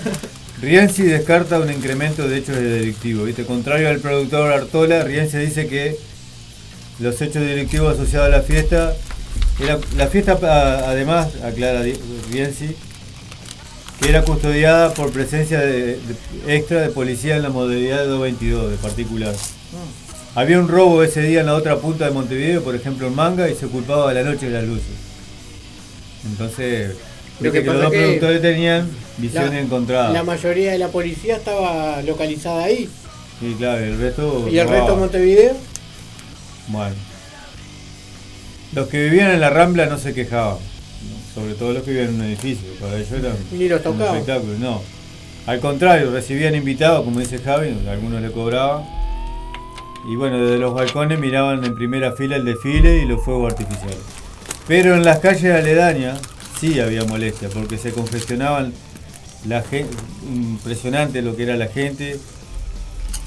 [0.62, 3.26] Rienzi descarta un incremento de hechos delictivos.
[3.26, 3.44] ¿viste?
[3.44, 5.96] Contrario al productor Artola, Rienzi dice que
[7.00, 8.94] los hechos delictivos asociados a la fiesta.
[9.60, 10.38] Era, la fiesta,
[10.88, 11.82] además, aclara
[12.30, 12.76] Rienzi,
[14.08, 18.76] era custodiada por presencia de, de- extra de policía en la modalidad de 222, de
[18.76, 19.34] particular.
[20.34, 23.48] Había un robo ese día en la otra punta de Montevideo, por ejemplo en Manga,
[23.48, 24.86] y se culpaba de la noche de las luces.
[26.24, 26.96] Entonces,
[27.40, 28.88] Lo que que los dos productores tenían
[29.18, 30.12] visiones La- encontradas.
[30.12, 32.88] La mayoría de la policía estaba localizada ahí.
[33.40, 34.48] Y claro, el resto.
[34.50, 34.78] ¿Y el robaba.
[34.80, 35.52] resto de Montevideo?
[36.68, 36.94] Bueno.
[38.74, 40.58] Los que vivían en la Rambla no se quejaban.
[41.34, 42.68] Sobre todo los que vivían en un edificio.
[42.80, 44.58] Para ellos era un espectáculo.
[44.58, 44.82] No.
[45.46, 48.84] Al contrario, recibían invitados, como dice Javi, algunos le cobraban.
[50.08, 53.98] Y bueno, desde los balcones miraban en primera fila el desfile y los fuegos artificiales.
[54.68, 56.20] Pero en las calles aledañas
[56.60, 58.72] sí había molestia, porque se congestionaban
[59.46, 59.96] la gente,
[60.32, 62.18] impresionante lo que era la gente,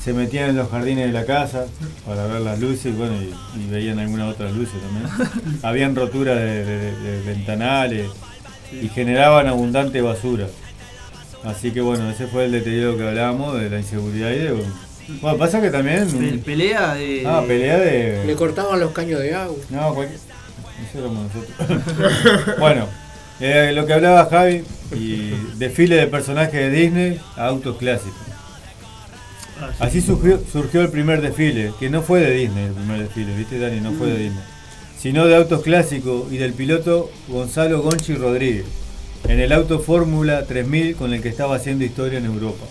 [0.05, 1.65] se metían en los jardines de la casa
[2.05, 5.59] para ver las luces y bueno, y, y veían algunas otras luces también.
[5.63, 8.07] Habían roturas de, de- de ventanales
[8.71, 10.45] y generaban abundante basura.
[11.43, 14.63] Así que bueno, ese fue el deterioro que hablábamos de la inseguridad y de...
[15.21, 16.07] Bueno, pasa que también...
[16.07, 17.23] Pe- pelea de.
[17.25, 18.23] Ah, pelea de...
[18.25, 19.57] Le cortaban los caños de agua.
[19.69, 20.19] No, cualquier...
[20.19, 22.57] Eso éramos nosotros.
[22.59, 22.87] bueno,
[23.39, 24.63] eh, lo que hablaba Javi,
[24.93, 28.13] y desfile de personajes de Disney a autos clásicos.
[29.57, 29.75] Sí.
[29.79, 33.57] Así surgió, surgió el primer desfile, que no fue de Disney el primer desfile, ¿viste
[33.57, 33.79] Dani?
[33.79, 34.43] No fue de Disney.
[34.99, 38.65] Sino de autos clásicos y del piloto Gonzalo Gonchi Rodríguez,
[39.27, 42.65] en el auto Fórmula 3000 con el que estaba haciendo historia en Europa.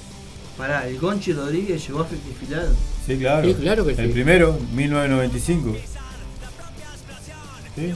[0.59, 2.67] Pará, el Gonchi Rodríguez llegó a desfilar.
[3.07, 3.49] Sí, claro.
[3.49, 4.13] Sí, claro que El sí.
[4.13, 5.77] primero, 1995.
[7.77, 7.95] ¿Sí?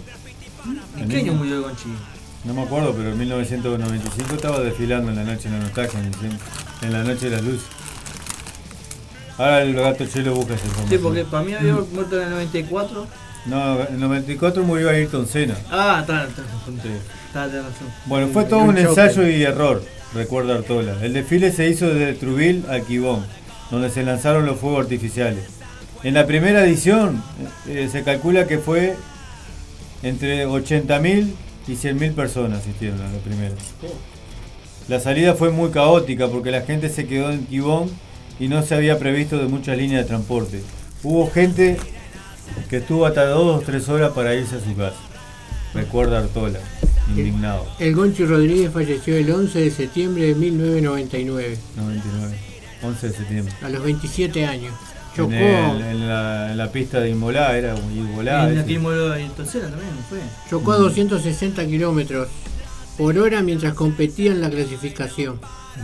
[0.98, 1.89] ¿En qué año murió el Gonchi?
[2.44, 6.86] No me acuerdo, pero en 1995 estaba desfilando en la noche de la nostalgia, en,
[6.86, 7.66] en la noche de las luces.
[9.39, 10.98] Ahora el gato chelo busca esa información.
[10.98, 13.06] Sí, porque para mí había muerto en el 94.
[13.47, 15.56] No, en el 94 murió Ayrton Senna.
[15.70, 16.43] Ah, está, está,
[16.82, 16.89] Sí.
[17.28, 17.89] está, razón.
[18.06, 19.82] Bueno, fue todo un ensayo y error,
[20.12, 20.97] recuerda Artola.
[21.02, 23.24] El desfile se hizo desde Truville al Quibón,
[23.70, 25.44] donde se lanzaron los fuegos artificiales.
[26.02, 27.23] En la primera edición
[27.66, 28.97] eh, se calcula que fue
[30.02, 31.32] entre 80.000
[31.66, 33.55] y 100.000 personas asistieron a la primera.
[34.89, 37.90] La salida fue muy caótica porque la gente se quedó en Quibón
[38.39, 40.62] y no se había previsto de muchas líneas de transporte.
[41.02, 41.77] Hubo gente
[42.70, 44.97] que estuvo hasta dos o tres horas para irse a su casa.
[45.74, 46.59] Recuerda Artola,
[47.10, 47.66] indignado.
[47.78, 52.39] El Gonchi Rodríguez falleció el 11 de septiembre de 1999, 99,
[52.82, 53.55] 11 de septiembre.
[53.62, 54.73] a los 27 años.
[55.10, 58.48] En, Chocó, el- en la, en la pista de Inmolá, era Inmolá.
[58.48, 60.19] en la que murió Ayrton Senna también, ¿no fue?
[60.48, 62.28] chocó a 260 kilómetros
[62.97, 65.40] por hora mientras competía en la clasificación.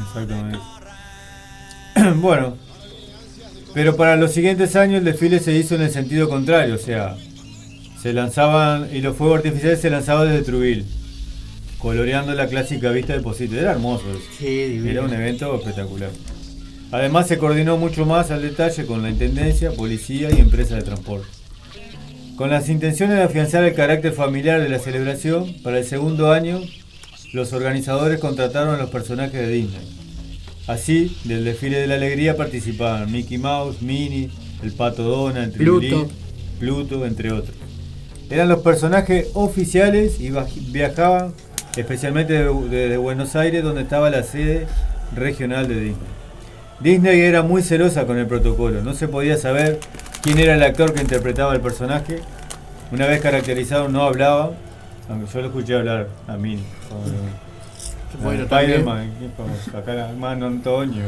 [0.07, 0.59] Exactamente.
[2.17, 2.57] bueno,
[3.73, 7.17] Pero para los siguientes años el desfile se hizo en el sentido contrario, o sea,
[8.01, 10.85] se lanzaban y los fuegos artificiales se lanzaban desde Truville,
[11.79, 13.57] coloreando la clásica vista del Posito.
[13.57, 14.21] Era hermoso eso.
[14.39, 14.83] Sí.
[14.87, 16.11] Era un evento espectacular.
[16.93, 21.27] Además se coordinó mucho más al detalle con la Intendencia, Policía y Empresa de Transporte.
[22.37, 26.61] Con las intenciones de afianzar el carácter familiar de la celebración, para el segundo año
[27.33, 30.04] los organizadores contrataron a los personajes de Disney.
[30.67, 34.31] Así, del desfile de la alegría participaban Mickey Mouse, Minnie,
[34.63, 36.09] el Pato Donald, Pluto.
[36.59, 37.55] Pluto, entre otros.
[38.31, 40.33] Eran los personajes oficiales y
[40.73, 41.35] viajaban
[41.77, 44.67] especialmente de- desde Buenos Aires, donde estaba la sede
[45.15, 45.97] regional de Disney.
[46.81, 49.81] Disney era muy celosa con el protocolo, no se podía saber
[50.23, 52.21] quién era el actor que interpretaba el personaje.
[52.91, 54.53] Una vez caracterizado no hablaba,
[55.09, 56.59] aunque yo lo escuché hablar a mí.
[58.23, 59.11] Bueno, Spider-Man,
[59.77, 61.03] acá la mano Antonio.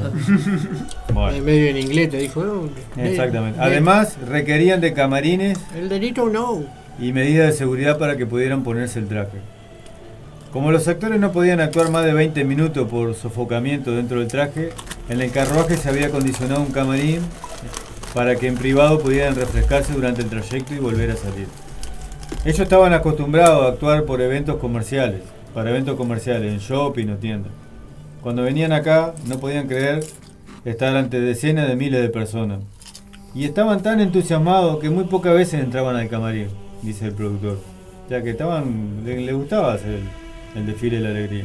[1.09, 2.41] En Bueno, medio en inglés te dijo.
[2.41, 2.69] "Oh,
[3.01, 3.59] exactamente.
[3.61, 6.65] Además, requerían de camarines El delito no.
[6.99, 9.39] y medidas de seguridad para que pudieran ponerse el traje.
[10.53, 14.71] Como los actores no podían actuar más de 20 minutos por sofocamiento dentro del traje,
[15.09, 17.21] en el carruaje se había acondicionado un camarín
[18.15, 21.47] para que en privado pudieran refrescarse durante el trayecto y volver a salir.
[22.45, 25.21] Ellos estaban acostumbrados a actuar por eventos comerciales,
[25.57, 27.51] para eventos comerciales, en shopping o tiendas.
[28.21, 30.05] Cuando venían acá no podían creer
[30.67, 32.59] estar ante decenas de miles de personas.
[33.35, 36.49] Y estaban tan entusiasmados que muy pocas veces entraban al camarín,
[36.83, 37.59] dice el productor,
[38.11, 40.01] ya que estaban, le, gustaba hacer
[40.55, 41.45] el, desfile de la alegría.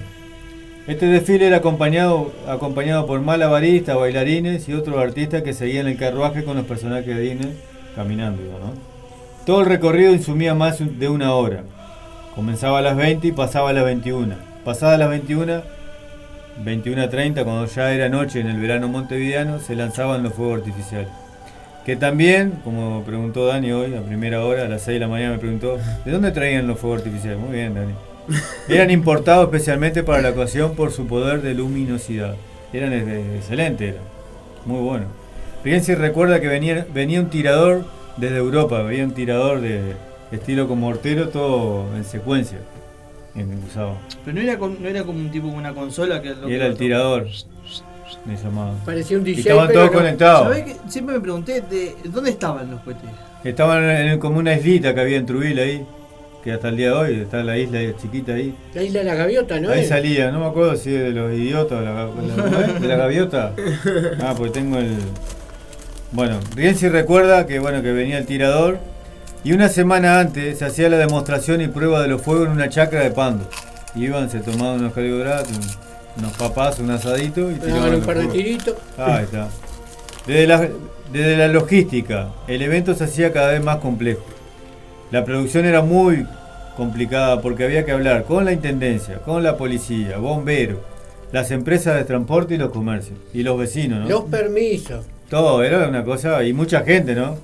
[0.88, 6.44] Este desfile era acompañado, acompañado por malabaristas, bailarines y otros artistas que seguían el carruaje
[6.44, 7.58] con los personajes de Disney
[7.96, 8.42] caminando.
[9.46, 11.64] Todo el recorrido insumía más de una hora.
[12.36, 14.36] Comenzaba a las 20 y pasaba a las 21.
[14.64, 15.62] Pasadas las 21,
[16.64, 21.10] 21.30, cuando ya era noche en el verano montevideano, se lanzaban los fuegos artificiales.
[21.86, 25.34] Que también, como preguntó Dani hoy, a primera hora, a las 6 de la mañana
[25.34, 27.40] me preguntó, ¿de dónde traían los fuegos artificiales?
[27.40, 27.94] Muy bien, Dani.
[28.70, 32.36] Eran importados especialmente para la ocasión por su poder de luminosidad.
[32.72, 34.04] Eran excelentes, eran.
[34.66, 35.06] Muy bueno.
[35.64, 37.84] Fíjense, recuerda que venía, venía un tirador
[38.18, 39.96] desde Europa, venía un tirador de
[40.32, 42.60] estilo como mortero, todo en secuencia.
[43.36, 43.98] En usaba.
[44.26, 46.66] Pero no era, con- no era como un tipo una consola que lo Y era
[46.68, 47.28] el tirador.
[48.26, 48.74] Me llamaba.
[48.86, 49.40] Parecía un Y DJ.
[49.42, 49.98] estaban pero todos no.
[50.00, 50.44] conectados.
[50.44, 53.10] ¿Sabés que Siempre me pregunté de dónde estaban los cohetes.
[53.44, 55.86] Estaban en, en- como una islita que había en Truville ahí,
[56.44, 58.54] que hasta el día de hoy está la isla chiquita ahí.
[58.74, 59.70] La isla de la gaviota, ¿no?
[59.70, 59.88] ahí es?
[59.88, 63.54] salía, no me acuerdo si es de los idiotas o la, la- de la gaviota.
[64.22, 64.98] Ah, porque tengo el.
[66.12, 68.78] Bueno, Rienzi recuerda que bueno que venía el tirador
[69.44, 72.70] y una semana antes se hacía la demostración y prueba de los fuegos en una
[72.70, 73.48] chacra de Pando.
[73.96, 75.92] Iban, se tomaban unos carbohidratos, un-
[76.24, 78.76] unos papás, un asadito y tiraban un par de tiritos.
[78.98, 79.48] Ahí está.
[80.28, 80.70] Desde la,
[81.12, 84.22] desde la logística, el evento se hacía cada vez más complejo.
[85.10, 86.26] La producción era muy
[86.78, 90.80] complicada porque había que hablar con la intendencia, con la policía, bomberos,
[91.32, 93.18] las empresas de transporte y los comercios.
[93.34, 94.08] Y los vecinos, ¿no?
[94.10, 95.06] Los permisos.
[95.30, 97.38] Todo, era una cosa, y mucha gente, ¿no?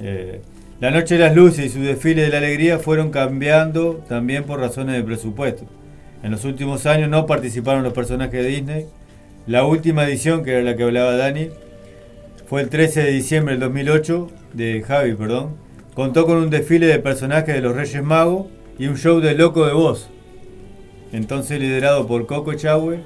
[0.00, 0.40] Eh,
[0.84, 4.60] la Noche de las Luces y su desfile de la alegría fueron cambiando también por
[4.60, 5.64] razones de presupuesto.
[6.22, 8.86] En los últimos años no participaron los personajes de Disney.
[9.46, 11.48] La última edición, que era la que hablaba Dani,
[12.46, 15.56] fue el 13 de diciembre del 2008, de Javi, perdón.
[15.94, 18.48] Contó con un desfile de personajes de los Reyes Magos
[18.78, 20.10] y un show de loco de voz.
[21.12, 22.98] Entonces liderado por Coco Chahue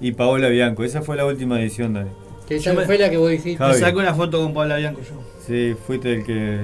[0.00, 0.82] y Paola Bianco.
[0.82, 2.10] Esa fue la última edición, Dani.
[2.48, 3.58] Que esa fue la que vos dijiste.
[3.58, 3.74] Javi.
[3.74, 5.31] Me saco una foto con Paula Bianco yo.
[5.46, 6.60] Sí, fuiste el que.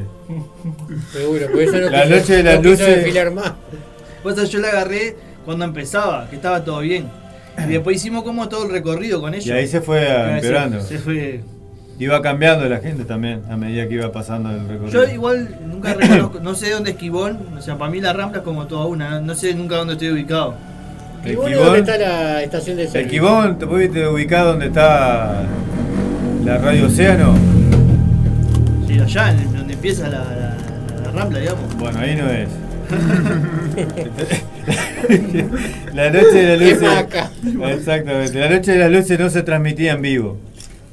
[1.13, 3.53] Seguro, porque esa no La noche de las luces- desfilar más.
[4.23, 7.09] Pues yo la agarré cuando empezaba, que estaba todo bien.
[7.67, 9.47] Y después hicimos como todo el recorrido con ellos.
[9.47, 10.81] Y ahí se fue Ah, empeorando.
[10.81, 11.41] Se, fue.
[11.99, 15.05] Iba cambiando la gente también a medida que iba pasando el recorrido.
[15.07, 18.39] Yo igual nunca reconozco, no sé dónde es Quibón, o sea, para mí la Rambla
[18.39, 20.55] es como toda una, no, sé nunca dónde estoy ubicado.
[21.25, 23.11] ¿Y El vos Quibón- dónde está la estación de El servicio?
[23.11, 25.43] Quibón, te pudiste ubicar donde está
[26.45, 27.35] la Radio Océano.
[29.03, 30.57] Allá, en donde empieza la, la-
[31.05, 31.77] la Rambla, digamos.
[31.77, 32.49] Bueno, ahí no es.
[35.95, 37.07] la noche de las Es luces.
[37.79, 38.39] Exactamente.
[38.41, 40.37] La noche de las luces no se transmitía en vivo.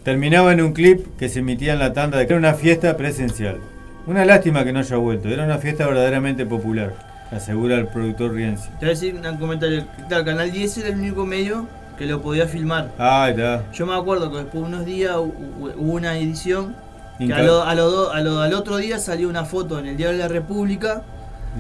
[0.04, 2.96] Terminaba en un clip que se emitía en la tanda de que era una fiesta
[2.98, 3.58] presencial.
[4.08, 5.30] Una lástima que no haya vuelto.
[5.30, 6.94] Era una fiesta verdaderamente popular,
[7.32, 8.70] asegura el productor Rienzi.
[8.80, 9.84] Te voy a decir un comentario.
[10.08, 11.68] Claro, Canal 10 era el único medio
[11.98, 12.92] que lo podía filmar.
[13.00, 13.64] Ah, está.
[13.74, 16.76] Yo me acuerdo que después de unos días hu- hu- hubo una edición
[17.18, 19.86] que a lo- a lo do- a lo- al otro día salió una foto en
[19.88, 21.04] el Diario de la República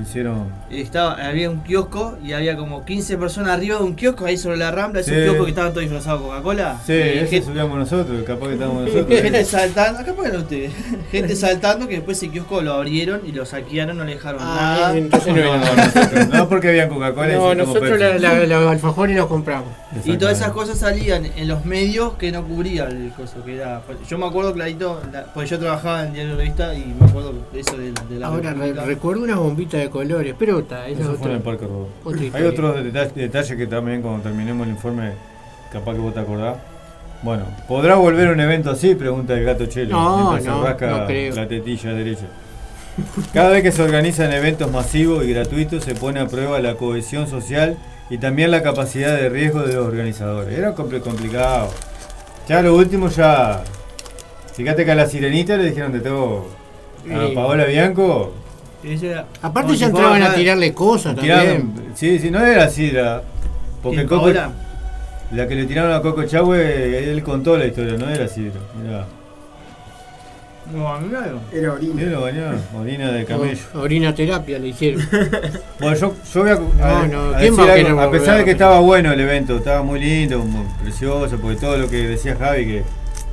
[0.02, 0.50] hicieron.
[0.70, 4.58] Estaba, había un kiosco y había como 15 personas arriba de un kiosco ahí sobre
[4.58, 5.02] la rambla.
[5.02, 5.24] Ese Sí.
[5.24, 6.78] kiosco que estaban todos disfrazados de Coca-Cola.
[6.86, 9.22] Sí, Y ese gente, subíamos nosotros, capaz que estábamos nosotros.
[9.22, 10.72] gente saltando, acá pongan ustedes.
[11.12, 14.78] Gente saltando que después ese kiosco lo abrieron y lo saquearon, no le dejaron Ah,
[14.80, 14.98] nada.
[14.98, 18.72] entonces no No, no, nosotros, no porque había Coca-Cola y No, nosotros la- la- los
[18.72, 19.70] alfajores los compramos.
[20.04, 23.82] Y todas esas cosas salían en los medios que no cubrían el coso que era.
[24.10, 27.60] Yo me acuerdo clarito, la- porque yo trabajaba en Diario Revista y me acuerdo de
[27.60, 31.12] eso de, de la Ahora re- recuerdo unas bombitas de colores, pero está, eso Eso
[31.14, 31.52] es fue en el otro.
[31.52, 32.38] Parque Rodó.
[32.38, 35.12] Hay otros deta- detalles que también cuando terminemos el informe,
[35.72, 36.57] capaz que vos te acordás.
[37.22, 38.94] Bueno, ¿podrá volver un evento así?
[38.95, 39.91] Pregunta el gato Chelo.
[39.91, 41.36] No, mientras no, se rasca no creo.
[41.36, 42.26] la tetilla derecha.
[43.34, 47.28] Cada vez que se organizan eventos masivos y gratuitos se pone a prueba la cohesión
[47.28, 47.78] social
[48.10, 50.57] y también la capacidad de riesgo de los organizadores.
[50.57, 51.70] Era compl- complicado.
[52.48, 53.64] Ya lo último ya...
[54.53, 56.45] Fíjate que a la sirenita le dijeron de todo.
[57.12, 57.34] A.
[57.36, 58.32] Paola Bianco
[59.41, 61.91] Aparte ya entraban a tirarle cosas Tiraron- también.
[61.95, 63.22] sí, sí, no era así la.
[63.82, 64.06] Porque
[65.32, 68.52] la que le tiraron a Coco Chahue, él contó la historia, no era así.
[68.88, 69.06] Era,
[70.74, 71.40] No, a mí me algo.
[71.53, 72.02] Era orina.
[72.02, 73.62] era bañado, orina de camello.
[73.76, 75.02] O- Orina terapia le hicieron.
[75.80, 76.53] Bueno, yo, yo voy a,
[77.02, 79.57] a- no, a ¿quién decir va a algo, pesar de que estaba bueno el evento,
[79.57, 82.84] estaba muy lindo, muy precioso, porque todo lo que decía Javi que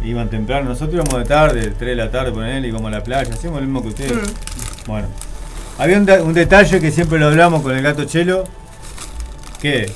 [0.05, 3.03] iban temprano, nosotros íbamos de tarde, 3 de la tarde por él, íbamos a la
[3.05, 4.12] playa, hacíamos lo mismo que ustedes.
[4.87, 5.07] Bueno,
[5.78, 8.44] había un, un detalle que siempre lo hablamos con el gato Chelo,
[9.61, 9.90] que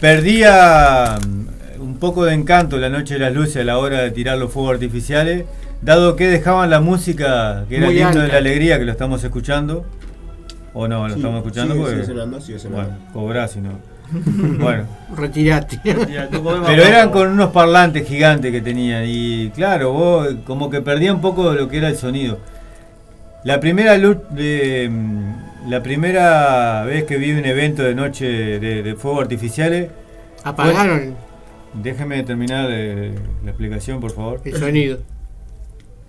[0.00, 4.10] perdía mm, un poco de encanto la noche de las luces a la hora de
[4.10, 5.44] tirar los fuegos artificiales,
[5.82, 8.92] dado que dejaban la música, que era Muy el himno de la alegría, que lo
[8.92, 9.84] estamos escuchando.
[10.74, 11.96] O no, lo Sí, estamos escuchando sigue- porque.
[12.02, 12.90] sigue sonando, sigue sonando.
[12.90, 13.70] Bueno, cobrá si no.
[14.62, 14.84] bueno.
[15.16, 15.80] Retirate.
[15.82, 21.20] Pero eran con unos parlantes gigantes que tenían y claro, vos como que perdía un
[21.20, 22.38] poco de lo que era el sonido.
[23.46, 28.26] La primera luz, de, mm, la primera vez que vi un evento de noche
[28.58, 29.88] de, de fuegos artificiales,
[30.42, 31.14] Apagaron
[31.74, 33.14] déjeme terminar eh,
[33.44, 34.40] la explicación, por favor.
[34.44, 34.98] el sonido.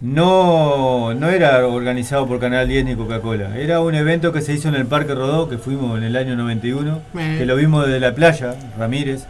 [0.01, 3.57] No, no era organizado por Canal 10 ni Coca-Cola.
[3.57, 6.35] Era un evento que se hizo en el Parque Rodó, que fuimos en el año
[6.35, 7.35] 91, Eh.
[7.37, 9.25] que lo vimos desde la playa, Ramírez,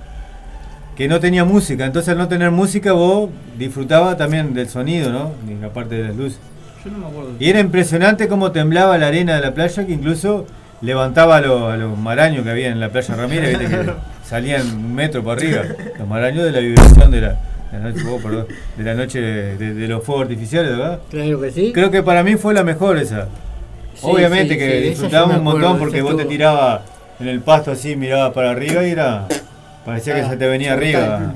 [0.95, 1.85] que no tenía música.
[1.85, 5.31] Entonces al no tener música vos disfrutabas también del sonido, ¿no?
[5.49, 6.39] Y aparte de las luces.
[6.87, 7.31] Yo no me acuerdo.
[7.39, 10.45] Y era impresionante cómo temblaba la arena de la playa, que incluso
[10.81, 13.75] levantaba a los, a los maraños que había en la playa Ramírez, ¿viste?
[13.75, 13.91] que
[14.23, 15.63] salían un metro para arriba.
[15.99, 17.29] Los maraños de la vibración de la,
[17.71, 18.47] de la noche, oh, perdón,
[18.77, 20.99] de, la noche de, de los fuegos artificiales, ¿verdad?
[21.09, 21.71] Claro que sí.
[21.73, 23.27] Creo que para mí fue la mejor esa.
[23.95, 26.81] Sí, Obviamente sí, que sí, yo disfrutábamos un montón porque vos te tirabas
[27.19, 29.27] en el pasto así, mirabas para arriba y era.
[29.85, 31.33] Parecía que Ah, se te venía arriba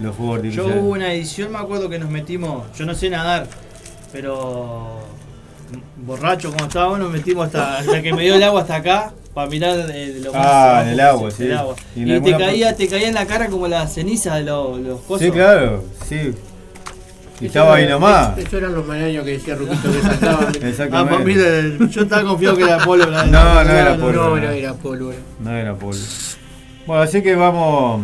[0.00, 0.76] los fuegos Yo artificiales.
[0.82, 3.46] hubo una edición, me acuerdo que nos metimos, yo no sé nadar,
[4.12, 5.00] pero
[6.04, 9.48] borracho como estábamos, nos metimos hasta, hasta que me dio el agua hasta acá para
[9.48, 11.52] mirar de lo más Ah, abajo en el que agua, sí.
[11.52, 11.74] agua.
[11.96, 15.26] Y te caía, te caía en la cara como la ceniza de los, los cosas.
[15.26, 16.34] Sí, claro, sí.
[17.40, 18.38] Y estaba ahí nomás.
[18.38, 20.46] Eso eran los maraños que decía Ruquito que saltaban.
[20.62, 21.18] Ah, Exactamente.
[21.18, 23.24] pa- mira, yo estaba confiado que era pólvora.
[23.24, 24.12] No, no era pólvora.
[24.16, 25.16] No, no era pólvora.
[25.40, 25.98] No era polvo.
[26.86, 28.02] Bueno, así que vamos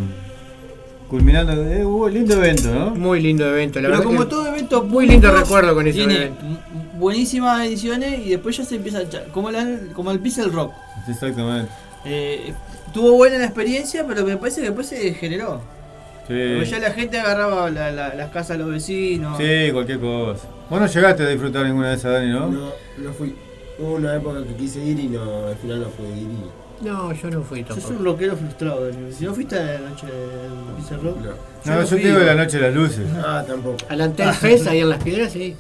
[1.09, 1.53] culminando.
[1.65, 2.91] Eh, hubo lindo evento, ¿no?
[2.95, 4.05] Muy lindo evento, la Pero verdad.
[4.05, 6.41] como que todo evento muy lindo recuerdo con ese tiene evento.
[6.45, 6.59] m-
[6.99, 10.73] buenísimas ediciones y después ya se empieza a echar, como, la, como el Pixel Rock.
[11.09, 11.71] Exactamente.
[12.05, 12.53] Eh,
[12.93, 15.61] tuvo buena la experiencia, pero me parece que después se generó.
[16.27, 19.39] Porque ya la gente agarraba la- la- las casas de los vecinos.
[19.39, 20.47] Sí, cualquier cosa.
[20.69, 22.49] Vos no llegaste a disfrutar ninguna de esas, Dani, ¿no?
[22.49, 23.35] No, no fui.
[23.79, 26.45] Hubo una época que quise ir y no, al final no pude ir y
[26.81, 27.95] No, yo no fui Sos tampoco.
[27.99, 29.13] un rockero frustrado, Daniel.
[29.13, 31.17] Si no fuiste a la noche del Rock.
[31.17, 31.31] no.
[31.65, 33.07] No, no yo fui, te digo de la noche de las luces.
[33.17, 33.77] Ah, tampoco.
[33.89, 35.57] Al Antel Fest, ahí en las piedras, sí.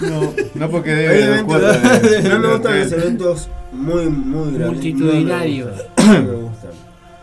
[0.00, 1.42] No, no porque debe de-
[2.28, 4.68] no me gustan los eventos muy, muy grandes.
[4.72, 5.70] Multitudinarios.
[5.98, 6.26] No me gustan.
[6.26, 6.70] No me gustan.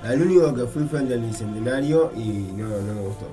[0.03, 3.27] Al único que fui fue el del bicentenario y no, no me gustó.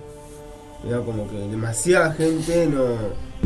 [0.86, 2.84] Era como que demasiada gente, no.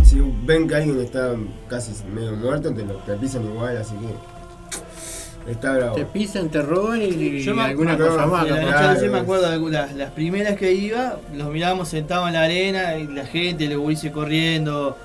[0.04, 1.32] Si ven que alguien está
[1.68, 4.31] casi medio muerto, te lo te pisan igual, así que.
[5.47, 5.97] Está bravo.
[5.97, 8.48] Te pisan, te roban y, y Yo me alguna acuerdo cosa más.
[8.48, 12.43] La noche me acuerdo de algunas, las primeras que iba, los mirábamos sentados en la
[12.43, 14.97] arena y la gente, los gurises corriendo.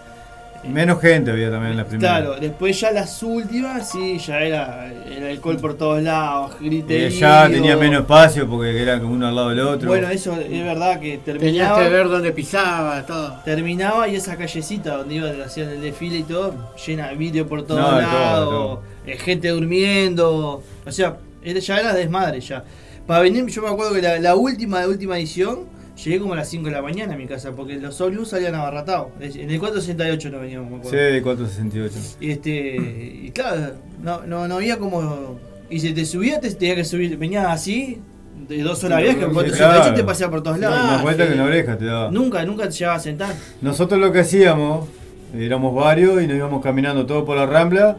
[0.64, 2.18] Menos gente había también en la primera.
[2.18, 7.09] Claro, después ya las últimas, sí, ya era el alcohol por todos lados, Eh, griterío.
[7.19, 9.88] ya tenía menos espacio porque era como uno al lado del otro.
[9.88, 13.38] Bueno, eso es verdad que Tenías terminaba, que ver dónde pisaba, todo.
[13.45, 16.53] terminaba y esa callecita donde iba hacían el desfile y todo,
[16.85, 18.81] llena de vidrio por todos No, todo, lados, todo.
[19.07, 22.63] Eh, gente durmiendo, o sea, ya era desmadre ya.
[23.05, 26.49] Para venir, yo me acuerdo que la, la última última edición Llegué como a las
[26.49, 29.07] 5 de la mañana a mi casa, porque los ómnibus salían abarratados.
[29.19, 31.15] En el 468 no veníamos, me acuerdo.
[31.15, 32.17] Sí, 468.
[32.19, 32.75] Y este.
[33.23, 33.73] Y claro,
[34.03, 35.39] no, no, no había como.
[35.69, 37.17] Y si te subías, te tenías que subir.
[37.17, 37.99] Venía así,
[38.47, 40.79] de dos horas viaje, Sí, 468 te paseaba por todos lados.
[40.84, 42.11] Una vuelta que en la oreja te daba.
[42.11, 43.34] Nunca, nunca te llegaba a sentar.
[43.61, 44.88] Nosotros lo que hacíamos,
[45.35, 47.97] éramos varios y nos íbamos caminando todo por la Rambla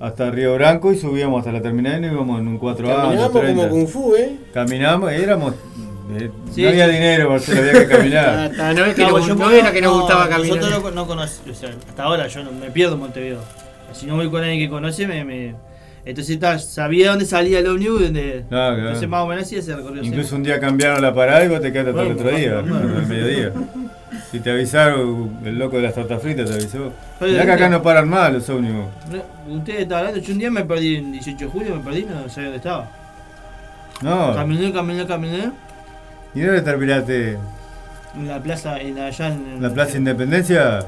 [0.00, 3.30] hasta Río Branco y subíamos hasta la terminal y nos íbamos en un 4A, Caminamos
[3.30, 3.68] como 230.
[3.70, 4.36] Kung Fu, ¿eh?
[4.52, 5.54] Caminamos, éramos.
[6.18, 6.92] eh, Sí, no había sí.
[6.92, 8.38] dinero, Marcelo, había que caminar.
[8.50, 10.56] Hasta no es que, No, no, yo no era que nos no, gustaba caminar.
[10.58, 13.40] Nosotros no, no conocemos, o sea, hasta ahora yo no, me pierdo en Montevideo.
[13.92, 15.24] Si no voy con alguien que conoce, me.
[15.24, 15.54] me-
[16.06, 18.44] entonces ta, sabía dónde salía el ómnibus, donde.
[18.50, 18.78] Claro, claro.
[18.88, 20.04] Entonces más o menos hacía ese recorrido.
[20.04, 22.80] Incluso un día cambiaron la parada y vos te quedaste hasta el otro día, hasta
[22.80, 23.52] el mediodía.
[24.34, 26.92] Si te avisaron, el loco de las tortas fritas te avisó.
[27.20, 28.86] Pero Mirá que acá no paran más los ómnibus.
[29.46, 32.02] No, Usted está hablando, yo un día me perdí el 18 de julio, me perdí,
[32.02, 32.90] no sabía dónde estaba.
[34.02, 34.34] No.
[34.34, 35.52] Caminé, caminé, caminé.
[36.34, 37.38] ¿Y dónde terminaste?
[38.16, 39.62] En la plaza, en allá en.
[39.62, 40.80] ¿La Plaza Independencia?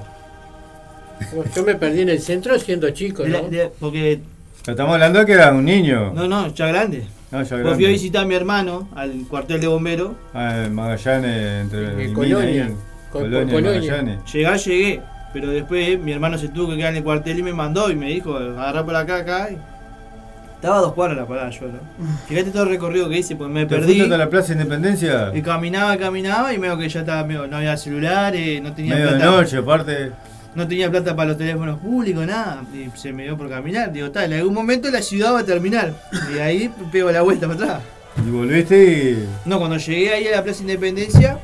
[1.54, 3.42] Yo me perdí en el centro siendo chico, ¿no?
[3.42, 4.18] de- porque.
[4.66, 6.12] Estamos hablando de que era un niño.
[6.14, 7.04] No, no, ya grande.
[7.30, 7.74] No, ya Pues grande.
[7.76, 10.10] fui a visitar a mi hermano al cuartel de bomberos.
[10.34, 12.70] Ah, en Magallanes, entre En Colonia.
[13.18, 14.18] Con- Colonia, Colonia.
[14.32, 15.02] Llegar, llegué.
[15.32, 17.90] Pero después eh, mi hermano se tuvo que quedar en el cuartel y me mandó
[17.90, 19.48] y me dijo, agarrá por acá, acá.
[19.50, 19.58] y-
[20.54, 21.78] Estaba a dos cuadras la parada yo, ¿no?
[22.28, 24.00] Fíjate todo el recorrido que hice, pues me ¿Te perdí.
[24.00, 25.30] hasta la Plaza Independencia?
[25.34, 29.06] Y caminaba, caminaba y veo que ya estaba medio, no había celulares, no tenía Medio
[29.10, 29.30] de plata.
[29.30, 30.12] noche, aparte.
[30.54, 32.62] No tenía plata para los teléfonos públicos, nada.
[32.72, 33.92] Y se me dio por caminar.
[33.92, 35.92] Digo, tal, en algún momento la ciudad va a terminar.
[36.34, 37.82] Y ahí pego la vuelta para atrás.
[38.26, 39.28] Y volviste y.
[39.44, 41.38] No, cuando llegué ahí a la Plaza Independencia,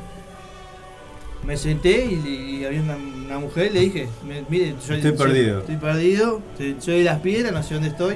[1.47, 5.11] me senté y, y había una, una mujer y le dije, "Me- mire, yo Estoy
[5.13, 5.61] yo- perdido.
[5.61, 8.15] Estoy perdido, soy- soy de las piedras, no sé dónde estoy.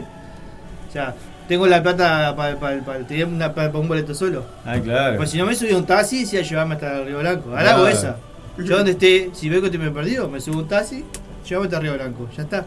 [0.89, 1.15] O sea,
[1.49, 4.45] tengo la plata para un boleto solo.
[4.65, 5.17] Ah, claro.
[5.17, 7.51] Pues si no me subí a un taxi, decía llevarme hasta Río Blanco.
[7.51, 8.17] Ahora hago esa.
[8.59, 11.05] Yo donde esté, si veo que estoy perdido, me subo un taxi,
[11.49, 12.65] llévame hasta Río Blanco, ya está.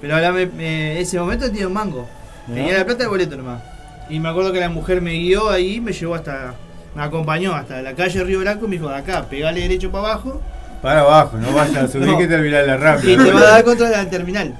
[0.00, 2.08] Pero ahora me, me- ese momento tenía un mango.
[2.46, 2.78] Tenía ¿No?
[2.78, 3.62] la plata del boleto nomás.
[4.08, 6.54] Y me acuerdo que la mujer me guió ahí, me llevó hasta.
[6.94, 10.04] Me acompañó hasta la calle Río Blanco y me dijo, de acá, pegale derecho para
[10.12, 10.40] abajo
[10.82, 12.18] Para abajo, no vayas a subir No.
[12.18, 13.06] que terminar la rampa.
[13.06, 14.54] y te va a dar contra la terminal.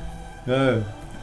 [0.44, 0.78] Claro.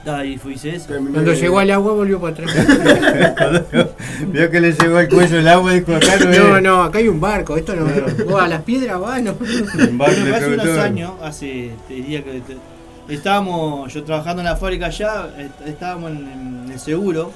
[0.05, 0.87] Ahí fui, hice eso.
[0.87, 2.55] Cuando llegó al agua volvió para atrás.
[4.27, 6.99] Vio que le llegó el cuello el agua y dijo acá no No, no, acá
[6.99, 7.85] hay un barco, esto no.
[8.25, 9.33] Vos a las piedras va, no.
[9.33, 14.55] Barco Bueno, hace unos años, hace, te diría que te- estábamos, yo trabajando en la
[14.55, 16.17] fábrica allá, est- estábamos en,
[16.65, 17.31] en el seguro,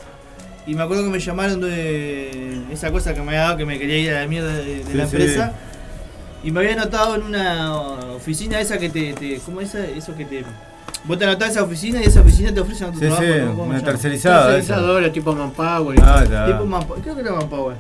[0.68, 3.80] y me acuerdo que me llamaron de esa cosa que me había dado que me
[3.80, 5.16] quería ir a la mierda de, de Sí, la sí.
[5.16, 5.54] empresa,
[6.44, 7.74] y me había anotado en una
[8.16, 9.86] oficina esa que te, te ¿cómo es esa?
[9.86, 10.44] eso que te...
[11.04, 13.40] Vos te anotás en esa oficina y esa oficina te ofrece otro Sí, trabajo, sí,
[13.40, 13.56] ¿no?
[13.56, 14.46] ¿Cómo una tercerizada.
[14.54, 16.00] Tercerizadora, tipo Manpower.
[16.04, 16.46] Ah, está.
[16.46, 17.76] Tipo Manpower, creo que era Manpower.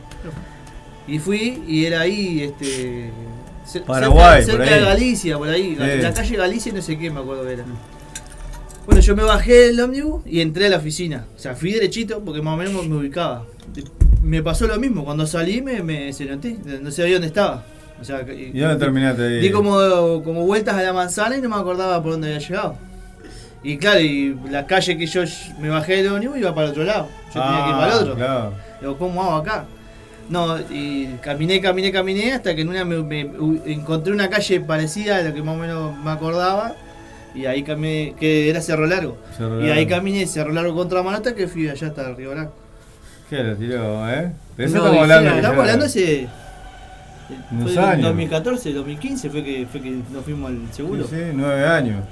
[1.07, 3.11] Y fui y era ahí, este.
[3.85, 4.79] Paraguay, cerca, por cerca ahí.
[4.79, 5.77] de Galicia, por ahí.
[5.79, 6.01] Sí.
[6.01, 7.63] la calle Galicia, no sé qué, me acuerdo que era.
[8.85, 11.25] Bueno, yo me bajé del ómnibus y entré a la oficina.
[11.35, 13.45] O sea, fui derechito porque más o menos me ubicaba.
[14.23, 17.63] Me pasó lo mismo, cuando salí me, me se noté, no sabía dónde estaba.
[17.99, 19.39] O sea, ¿Y dónde terminaste ahí?
[19.39, 22.75] Di como, como vueltas a la manzana y no me acordaba por dónde había llegado.
[23.63, 25.21] Y claro, y la calle que yo
[25.59, 27.07] me bajé del ómnibus iba para el otro lado.
[27.33, 28.15] Yo tenía que ir para el Ah, otro.
[28.15, 28.53] Claro.
[28.81, 29.65] Digo, ¿cómo hago acá?
[30.29, 33.29] No, y caminé, caminé, caminé hasta que en una me, me-
[33.65, 36.73] encontré una calle parecida a lo que más o menos me acordaba.
[37.33, 39.17] Y ahí caminé, que era Cerro Largo.
[39.37, 42.53] Cerro Y ahí caminé Cerro Largo contra Manata que fui allá hasta Río Blanco.
[43.29, 44.31] ¿Qué lo tiró, eh?
[44.57, 45.29] De eso No, estamos hablando.
[45.29, 46.27] sí, Estamos hablando hace.
[47.51, 48.03] Unos fue en años.
[48.07, 51.03] 2014, 2015 fue que, fue que nos fuimos al seguro.
[51.05, 52.03] Sí, sí, nueve años.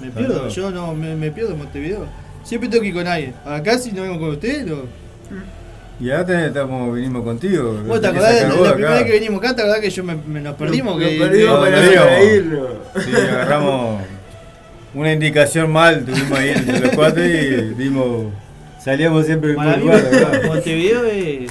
[0.00, 2.06] Me Está pierdo, yo no me, me pierdo en Montevideo.
[2.42, 3.34] Siempre tengo que ir con alguien.
[3.44, 4.76] Acá si no vengo con ustedes, no.
[5.98, 7.72] Y ahora te- estamos, vinimos contigo.
[7.86, 8.72] ¿Vos te que acordás la, la acá.
[8.74, 9.56] primera vez que venimos acá?
[9.56, 10.98] ¿Te acordás que yo me, me- nos perdimos?
[11.00, 11.82] Nos que, perdimos No, para no
[12.44, 13.00] no.
[13.02, 14.00] Sí, agarramos
[14.94, 18.26] una indicación mal, tuvimos ahí entre los cuatro y dimos.
[18.82, 20.42] Salíamos siempre del mismo lugar, ¿verdad?
[20.46, 21.50] Montevideo es.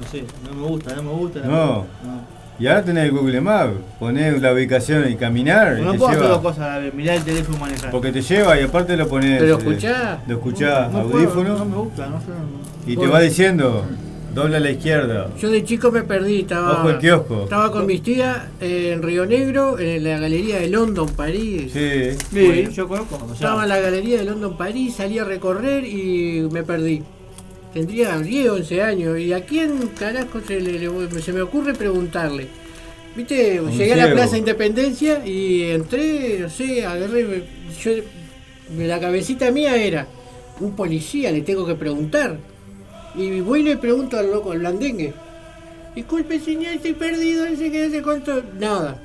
[0.00, 1.40] No sé, no me gusta, no me gusta.
[1.40, 1.86] No.
[2.58, 5.78] Y ahora tenés el Google Maps, ponés la ubicación y caminar.
[5.78, 7.90] y No te puedo hacer dos cosas a la vez, mirar el teléfono y manejar.
[7.90, 9.40] Porque te lleva y aparte lo pones.
[9.40, 10.18] ¿Pero eh, lo escuchás?
[10.26, 11.58] Lo escuchás, no, no puedo, audífono.
[11.58, 12.26] no me gusta, no sé.
[12.28, 12.92] no.
[12.92, 13.84] y te va diciendo,
[14.34, 15.28] dobla a la izquierda.
[15.38, 16.72] Yo de chico me perdí, estaba.
[16.80, 17.42] Ojo el kiosco.
[17.44, 21.72] Estaba con mis tías en Río Negro, en la galería de London, París.
[21.74, 22.12] Sí.
[22.32, 22.70] Sí, Bueno.
[22.70, 23.16] yo conozco.
[23.16, 27.02] O sea, Estaba en la galería de London, París, salí a recorrer y me perdí.
[27.76, 29.18] Tendría 10, 11 años.
[29.18, 32.48] ¿Y a quién carajo se, le- le- se me ocurre preguntarle?
[33.14, 34.12] Viste, Un llegué a la.
[34.14, 37.44] Plaza Independencia y entré, no sé, agarré.
[37.78, 37.90] Yo,
[38.78, 40.06] la cabecita mía era:
[40.60, 42.38] un policía, le tengo que preguntar.
[43.14, 45.12] Y voy y le pregunto al loco, al blandengue.
[45.94, 48.42] Disculpe, señor, estoy perdido, qué, no sé cuánto.
[48.58, 48.96] Nada.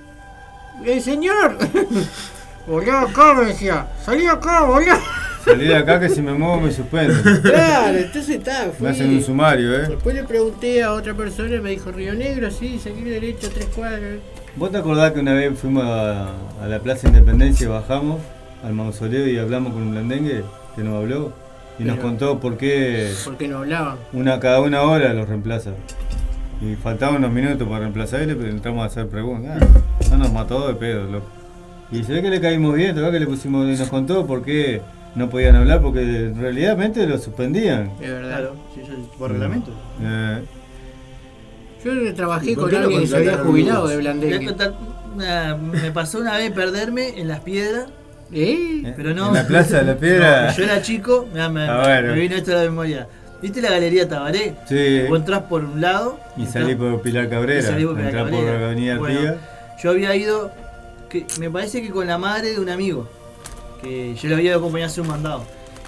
[0.86, 1.58] ¡El señor!
[2.68, 3.86] Volá acá, me decía.
[4.06, 4.98] Salí acá, volá.
[5.44, 7.18] Salí de acá que si me muevo me suspenden.
[7.42, 8.72] Claro, entonces está.
[8.78, 8.86] Fui.
[8.86, 9.88] Me hacen un sumario, ¿eh?
[9.90, 13.66] Después le pregunté a otra persona y me dijo Río Negro, sí, seguir derecho tres
[13.76, 14.20] cuadras.
[14.56, 16.28] ¿Vos te acordás que una vez fuimos a,
[16.62, 18.20] a la Plaza Independencia y bajamos
[18.64, 20.44] al mausoleo y hablamos con un blandengue
[20.76, 21.34] que nos habló?
[21.80, 23.96] Y nos contó por qué Porque no hablaban.
[24.14, 25.72] una cada una hora los reemplaza.
[26.62, 29.58] Y faltaban unos minutos para reemplazarle, pero entramos a hacer preguntas.
[29.60, 29.82] Ah,
[30.12, 31.26] no nos mató de pedo, loco.
[31.92, 34.44] Y se ve que le caímos bien, ve que le pusimos y nos contó por
[34.44, 34.82] qué
[35.16, 37.92] no podían hablar, porque realmente lo suspendían.
[38.02, 38.30] Es verdad.
[38.30, 39.72] Claro, sí, yo- por reglamento.
[40.02, 40.42] Eh,
[41.84, 44.56] Yo trabajé ¿Y por con alguien que se había jubilado de Blandengue.
[45.16, 47.86] una- me pasó una vez perderme en las piedras,
[48.32, 48.94] ¿Eh?
[48.96, 49.30] pero no.
[49.30, 50.48] En la Plaza de la Piedra.
[50.52, 52.14] No, yo era chico, mirá, me, Ah, bueno.
[52.14, 53.08] me vino esto a la memoria.
[53.42, 54.54] ¿Viste la galería Tabaré?
[54.70, 55.02] Sí.
[55.10, 56.20] Vos entrás por un lado.
[56.38, 58.66] Y entrás- salí por Pilar Cabrera, y salí por Pilar por Cabrera.
[58.68, 59.34] Avenida Bueno.
[59.84, 60.52] Yo había ido,
[61.10, 63.10] que, me parece que con la madre de un amigo,
[63.82, 65.44] que yo le había acompañado a hacer un mandado.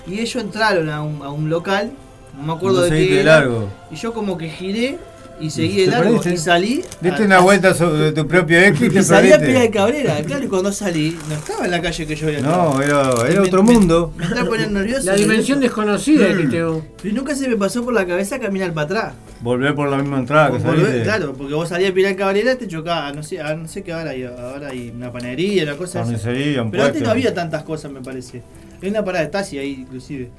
[0.07, 1.91] Y ellos entraron a un, a un local,
[2.37, 3.69] no me acuerdo de qué de era, largo.
[3.91, 4.99] y yo como que giré
[5.39, 6.33] y seguí ¿Te de largo perdiste?
[6.33, 6.83] y salí.
[7.01, 9.39] Diste a- una vuelta sobre tu propio ex y te y salí a.
[9.39, 12.39] Pilar de Cabrera, claro, y cuando salí, no estaba en la calle que yo había
[12.41, 14.13] No, era, era Me- otro me- mundo.
[14.15, 15.05] Me estaba poniendo nervioso.
[15.07, 18.85] La dimensión desconocida que te Y nunca se me pasó por la cabeza caminar para
[18.85, 19.13] atrás.
[19.41, 22.67] Volver por la misma entrada que Volver- claro, porque vos salías a Pilar Cabrera te
[22.67, 26.11] chocaba, no sé, no sé qué ahora hay, ahora hay una panadería, una cosa así.
[26.13, 28.41] Carnicería, un Pero antes no había tantas cosas, me parece.
[28.81, 30.29] Hay una parada de taxi ahí, inclusive.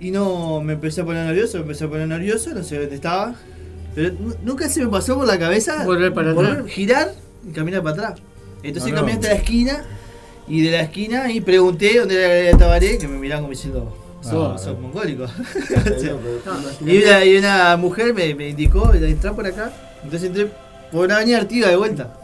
[0.00, 2.94] Y no, me empecé a poner nervioso, me empecé a poner nervioso, no sé dónde
[2.94, 3.34] estaba.
[3.98, 6.58] Pero nu- nunca se me pasó por la cabeza Volver para atrás.
[6.68, 7.12] girar
[7.48, 8.20] y caminar para atrás.
[8.62, 8.98] Entonces no.
[8.98, 9.84] caminé hasta la esquina
[10.46, 13.42] y de la esquina y pregunté dónde era la galería de Tabaré, que me miraban
[13.42, 14.82] como diciendo, sos, Ah, sos no.
[14.82, 15.26] mongólico.
[16.86, 19.72] Y una, y una mujer me, me indicó, entrar por acá.
[20.04, 20.48] Entonces entré
[20.92, 22.14] por una avenida Artigas de vuelta.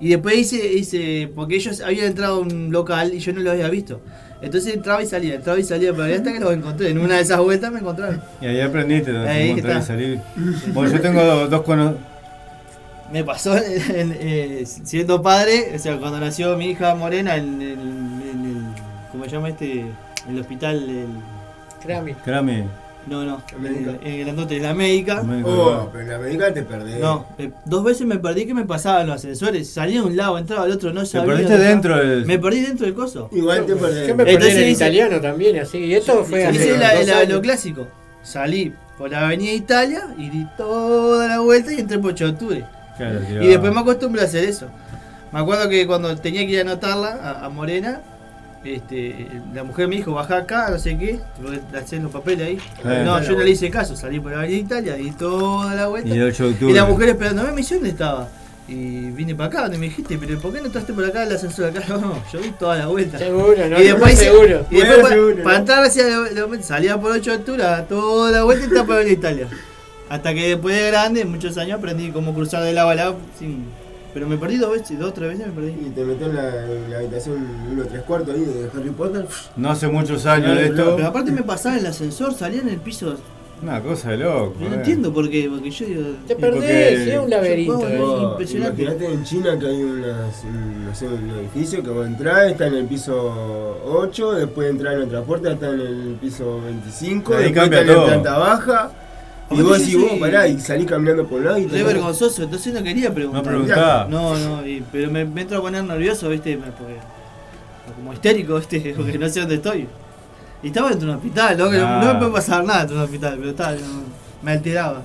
[0.00, 3.52] Y después hice, hice, porque ellos habían entrado a un local y yo no lo
[3.52, 4.00] había visto.
[4.44, 6.90] Entonces entraba y salía, entraba y salía, pero ahí hasta que los encontré.
[6.90, 8.20] En una de esas vueltas me encontraron.
[8.40, 9.86] Y ahí aprendiste donde Ahí encontrar y está.
[9.86, 10.20] salir.
[10.72, 11.62] Bueno, yo tengo dos, dos
[13.12, 17.60] Me pasó en- en- eh, siendo padre, o sea, cuando nació mi hija Morena en,
[17.62, 18.64] el- en el,
[19.12, 19.86] ¿cómo se llama este?
[20.28, 21.06] El hospital, el,
[21.82, 22.14] Crami.
[22.24, 22.64] Crame.
[23.06, 25.22] No, no, en el grandote de la médica.
[25.44, 27.00] Oh, pero en la América te perdés.
[27.00, 29.68] No, eh, dos veces me perdí que me pasaban los ascensores.
[29.70, 31.26] Salía de un lado, entraba al otro, no Te sabía.
[31.34, 32.26] perdiste dónde dentro del.
[32.26, 33.28] Me perdí dentro del coso.
[33.32, 34.08] Igual te perdés.
[34.08, 35.78] Yo me perdí Entonces en el hice- italiano también, así.
[35.78, 37.86] Y esto fue Hice la- la- lo clásico.
[38.22, 42.30] Salí por la avenida Italia y di toda la vuelta y entré por 8 de
[42.32, 42.64] octubre.
[42.96, 44.66] Claro, Y después me acostumbré a hacer eso.
[45.32, 47.08] Me acuerdo que cuando tenía que ir a anotarla
[47.40, 48.00] a, a Morena,
[48.64, 52.46] este, la mujer me dijo, baja acá, no sé qué, porque le hacían los papeles
[52.48, 52.58] ahí.
[52.84, 53.02] Eh.
[53.04, 56.08] no, yo no le hice caso, salí por la avenida Italia, di toda la vuelta.
[56.08, 56.72] Y el 8 de octubre.
[56.72, 58.28] Y la mujer esperándome, me dice, ¿dónde estaba?
[58.66, 61.32] Y vine para acá, donde me dijiste, pero ¿por qué no entraste por acá el
[61.34, 61.82] ascensor acá?
[62.00, 63.18] No, yo di toda la vuelta.
[63.18, 64.66] Seguro, no, y después, no, seguro.
[64.70, 65.60] y después Bueno, para, seguro, para ¿no?
[65.60, 68.96] entrar hacia la- la- salía por 8 de octubre, toda la vuelta y entraba por
[69.04, 69.48] la Italia.
[70.08, 73.66] Hasta que después de grande, muchos años, aprendí cómo cruzar de lado a lado sin.
[74.14, 75.70] Pero me perdí dos veces, dos o tres veces me perdí.
[75.86, 79.26] Y te metés en la, en la habitación 1 3 cuartos ahí de Harry Potter.
[79.56, 80.94] No hace muchos años de esto.
[80.96, 83.16] Pero aparte me pasaba en el ascensor, salía en el piso.
[83.62, 84.54] Una cosa de loco.
[84.60, 84.74] No eh.
[84.74, 86.02] entiendo por qué, porque yo digo.
[86.26, 87.80] Te Y perdés, es un laberinto.
[87.80, 87.98] Yo- eh.
[87.98, 88.82] vos- impresionante.
[88.82, 92.66] Imagínate en China que hay unas, un, no sé, un edificio que vos entrás, está
[92.66, 97.44] en el piso 8, después entrar en otra puerta, está en el piso 25, Ahí
[97.44, 98.06] después cambia está en todo.
[98.06, 98.90] la planta baja.
[99.54, 102.42] Y vos decís, vos pará, y salís caminando por un lado y Re te vergonzoso,
[102.42, 103.42] entonces no quería preguntar.
[103.44, 104.06] No preguntá.
[104.08, 106.96] No, no, y- pero me, me entro a poner nervioso, viste, me- porque,
[107.96, 109.86] como histérico, viste, porque no sé dónde estoy.
[110.62, 111.70] Y estaba dentro de un hospital, ¿no?
[111.70, 112.00] No- Ah.
[112.04, 114.02] no me puede pasar nada dentro de un hospital, pero no,
[114.42, 115.02] me alteraba.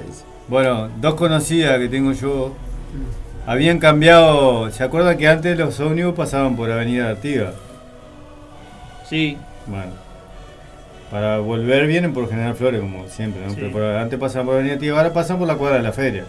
[0.00, 0.06] Ahí.
[0.48, 2.52] Bueno, dos conocidas que tengo yo
[3.46, 4.70] habían cambiado.
[4.70, 7.54] ¿Se acuerdan que antes los ómnibus pasaban por Avenida Artigas?
[9.08, 9.36] Sí,
[9.66, 9.92] Bueno,
[11.14, 13.50] para volver vienen por General Flores, como siempre, ¿no?
[13.50, 13.56] Sí.
[13.60, 16.24] Pero por- antes pasaban por Avenida Artigas, ahora pasan por la cuadra de la feria,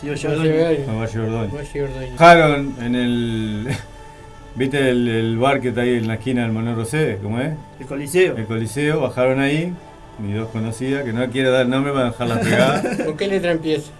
[0.00, 0.86] sí, Valle Ordóñez.
[0.86, 1.74] Valle Ordóñez.
[1.82, 2.12] Ordóñez.
[2.12, 3.68] Bajaron en el.
[4.54, 7.18] ¿Viste el, el bar que está ahí en la esquina del Manuel Rosé?
[7.20, 7.52] ¿Cómo es?
[7.80, 8.36] el coliseo.
[8.36, 9.74] El Coliseo, bajaron ahí,
[10.20, 12.96] mis dos conocidas, que no quiero dar nombre para dejarlas pegadas.
[13.04, 13.90] ¿Con qué letra empieza?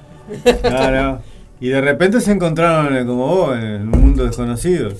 [0.62, 1.20] Claro.
[1.60, 4.90] Y de repente se encontraron eh, como vos en un mundo desconocido.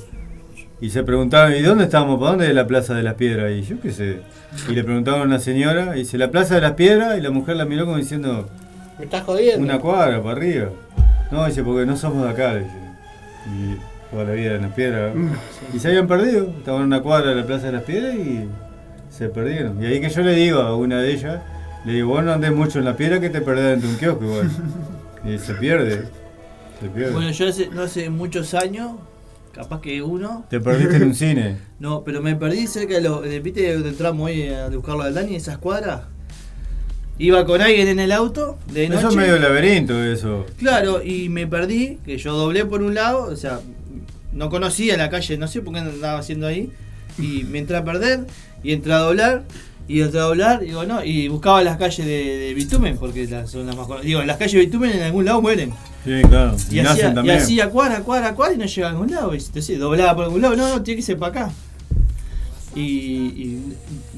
[0.81, 2.19] Y se preguntaban, ¿y dónde estamos?
[2.19, 3.51] ¿Para dónde es la Plaza de las Piedras?
[3.53, 4.21] Y yo qué sé.
[4.69, 7.31] Y le preguntaban a una señora, y dice, la Plaza de las Piedras, y la
[7.31, 8.49] mujer la miró como diciendo,
[8.99, 9.65] ¿Me estás jodiendo?
[9.65, 10.69] una cuadra para arriba.
[11.31, 12.71] No, dice, porque no somos de acá, dice.
[13.47, 13.77] Y
[14.11, 15.15] toda la vida en las piedras.
[15.75, 18.47] Y se habían perdido, estaban en una cuadra de la Plaza de las Piedras y
[19.11, 19.83] se perdieron.
[19.83, 21.41] Y ahí que yo le digo a una de ellas,
[21.87, 23.99] le digo, vos no andés mucho en la piedra que te perdés dentro de un
[23.99, 24.51] kiosco igual.
[25.25, 26.05] Y se pierde.
[26.81, 27.13] Se pierde.
[27.13, 28.93] Bueno, yo hace, no hace muchos años,
[29.57, 30.45] capaz que uno.
[30.49, 31.57] Te perdiste en un cine.
[31.81, 33.23] No, pero me perdí cerca de los.
[33.23, 36.03] de- ¿Viste donde entramos ahí a buscarlo al Dani, esas cuadras?
[37.19, 39.01] Iba con alguien en el auto de noche.
[39.01, 40.45] Eso es medio laberinto, eso.
[40.59, 43.61] Claro, y me perdí, que yo doblé por un lado, o sea,
[44.33, 46.71] no conocía la calle, no sé por qué andaba haciendo ahí,
[47.19, 48.27] y me entré a perder,
[48.63, 49.45] y entré a doblar,
[49.89, 53.51] y entré a doblar, digo, no, y buscaba las calles de, de bitumen, porque las,
[53.51, 54.07] son las más conocidas.
[54.07, 55.73] Digo, las calles de bitumen en algún lado mueren.
[56.07, 56.57] Sí, claro.
[56.71, 57.37] Y, Y, nacen hacía, y también.
[57.39, 60.41] hacía cuadra, cuadra, cuadra, y no llegaba a ningún lado, y entonces doblaba por algún
[60.41, 61.53] lado, no, no, tiene que ser para acá.
[62.75, 62.83] Y,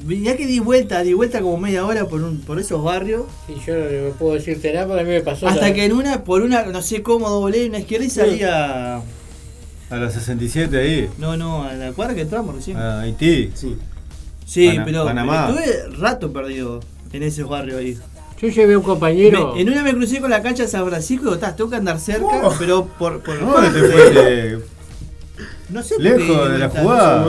[0.07, 3.23] y ya que di vuelta, di vuelta como media hora por un, por esos barrios.
[3.47, 5.47] Sí, yo no puedo decirte nada porque a mí me pasó.
[5.47, 8.95] Hasta la- que en una, por una, no sé cómo doblé una izquierda y salía.
[9.89, 11.09] A las 67 ahí.
[11.17, 12.75] No, no, a la cuadra que entramos recién.
[12.77, 13.49] A Haití.
[13.55, 13.77] Sí.
[14.45, 15.47] sí, Pana- pero, Panamá.
[15.47, 16.81] pero estuve rato perdido
[17.13, 17.97] en ese barrio ahí.
[18.41, 19.53] Yo llevé a un compañero.
[19.55, 21.69] Me- en una me crucé con la cancha de San Francisco y digo, "Ta, tengo
[21.69, 22.53] que andar cerca, Oh.
[22.57, 23.19] pero por.
[23.21, 24.59] por ¿Dónde te fuiste?
[25.69, 27.25] No sé Lejos de la jugada.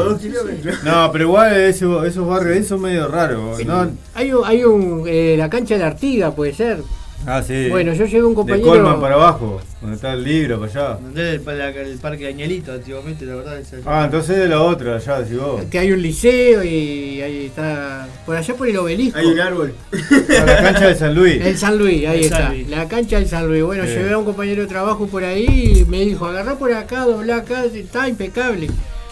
[0.84, 3.62] No, pero igual esos, esos barrios ahí son medio raros.
[3.66, 3.90] ¿no?
[4.14, 6.82] Hay un, hay un eh, la cancha de la Artiga, puede ser.
[7.26, 7.68] Ah, sí.
[7.68, 8.66] Bueno, yo llevé un De compañero.
[8.68, 10.98] Colman para abajo, donde está el libro, para allá.
[11.02, 13.58] Donde el, el, el parque de Añelito, antiguamente, la verdad.
[13.58, 15.62] esa- Ah, entonces de la otra, allá, decís vos.
[15.70, 18.08] Que hay un liceo y ahí está.
[18.24, 19.18] Por allá por el obelisco.
[19.18, 19.74] Hay un árbol.
[19.92, 21.40] A la cancha de San Luis.
[21.44, 22.36] El San Luis, ahí El está.
[22.38, 22.68] San Luis.
[22.68, 23.62] La cancha del San Luis.
[23.64, 23.90] Bueno, Sí.
[23.90, 27.36] llevé a un compañero de trabajo por ahí y me dijo, agarrá por acá, doblá
[27.36, 28.68] acá, está impecable.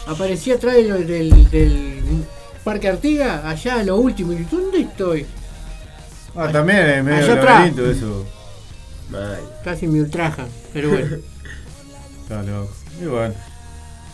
[0.06, 2.00] Aparecía atrás del, del, del
[2.64, 4.32] Parque Artiga, allá lo último.
[4.32, 5.26] Y ¿dónde estoy?
[6.38, 7.54] Ah, también es medio Allá atrás.
[7.56, 8.26] laberinto eso.
[9.10, 9.38] Mal.
[9.64, 11.16] Casi me ultrajan, pero bueno.
[12.22, 12.72] Está loco.
[13.02, 13.34] Y bueno.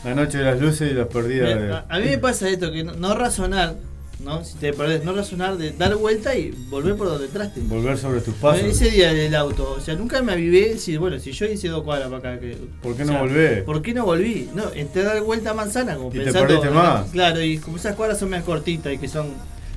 [0.04, 1.72] La noche de las luces y las perdidas de.
[1.72, 3.74] a, a mí me pasa esto, que no, no razonar,
[4.20, 4.44] ¿no?
[4.44, 7.60] Si te perdés, no razonar de dar vuelta y volver por donde entraste.
[7.60, 8.62] Volver sobre tus pasos.
[8.64, 11.84] Ese día del auto, o sea, nunca me avivé si, bueno, si yo hice dos
[11.84, 13.62] cuadras para acá, que, ¿Por qué o no sea, volvés?
[13.64, 14.50] ¿Por qué no volví?
[14.54, 17.10] No, entré a dar vuelta a manzana, como Y te perdiste más.
[17.10, 19.28] Claro, y como esas cuadras son más cortitas y que son,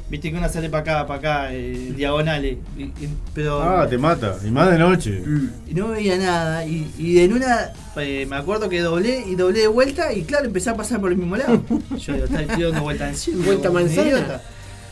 [0.10, 3.62] viste que una sale para acá, para acá, eh, diagonales, y- y- pero.
[3.62, 4.36] Ah, te mata.
[4.46, 5.22] Y más de noche.
[5.68, 9.62] y no veía nada, y, y en una, eh, me acuerdo que doblé y doblé
[9.62, 11.62] de vuelta, y claro, empecé a pasar por el mismo lado.
[11.98, 13.46] Yo digo, está estoy dando vuelta encima.
[13.46, 14.42] Vuelta manzana.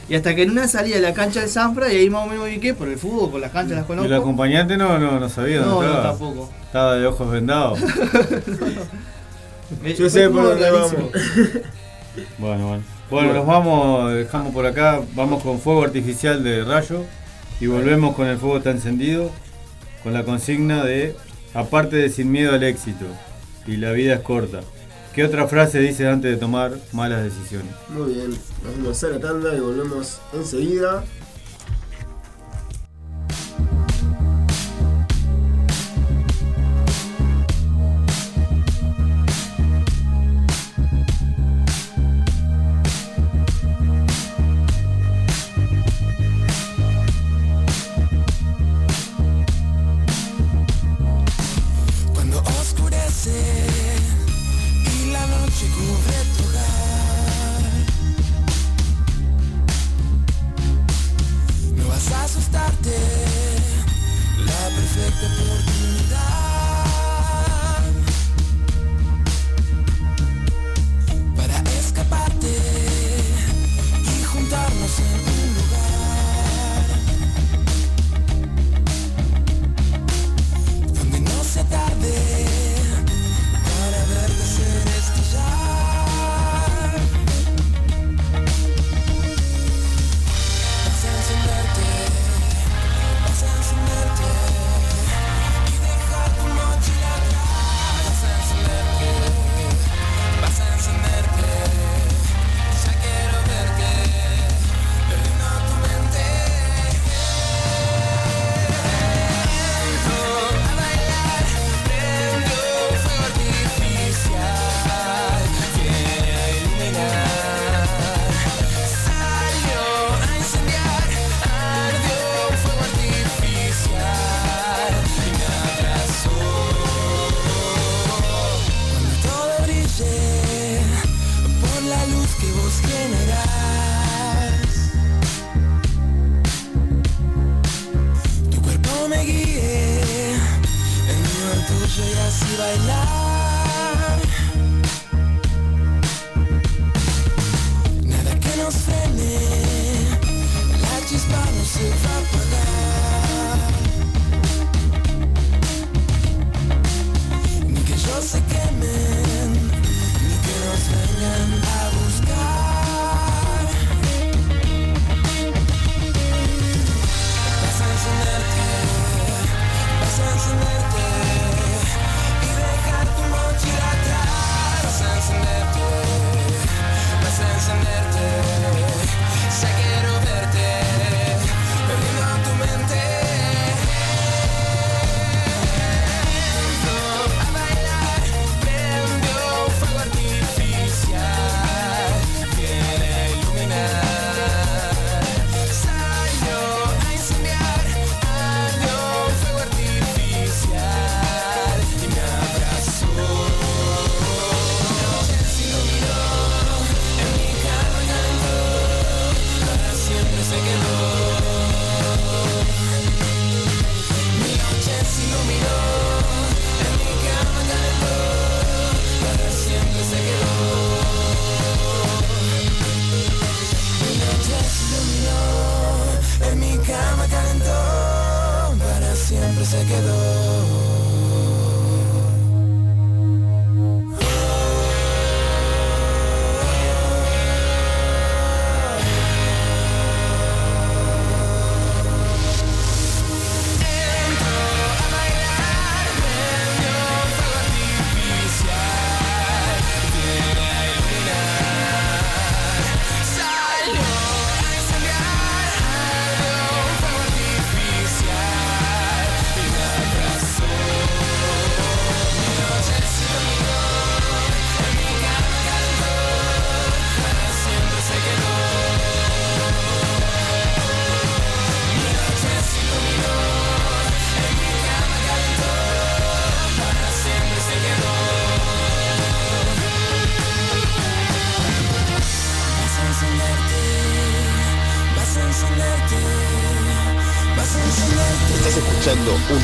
[0.07, 2.29] Y hasta que en una salía de la cancha de Sanfra y ahí más o
[2.29, 4.05] menos me ubiqué por el fútbol, por las canchas las Y conozco.
[4.05, 6.09] el acompañante no, no, no sabía No, dónde no, estaba.
[6.11, 6.51] tampoco.
[6.63, 7.79] Estaba de ojos vendados.
[9.81, 10.93] Me- Yo sé por dónde vamos.
[12.37, 12.83] Bueno, bueno.
[13.09, 17.03] Bueno, nos vamos, dejamos por acá, vamos con fuego artificial de rayo
[17.59, 19.31] y volvemos con el fuego está encendido,
[20.03, 21.15] con la consigna de
[21.53, 23.05] aparte de sin miedo al éxito
[23.67, 24.61] y la vida es corta.
[25.13, 27.71] ¿Qué otra frase dice antes de tomar malas decisiones?
[27.89, 28.31] Muy bien.
[28.31, 31.03] Nos vamos a la tanda y volvemos enseguida.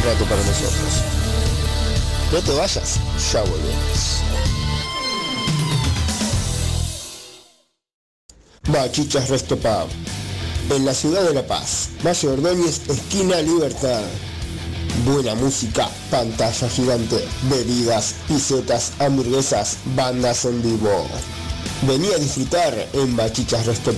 [0.04, 1.02] Rato para nosotros.
[2.32, 3.00] No te vayas,
[3.32, 4.22] ya volvemos.
[8.68, 9.58] Bachichas Resto.
[10.70, 11.90] En la ciudad de La Paz.
[12.06, 14.02] Valle Ordóñez, esquina Libertad.
[15.06, 21.08] Buena música, pantalla gigante, bebidas, pisetas, hamburguesas, bandas en vivo.
[21.84, 23.92] Vení a disfrutar en Bachichas Resto.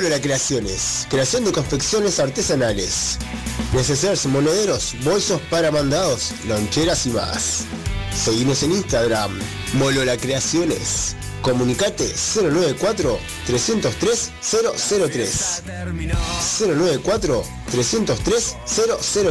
[0.00, 3.18] Molola Creaciones, creación de confecciones artesanales.
[3.74, 7.64] Necesarios monederos, bolsos para mandados, loncheras y más.
[8.16, 9.38] Seguimos en Instagram,
[9.74, 11.16] Molola Creaciones.
[11.42, 15.62] Comunicate 094 303 003.
[16.60, 18.56] 094 303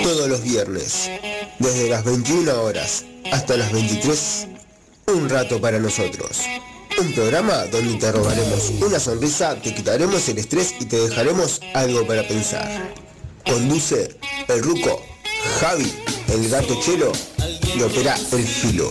[0.03, 1.11] Todos los viernes,
[1.59, 4.49] desde las 21 horas hasta las 23,
[5.09, 6.43] un rato para nosotros.
[7.01, 12.07] Un programa donde te robaremos una sonrisa, te quitaremos el estrés y te dejaremos algo
[12.07, 12.93] para pensar.
[13.47, 15.03] Conduce el Ruco,
[15.61, 15.95] Javi,
[16.29, 17.13] el gato Chelo
[17.75, 18.91] y opera el filo.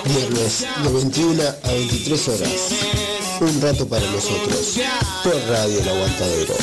[0.06, 2.50] Viernes de 21 a 23 horas.
[3.42, 4.80] Un rato para nosotros.
[5.24, 6.54] Por Radio El Aguantadero.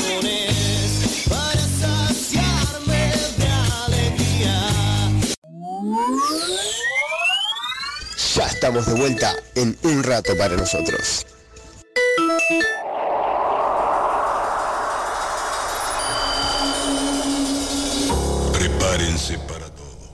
[8.34, 11.26] Ya estamos de vuelta en un rato para nosotros.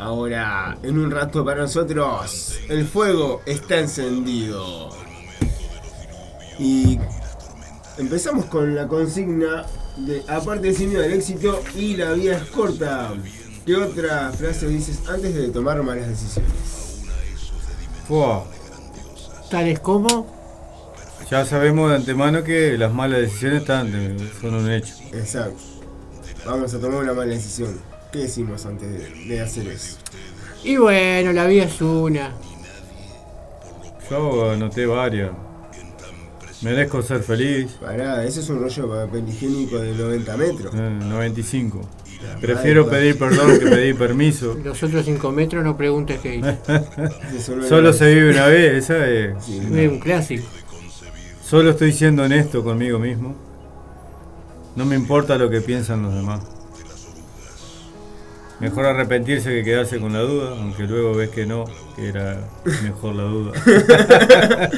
[0.08, 4.88] Ahora, en un rato para nosotros, el fuego está encendido.
[6.58, 6.98] Y
[7.98, 9.66] empezamos con la consigna
[9.98, 13.12] de aparte del signo del éxito y la vida es corta.
[13.66, 16.52] ¿Qué otra frase dices antes de tomar malas decisiones?
[18.08, 18.46] Fua,
[19.50, 20.26] Tales como.
[21.30, 23.92] ya sabemos de antemano que las malas decisiones están,
[24.40, 24.94] son un hecho.
[25.12, 25.62] Exacto.
[26.46, 27.97] Vamos a tomar una mala decisión.
[28.12, 29.98] ¿Qué decimos antes de, de hacer eso?
[30.64, 32.32] Y bueno, la vida es una.
[34.10, 35.30] Yo anoté varias.
[36.62, 37.72] Merezco ser feliz.
[37.80, 40.74] Pará, ese es un rollo papel higiénico de 90 metros.
[40.74, 41.80] eh, 95.
[42.40, 44.56] Prefiero pedir perdón que pedir permiso.
[44.64, 46.58] Los otros 5 metros no preguntes qué hice.
[47.68, 49.48] Solo se vive una vez, esa es.
[49.48, 50.44] Es un clásico.
[51.44, 53.36] Solo estoy siendo honesto conmigo mismo.
[54.74, 56.40] No me importa lo que piensan los demás.
[58.60, 61.64] Mejor arrepentirse que quedarse con la duda, aunque luego ves que no,
[61.94, 62.40] que era
[62.82, 63.52] mejor la duda.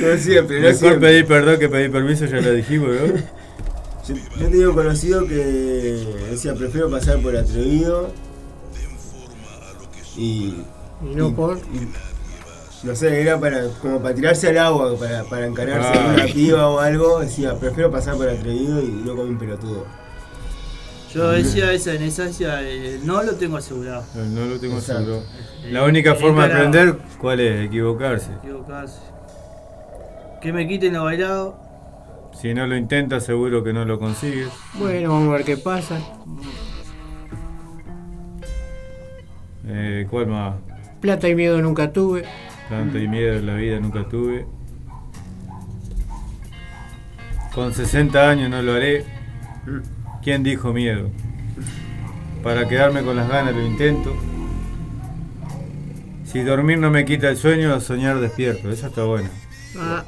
[0.00, 1.00] No siempre, no Mejor siempre.
[1.08, 3.06] pedir perdón que pedir permiso, ya lo dijimos, ¿no?
[4.06, 5.34] Yo, yo tenía un conocido que
[6.30, 8.12] decía, prefiero pasar por atrevido
[10.16, 10.54] y...
[11.02, 11.58] Y no por.
[12.82, 16.10] No sé, era para como para tirarse al agua, para, para encararse Ah.
[16.10, 17.20] a una piba o algo.
[17.20, 19.86] Decía, prefiero pasar por atrevido y no como un pelotudo.
[21.14, 24.04] Yo decía esa, en esa decía, eh, no lo tengo asegurado.
[24.14, 25.22] No lo tengo Exacto.
[25.22, 25.22] seguro.
[25.70, 27.66] La única forma de aprender, ¿cuál es?
[27.66, 28.32] Equivocarse.
[28.42, 28.98] Equivocarse.
[30.40, 31.60] Que me quiten lo bailado.
[32.40, 34.48] Si no lo intentas, seguro que no lo consigues.
[34.74, 35.98] Bueno, vamos a ver qué pasa.
[39.66, 40.54] Eh, ¿Cuál más?
[41.00, 42.24] Plata y miedo nunca tuve.
[42.68, 44.46] Tanto y miedo en la vida nunca tuve.
[47.54, 49.04] Con 60 años no lo haré.
[50.24, 51.08] ¿Quién dijo miedo?
[52.42, 54.14] Para quedarme con las ganas lo intento.
[56.24, 58.70] Si dormir no me quita el sueño, a soñar despierto.
[58.70, 59.30] Esa está buena.
[59.78, 60.04] Ah,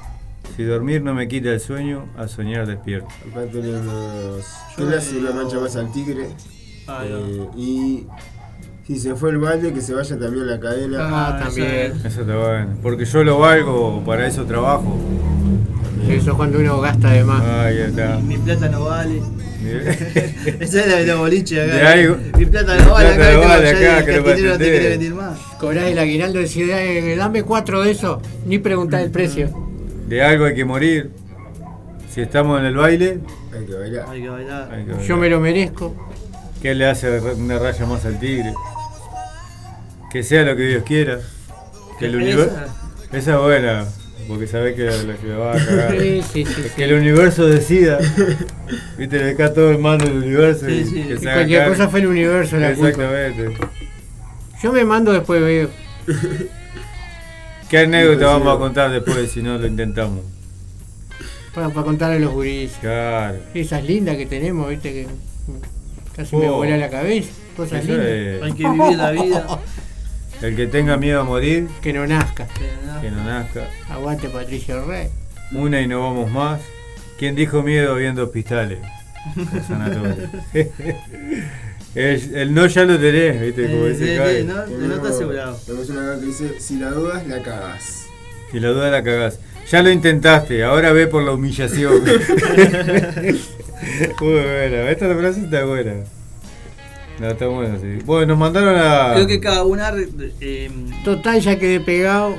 [0.57, 3.09] Si dormir no me quita el sueño, a soñar despierto.
[3.31, 4.45] Acá tenemos.
[4.77, 6.29] ¿Qué le hace una mancha más al tigre?
[6.89, 8.07] Ah, Eh, y
[8.87, 10.99] si se fue el balde, que se vaya también la cadena.
[11.03, 11.93] ah, también.
[12.05, 12.69] Esa está buena.
[12.83, 14.97] Porque yo lo valgo, para eso trabajo.
[16.09, 17.43] Eso es cuando uno gasta de más.
[17.43, 18.17] Ahí está.
[18.19, 19.21] Mi plata no vale.
[20.61, 21.77] Esa es la de los boliches acá.
[21.77, 23.33] De algo- Mi plata no vale acá.
[23.33, 25.39] no vale acá, el que no no te quiere vender más.
[25.59, 29.51] Cobrás el aguinaldo y decís, "Eh, dame cuatro de esos, ni preguntar el precio.
[30.07, 31.11] De algo hay que morir.
[32.13, 33.19] Si estamos en el baile,
[33.53, 34.07] Hay que bailar.
[34.09, 34.69] Hay que bailar.
[34.73, 35.07] hay que bailar.
[35.07, 35.95] Yo me lo merezco.
[36.63, 38.53] ¿Qué le hace una raya más al tigre?
[40.11, 41.19] Que sea lo que Dios quiera.
[41.99, 42.57] Que el universo.
[43.13, 43.85] Esa es buena,
[44.29, 45.99] porque sabés que la, va a cagar.
[46.01, 46.63] Sí, sí, sí.
[46.77, 47.99] Que el universo decida.
[48.99, 50.67] Viste, le deja todo en manos del universo.
[50.67, 51.03] Sí, y sí.
[51.03, 52.89] que Y se haga cualquier cosa fue el universo la culpa.
[52.89, 53.57] Exactamente.
[54.63, 55.71] Yo me mando después veo.
[57.71, 60.21] ¿Qué anécdota Sí, vamos a contar después si no lo intentamos?
[61.55, 62.73] Para, para contarle a los guris.
[62.81, 63.39] Claro.
[63.55, 65.07] Esas lindas que tenemos, viste, que
[66.15, 66.57] casi me Oh.
[66.59, 67.31] vuela la cabeza.
[67.57, 68.09] Cosas Eso lindas.
[68.09, 69.47] es- Hay que vivir la vida.
[70.43, 72.47] El que tenga miedo a morir, Que no nazca.
[73.01, 73.69] que no nazca.
[73.89, 75.09] Aguante Patricio Rey.
[75.53, 76.61] Una y no vamos más.
[77.19, 78.79] ¿Quién dijo miedo viendo hospitales?
[80.55, 80.71] El
[81.95, 83.71] el, el no ya lo tenés, ¿viste?
[83.71, 84.37] Como Eh, dice sí, Javi.
[84.41, 85.57] sí, no, no está asegurado.
[85.65, 88.07] Tenemos una que dice, si la dudas, la cagas.
[88.53, 89.41] Si la duda la cagás.
[89.71, 91.95] Ya lo intentaste, ahora ve por la humillación.
[94.21, 95.95] Muy buena, esta frase está buena.
[97.21, 97.99] No, está buena, sí.
[98.05, 99.15] Bueno, nos mandaron a.
[99.15, 99.93] Creo que cada una
[100.41, 100.71] eh,
[101.05, 102.37] Total, ya quedé pegado.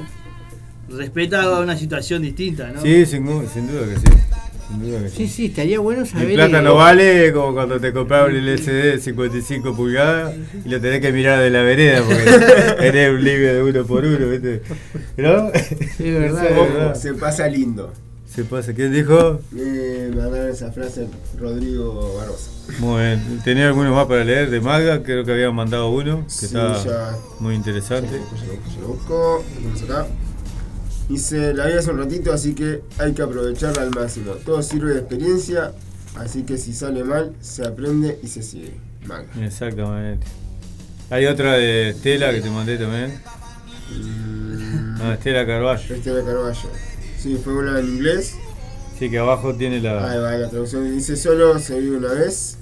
[0.89, 2.81] respeta una situación distinta, ¿no?
[2.81, 4.05] Sí, sin, du- sin duda que sí.
[4.69, 5.15] Sin duda que sí.
[5.17, 6.27] Sí, sí, estaría bueno saber.
[6.27, 10.35] Mi plata no vale como cuando te compraron el LCD de 55 pulgadas
[10.65, 14.05] y lo tenés que mirar de la vereda porque eres un libre de uno por
[14.05, 14.61] uno, ¿viste?
[15.17, 15.49] ¿No?
[15.53, 16.93] Eso es verdad.
[16.95, 17.93] se pasa lindo.
[18.37, 19.39] Se pasa, ¿quién dijo?
[19.57, 21.07] Eh, me mandaron esa frase
[21.39, 22.51] Rodrigo Barbosa.
[22.77, 23.41] Muy bien.
[23.43, 25.01] ¿Tenía alguno más para leer de Magda?
[25.01, 27.15] Creo que habían mandado uno que Sí, está ya.
[27.39, 28.11] muy interesante.
[28.11, 30.05] Ya lo busco, lo acá.
[31.09, 34.33] Dice, la vida es un ratito, así que hay que aprovecharla al máximo.
[34.45, 35.71] Todo sirve de experiencia,
[36.15, 38.73] así que si sale mal, se aprende y se sigue.
[39.07, 39.43] Magda.
[39.43, 40.27] Exactamente.
[41.09, 43.19] Hay otra de Estela que te mandé también.
[43.99, 45.95] Mm, Ah, Estela Carballo.
[45.95, 46.69] Este de Carballo.
[47.17, 48.37] Sí, fue una en inglés.
[48.97, 49.93] Sí, que abajo tiene Ahí la.
[49.93, 52.57] va, la traducción dice solo se vive una vez.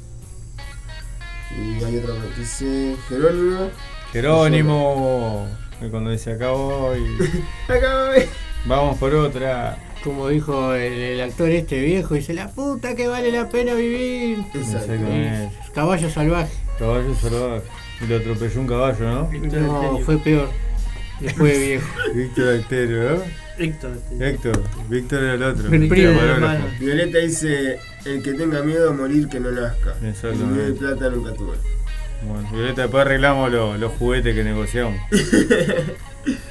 [1.58, 3.70] Y hay otra que dice Jerónimo.
[4.12, 5.48] Jerónimo.
[5.92, 7.00] Cuando dice acá voy.
[7.68, 8.24] Acá voy.
[8.66, 9.78] Vamos por otra.
[10.04, 14.40] Como dijo el, el actor este viejo, dice la puta que vale la pena vivir.
[14.54, 14.78] Exacto.
[14.94, 15.52] Exactamente.
[15.74, 16.54] Caballo salvaje.
[16.78, 17.64] Caballo salvaje.
[18.02, 19.30] Y lo atropelló un caballo, ¿no?
[19.32, 20.50] No, fue peor.
[21.20, 21.88] Después de viejo.
[22.14, 23.45] Víctor Alterio, ¿no?
[23.58, 24.28] Héctor Elterio.
[24.28, 24.64] Héctor.
[24.90, 25.74] Víctor era el otro.
[25.74, 25.88] El.
[26.80, 29.96] Violeta dice, el que tenga miedo a morir que no nazca.
[30.02, 31.56] El nivel de plata nunca tuve.
[32.28, 35.00] Bueno, Violeta, después arreglamos lo- los juguetes que negociamos.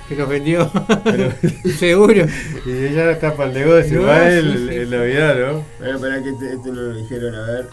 [0.08, 0.70] Que los vendió.
[1.02, 1.32] Pero-
[1.78, 2.26] Seguro.
[2.64, 4.74] y ella está para el negocio, No, va sí, el, sí.
[4.76, 5.64] el Navidad, ¿no?
[5.80, 7.66] Bueno, para que este, este no lo dijeron, a ver.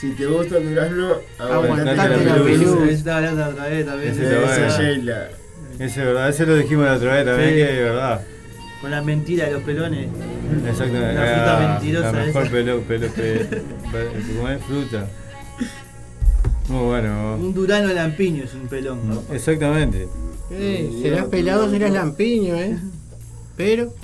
[0.00, 2.90] Si te gusta el durazno, Aguantate la pelusa.
[2.90, 4.78] Esa bueno.
[4.78, 5.28] Sheila.
[5.74, 7.56] Ese es verdad, ese lo dijimos la otra vez también, Sí.
[7.56, 8.20] que es verdad.
[8.80, 10.08] con la mentira de los pelones.
[10.68, 11.14] Exactamente.
[11.14, 12.50] La fruta Ah, mentirosa La mejor esa.
[12.52, 13.44] pelo, pelo, pe-
[13.92, 14.62] pe- ¿cómo es?
[14.62, 15.08] fruta.
[16.68, 17.36] Muy bueno.
[17.36, 18.98] Un durano lampiño es un pelón.
[19.32, 20.06] Exactamente.
[20.50, 22.76] Eh, serás pelado, serás lampiño, ¿eh?
[23.56, 23.94] Pero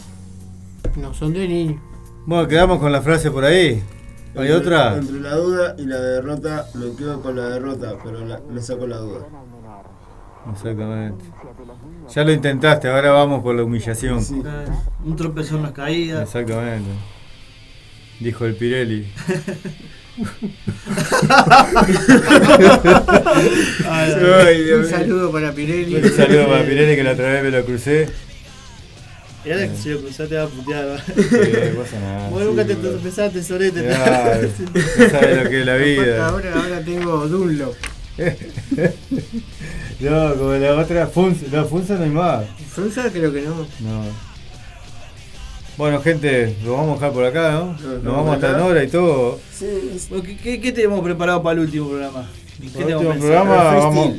[0.96, 1.82] no son de niño.
[2.24, 3.82] Bueno, quedamos con la frase por ahí.
[4.34, 4.96] ¿Hay Entre- otra?
[4.96, 8.86] Entre la duda y la derrota, me quedo con la derrota, pero la- me saco
[8.86, 9.26] la duda.
[10.52, 11.24] Exactamente.
[12.14, 14.18] Ya lo intentaste, ahora vamos por la humillación.
[15.04, 16.22] Un tropezón las caídas.
[16.22, 16.90] Exactamente.
[18.20, 19.06] Dijo el Pirelli.
[23.88, 25.96] Ay, Un saludo para Pirelli.
[25.96, 28.08] Un saludo para Pirelli que la otra vez me lo crucé.
[29.44, 31.00] Y ahora que se lo cruzaste va a putear.
[31.00, 31.22] Sí,
[31.76, 32.28] pasa nada.
[32.30, 33.82] Vos nunca te tropezaste, sorete.
[33.82, 33.94] No
[35.10, 36.28] sabe lo que es la vida.
[36.28, 37.74] Ahora, ahora tengo Dunlop.
[40.00, 42.46] No, como la otra, Funza, no, Funza no hay más.
[42.70, 43.54] Frunza creo que no.
[43.80, 44.02] No.
[45.76, 47.72] Bueno, gente, lo vamos a dejar por acá, ¿no?
[47.72, 49.38] Nos vamos vamos hasta en hora y todo.
[50.08, 52.28] Bueno, ¿Qué, qué, qué tenemos preparado para el último programa?
[52.60, 54.16] ¿Qué El último programa vamos,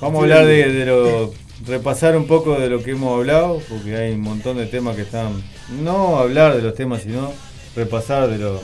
[0.00, 1.34] vamos a hablar de, de lo.
[1.66, 5.02] repasar un poco de lo que hemos hablado, porque hay un montón de temas que
[5.02, 5.42] están.
[5.82, 7.32] No hablar de los temas, sino
[7.76, 8.54] repasar de lo,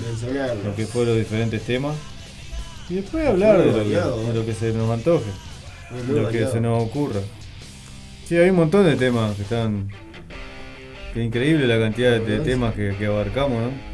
[0.65, 1.95] lo que fueron los diferentes temas.
[2.91, 5.31] Y después hablar de lo, que, variado, de lo que se nos antoje,
[6.07, 7.21] de lo que se nos ocurra.
[8.27, 9.89] Sí, hay un montón de temas que están.
[11.13, 13.89] que increíble la cantidad de, de temas que, que abarcamos, ¿no?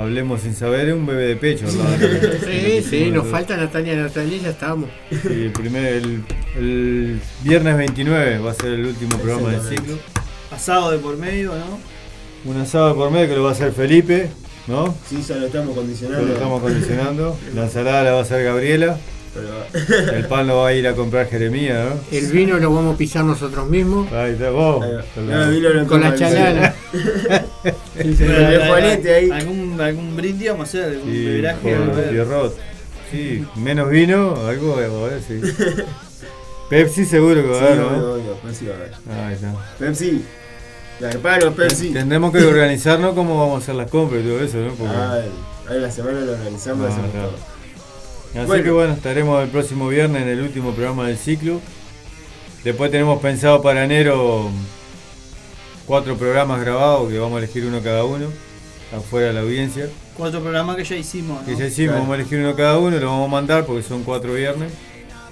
[0.00, 1.66] Hablemos sin saber, es un bebé de pecho.
[1.66, 1.84] ¿no?
[2.46, 4.88] Sí, sí, nos falta Natalia Natalia ya estamos.
[5.10, 6.22] Sí, el, primer, el,
[6.56, 9.98] el viernes 29 va a ser el último programa del ciclo.
[10.52, 11.80] Asado de por medio, ¿no?
[12.48, 14.30] Un asado por medio que lo va a hacer Felipe,
[14.68, 14.94] ¿no?
[15.08, 16.26] Sí, ya lo estamos condicionando.
[16.26, 17.36] lo estamos condicionando.
[17.54, 18.96] La ensalada la va a hacer Gabriela.
[19.34, 22.16] Pero, El pan lo va a ir a comprar Jeremías, ¿no?
[22.16, 24.10] El vino lo vamos a pisar nosotros mismos.
[24.12, 24.82] Ahí está, vos.
[24.84, 24.92] Ahí.
[25.14, 26.74] Con No, la- vino lo Con la toma el chalana.
[28.00, 28.16] Sí,
[28.68, 29.30] Juanete ahí.
[29.30, 31.74] Algún, algún brindis vamos a hacer, algún Sí, beberaje.
[31.74, 32.50] ver.
[33.10, 35.40] Sí, menos vino, algo va a haber, sí.
[36.70, 38.12] Pepsi seguro que va a Sí, haber, obvio, ¿no?
[38.14, 38.92] obvio, Pepsi va a haber.
[39.26, 39.54] Ahí está.
[39.78, 40.22] Pepsi.
[41.00, 41.90] Garpano, Pepsi.
[41.92, 44.72] Tendremos que organizarnos cómo vamos a hacer las compras y todo eso, ¿no?
[44.74, 45.20] Porque- Ah,
[45.70, 47.28] ahí la semana lo organizamos Ah, hacemos claro.
[47.28, 47.38] todo.
[48.34, 48.64] Así Bueno.
[48.64, 51.60] que bueno, estaremos el próximo viernes en el último programa del ciclo.
[52.64, 54.50] Después tenemos pensado para enero
[55.86, 58.26] cuatro programas grabados que vamos a elegir uno cada uno,
[58.94, 59.88] afuera de la audiencia.
[60.16, 61.40] Cuatro programas que ya hicimos.
[61.40, 61.46] ¿no?
[61.46, 62.00] Que ya hicimos, Claro.
[62.00, 64.72] vamos a elegir uno cada uno, lo vamos a mandar porque son cuatro viernes.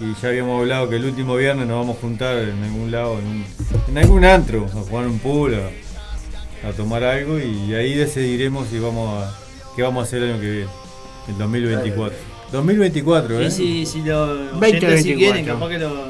[0.01, 3.19] Y ya habíamos hablado que el último viernes nos vamos a juntar en algún lado,
[3.19, 3.45] en, un-
[3.89, 8.79] en algún antro, a jugar un pool, a, a tomar algo y ahí decidiremos si
[8.79, 9.35] vamos a,
[9.75, 10.71] qué vamos a hacer el año que viene,
[11.29, 12.17] el 2024.
[12.53, 13.47] 2024, ¿eh?
[13.47, 15.17] Y si, si los 20, oyentes si 24.
[15.17, 16.07] quieren, capaz que lo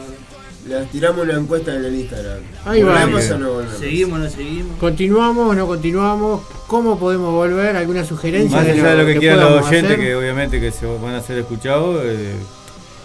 [0.68, 2.38] Les tiramos una encuesta en el Instagram.
[2.64, 2.92] Ahí va.
[3.06, 3.78] ¿Volvemos o no volvemos?
[3.78, 4.76] seguimos o no seguimos.
[4.78, 6.42] ¿Continuamos o no continuamos?
[6.66, 7.76] ¿Cómo podemos volver?
[7.76, 8.56] ¿Alguna sugerencia?
[8.58, 10.00] Más allá de lo que, quieran los oyentes, hacer?
[10.00, 12.32] que obviamente que se van a ser escuchados, eh,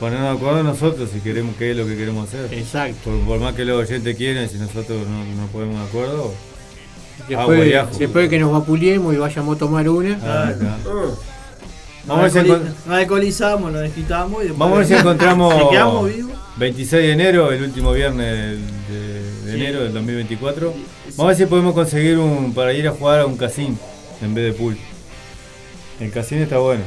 [0.01, 2.53] ponernos de acuerdo nosotros si queremos qué es lo que queremos hacer.
[2.53, 2.97] Exacto.
[3.05, 6.33] Por, por más que los oyentes quieren, si nosotros no nos ponemos de acuerdo,
[7.29, 7.97] agua Después, y ajo.
[7.97, 10.19] después de que nos vapuliemos y vayamos a tomar una.
[10.23, 10.77] ah, está.
[10.89, 11.17] Oh,
[12.07, 14.59] Vamos a ver si Nos alcohol- nos alcoholizamos, nos desquitamos y después.
[14.59, 16.31] Vamos a ver si encontramos Si quedamos vivos.
[16.57, 18.57] 26 de enero, el último viernes
[18.89, 19.57] de, de Sí.
[19.61, 20.73] enero del 2024.
[21.15, 23.77] Vamos a ver si podemos conseguir un para ir a jugar a un casino
[24.21, 24.77] en vez de pool.
[25.99, 26.83] El casino está bueno.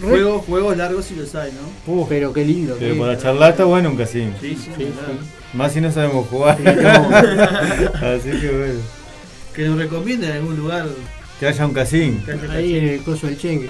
[0.00, 1.92] Juegos, juegos largos si los hay, ¿no?
[1.92, 2.76] Uh, Pero qué lindo.
[2.78, 3.22] pero qué para lindo.
[3.22, 4.32] charlar está bueno un casino.
[4.40, 5.18] Sí, sí, Sí, claro.
[5.52, 6.56] Más si no sabemos jugar.
[6.66, 8.80] Así que bueno.
[9.54, 10.86] Que nos recomienden algún lugar.
[11.38, 12.20] Que haya un casino.
[12.50, 13.68] Ahí en el coso del chengue.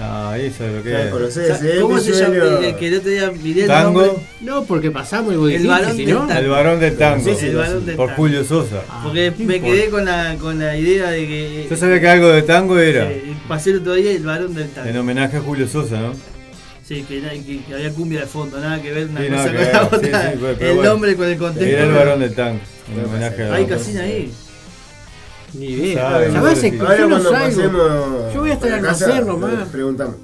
[0.00, 1.10] Ah, eso es lo que es.
[1.10, 1.78] conocés, ¿eh?
[1.80, 2.76] ¿Cómo se llama?
[2.78, 4.00] que el otro día miré el Tango.
[4.06, 4.22] nombre.
[4.42, 6.32] No, porque pasamos y vos El varón del tango.
[6.32, 7.24] El varón del tango.
[7.24, 8.16] Sí, sí, El varón del por tango.
[8.16, 8.82] Julio Sosa.
[8.88, 9.64] Ah, Porque me importa.
[9.64, 11.66] quedé con la, con la idea de que.
[11.68, 13.10] Yo sabía que algo de tango era.
[13.10, 14.88] eh, pasé el otro día el varón del tango.
[14.88, 16.12] En homenaje a Julio Sosa, ¿no?
[16.86, 19.54] Sí, que, que- que había cumbia de fondo, nada que ver una Sí, cosa con
[19.54, 19.98] la sí, otra.
[20.32, 20.90] sí, pero- pero el bueno.
[20.90, 21.70] nombre con el contexto.
[21.76, 22.60] Era el varón del tango.
[22.96, 24.32] En homenaje a Hay casino ahí.
[25.54, 26.26] Ni idea.
[26.28, 27.32] Yo no salgo.
[27.32, 28.34] pasemos.
[28.34, 29.68] Yo voy hasta el almacén nomás.
[29.68, 30.16] Preguntamos.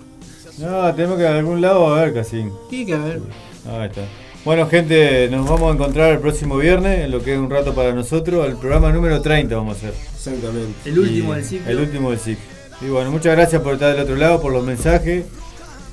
[0.58, 2.56] No, tenemos que ir a algún lado a ver casino.
[2.70, 3.20] Tiene que haber.
[3.68, 4.02] Ahí está.
[4.44, 7.74] Bueno, gente, nos vamos a encontrar el próximo viernes, en lo que es un rato
[7.74, 8.46] para nosotros.
[8.46, 9.94] El programa número 30 vamos a hacer.
[10.14, 10.74] Exactamente.
[10.90, 11.70] El último Y- del ciclo.
[11.70, 12.44] El último del ciclo.
[12.82, 15.24] Y bueno, muchas gracias por estar del otro lado, por los mensajes,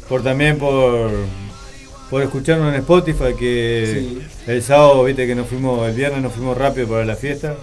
[0.10, 1.10] por también por,
[2.10, 4.06] por escucharnos en Spotify, que
[4.46, 4.52] Sí.
[4.52, 7.56] el sábado, viste que nos fuimos, el viernes nos fuimos rápido para la fiesta.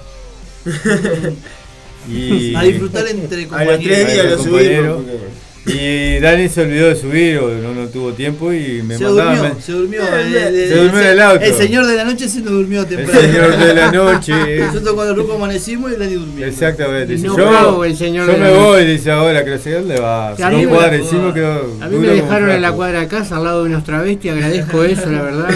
[2.09, 4.13] y A disfrutar entre A los tres compañeros.
[4.13, 5.03] días lo subimos.
[5.67, 9.35] Y Dani se olvidó de subir o no, no tuvo tiempo y me Se mandaba
[9.37, 10.01] durmió, se durmió.
[10.01, 11.45] Bien, el- el- Se durmió en el auto.
[11.45, 13.21] El señor de la noche se nos durmió El temprano.
[13.21, 14.61] señor de la noche.
[14.61, 16.47] Nosotros cuando Ruco amanecimos y Dani durmió.
[16.47, 17.19] Exactamente.
[17.19, 20.01] No yo pago el señor yo de me la voy, dice ahora, que sé dónde
[20.01, 20.29] va.
[20.31, 21.77] A mí no me- cuadra encima quedó.
[21.83, 23.85] A mí duro me como dejaron en la cuadra de casa al lado de unos
[23.85, 25.51] travestis, agradezco eso, la verdad.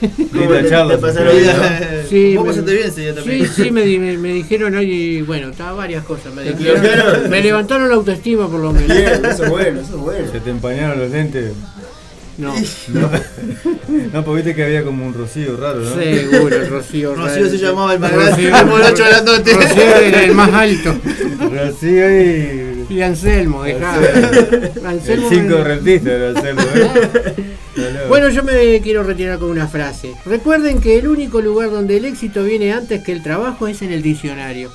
[0.32, 0.94] Linda charla.
[0.96, 1.46] te pasaron bien.
[1.56, 2.08] ¿no?
[2.08, 3.46] Sí, Vos me- pasaste bien ese día también.
[3.46, 6.32] Sí, sí, me, me, me dijeron hoy, bueno, estaba varias cosas.
[6.34, 7.30] Me, ¿Te dijeron- bloquearon?
[7.30, 8.88] me levantaron la autoestima por lo menos.
[8.96, 10.28] Bien, eso es bueno, eso es bueno.
[10.32, 11.52] Se te empañaron los lentes.
[12.38, 12.54] No,
[12.88, 13.10] No,
[14.14, 15.94] no porque viste que había como un rocío raro, ¿no?
[15.94, 17.14] seguro, el Rocío.
[17.14, 19.52] Rocío se llamaba el más Rocío- grande, grandote.
[19.52, 20.96] Rocío era el más alto.
[21.52, 22.69] Rocío y.
[22.90, 23.96] Y Anselmo, dejá.
[24.76, 27.46] El Anselmo 5 me- rentista era hacerlo, ¿eh?
[28.08, 30.12] Bueno, yo me quiero retirar con una frase.
[30.26, 33.92] Recuerden que el único lugar donde el éxito viene antes que el trabajo es en
[33.92, 34.70] el diccionario.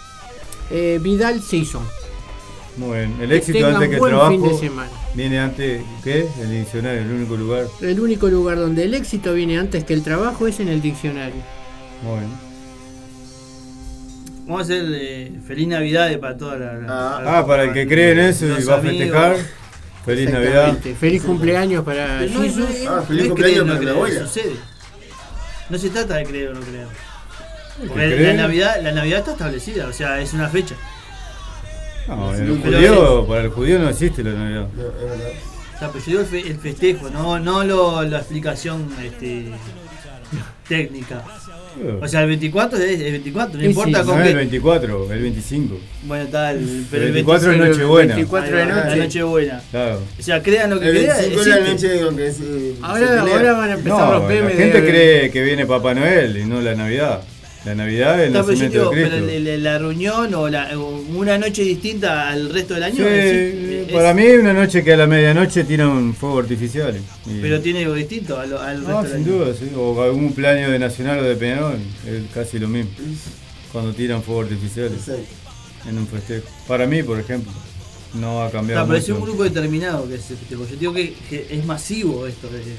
[0.71, 1.83] Eh, Vidal Sison.
[2.77, 3.15] Muy bien.
[3.21, 4.89] El Que éxito antes que el trabajo fin de semana.
[5.13, 5.81] viene antes.
[6.03, 6.25] ¿Qué?
[6.41, 7.67] El diccionario, el único lugar.
[7.81, 11.41] El único lugar donde el éxito viene antes que el trabajo es en el diccionario.
[12.01, 12.31] Muy bien.
[14.45, 16.73] Vamos a hacer eh, feliz Navidad para toda la.
[16.73, 19.35] la- Ah, la- Ah, para el que cree en eso y va a festejar.
[20.05, 20.77] Feliz Navidad.
[20.99, 22.57] Feliz cumpleaños para no, Jesus.
[22.83, 24.19] no, Ah, no feliz cumpleaños no para abuela.
[24.27, 24.55] Sucede.
[25.69, 26.87] No se trata de creer o no creer.
[27.87, 28.33] Porque la cree.
[28.35, 30.75] Navidad, la Navidad está establecida, o sea, es una fecha.
[32.07, 34.67] No, el pero judío, para el judío no existe la Navidad.
[34.75, 35.29] No, es verdad.
[35.75, 39.51] O sea, pero yo digo el, fe- el festejo, no, no lo, la explicación este,
[40.69, 41.23] técnica.
[42.01, 44.05] O sea, el 24 es el 24, no Sí, importa sí.
[44.05, 44.37] no con es el qué.
[44.37, 45.77] 24, el 25.
[46.07, 46.59] Bueno, tal,
[46.91, 48.15] pero El el 24 es 25 Nochebuena.
[48.15, 48.89] 24 de noche.
[48.89, 49.61] La Nochebuena.
[49.71, 49.99] Claro.
[50.19, 51.17] O sea, crean lo que El crean.
[51.17, 52.43] 25 de la noche con que se.
[52.81, 54.55] Ahora, ahora van a empezar No, los la memes.
[54.57, 57.21] gente de- cree que viene Papá Noel y no la Navidad.
[57.65, 59.29] La Navidad el Está, pero nacimiento de pero Cristo.
[59.31, 62.97] el- la reunión o, la, o una noche distinta al resto del año.
[62.97, 66.95] Sí, es- para mí es una noche que a la medianoche tiran fuego artificial.
[67.25, 69.45] y- Pero tiene algo distinto al, al No, resto sin del año.
[69.45, 69.71] duda, sí.
[69.75, 72.91] O algún cumpleaños de Nacional o de Peñarol, es casi lo mismo.
[73.71, 75.23] Cuando tiran fuego artificiales Exacto.
[75.89, 76.45] en un festejo.
[76.67, 77.51] Para mí, por ejemplo,
[78.13, 80.61] no ha cambiado Está, pero es un grupo determinado que se festeja.
[80.71, 82.47] Yo digo que, que es masivo esto.
[82.47, 82.75] de- de-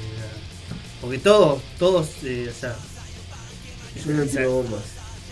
[1.01, 2.75] porque todos, todos, eh, o sea,
[4.05, 4.81] Yo no tiro bombas.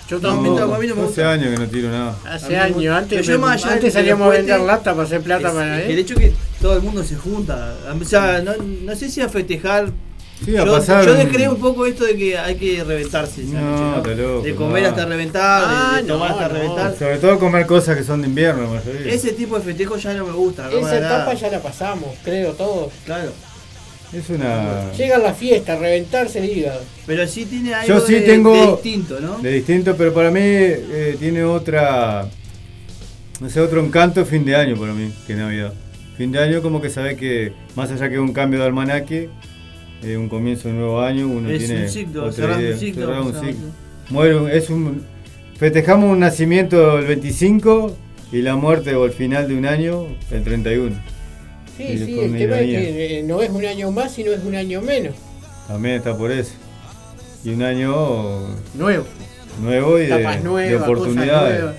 [0.07, 0.75] Yo No, tampoco.
[0.75, 1.31] a mí no me hace gusta.
[1.31, 2.15] años que no tiro nada.
[2.29, 5.83] Hace años, antes, yo más antes salíamos a vender lata para hacer plata es- para
[5.83, 5.99] El él.
[5.99, 7.73] hecho que todo el mundo se junta.
[7.99, 9.89] O sea, no, no sé si a festejar.
[10.43, 13.61] Sí, a yo, pasar yo descreo un poco esto de que hay que reventarse No,
[13.61, 14.89] noche, está loco, De comer no.
[14.89, 16.53] hasta reventar, de- Ah, de, tomar no, hasta no.
[16.53, 16.95] reventar.
[16.99, 18.69] Sobre todo comer cosas que son de invierno.
[19.05, 20.69] Ese tipo de festejo ya no me gusta.
[20.69, 21.33] Esa etapa nada.
[21.35, 22.91] ya la pasamos, creo, todos.
[23.05, 23.31] Claro.
[24.15, 24.91] Es una.
[24.93, 26.81] Llega la fiesta, reventarse el hígado.
[27.05, 29.39] Pero sí tiene algo Yo sí de, tengo- de distinto, ¿no?
[29.39, 32.27] De distinto, pero para mí eh, tiene otra.
[33.41, 35.73] No sé, otro encanto fin de año para mí que Navidad.
[36.17, 39.29] Fin de año, como que sabes que, más allá que un cambio de almanaque,
[40.01, 41.83] eh, un comienzo de un nuevo año, uno Es tiene.
[41.83, 43.67] un ciclo, cerrar un idea, ciclo, cerrar un ciclo.
[44.11, 45.01] Muere un- es un,
[45.57, 47.97] festejamos un nacimiento el 25
[48.31, 50.95] y la muerte o el final de un año el 31.
[51.77, 54.55] Sí, sí, el tema es que eh, no es un año más, sino es un
[54.55, 55.13] año menos.
[55.67, 56.51] También está por eso.
[57.43, 59.05] Y un año Nuevo.
[59.61, 61.59] nuevo y de, Tapas de nuevas, cosas oportunidades.
[61.61, 61.75] nuevas,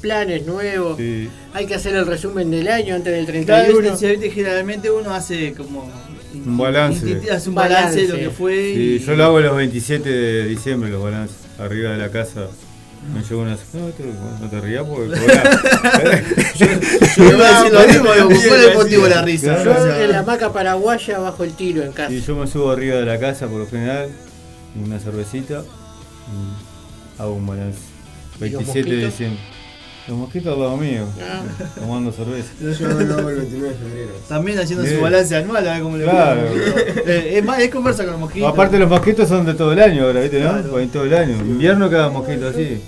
[0.00, 0.96] planes nuevos.
[0.98, 1.28] Sí.
[1.54, 3.90] Hay que hacer el resumen del año antes del Claro, 31.
[3.90, 5.90] viste, viste, generalmente uno hace como.
[6.32, 7.20] Un balance.
[7.32, 8.54] Hace un balance, de lo que fue.
[8.74, 11.36] Sí, y- yo lo hago los 27 de diciembre, los balances.
[11.58, 12.46] Arriba de la casa
[13.14, 13.52] me llevo una.
[13.52, 14.04] No, te-
[14.40, 16.54] no te rías porque cobrás.
[17.16, 18.04] Yo iba a decir lo mismo,
[18.48, 19.64] ¿cuál es el motivo de la risa?
[19.64, 22.12] Yo en la maca paraguaya bajo el tiro en casa.
[22.12, 24.10] y yo me subo arriba de la casa por lo general,
[24.84, 27.78] una cervecita y hago un balance.
[28.40, 29.40] ¿Y los 27 de diciembre.
[30.08, 31.42] Los mosquitos al lado mío, Ah.
[31.78, 32.48] tomando cerveza.
[32.60, 34.10] Yo no hago el 29 de febrero.
[34.28, 36.40] También haciendo su balance anual, a ver cómo le Claro.
[37.06, 38.48] Eh, es más, es conversa con los mosquitos.
[38.52, 40.40] Aparte los mosquitos son de todo el año ahora, ¿viste?
[40.42, 40.50] ¿no?
[40.52, 40.70] Claro.
[40.70, 41.36] Pues todo el año.
[41.36, 42.82] Invierno cada mosquito así.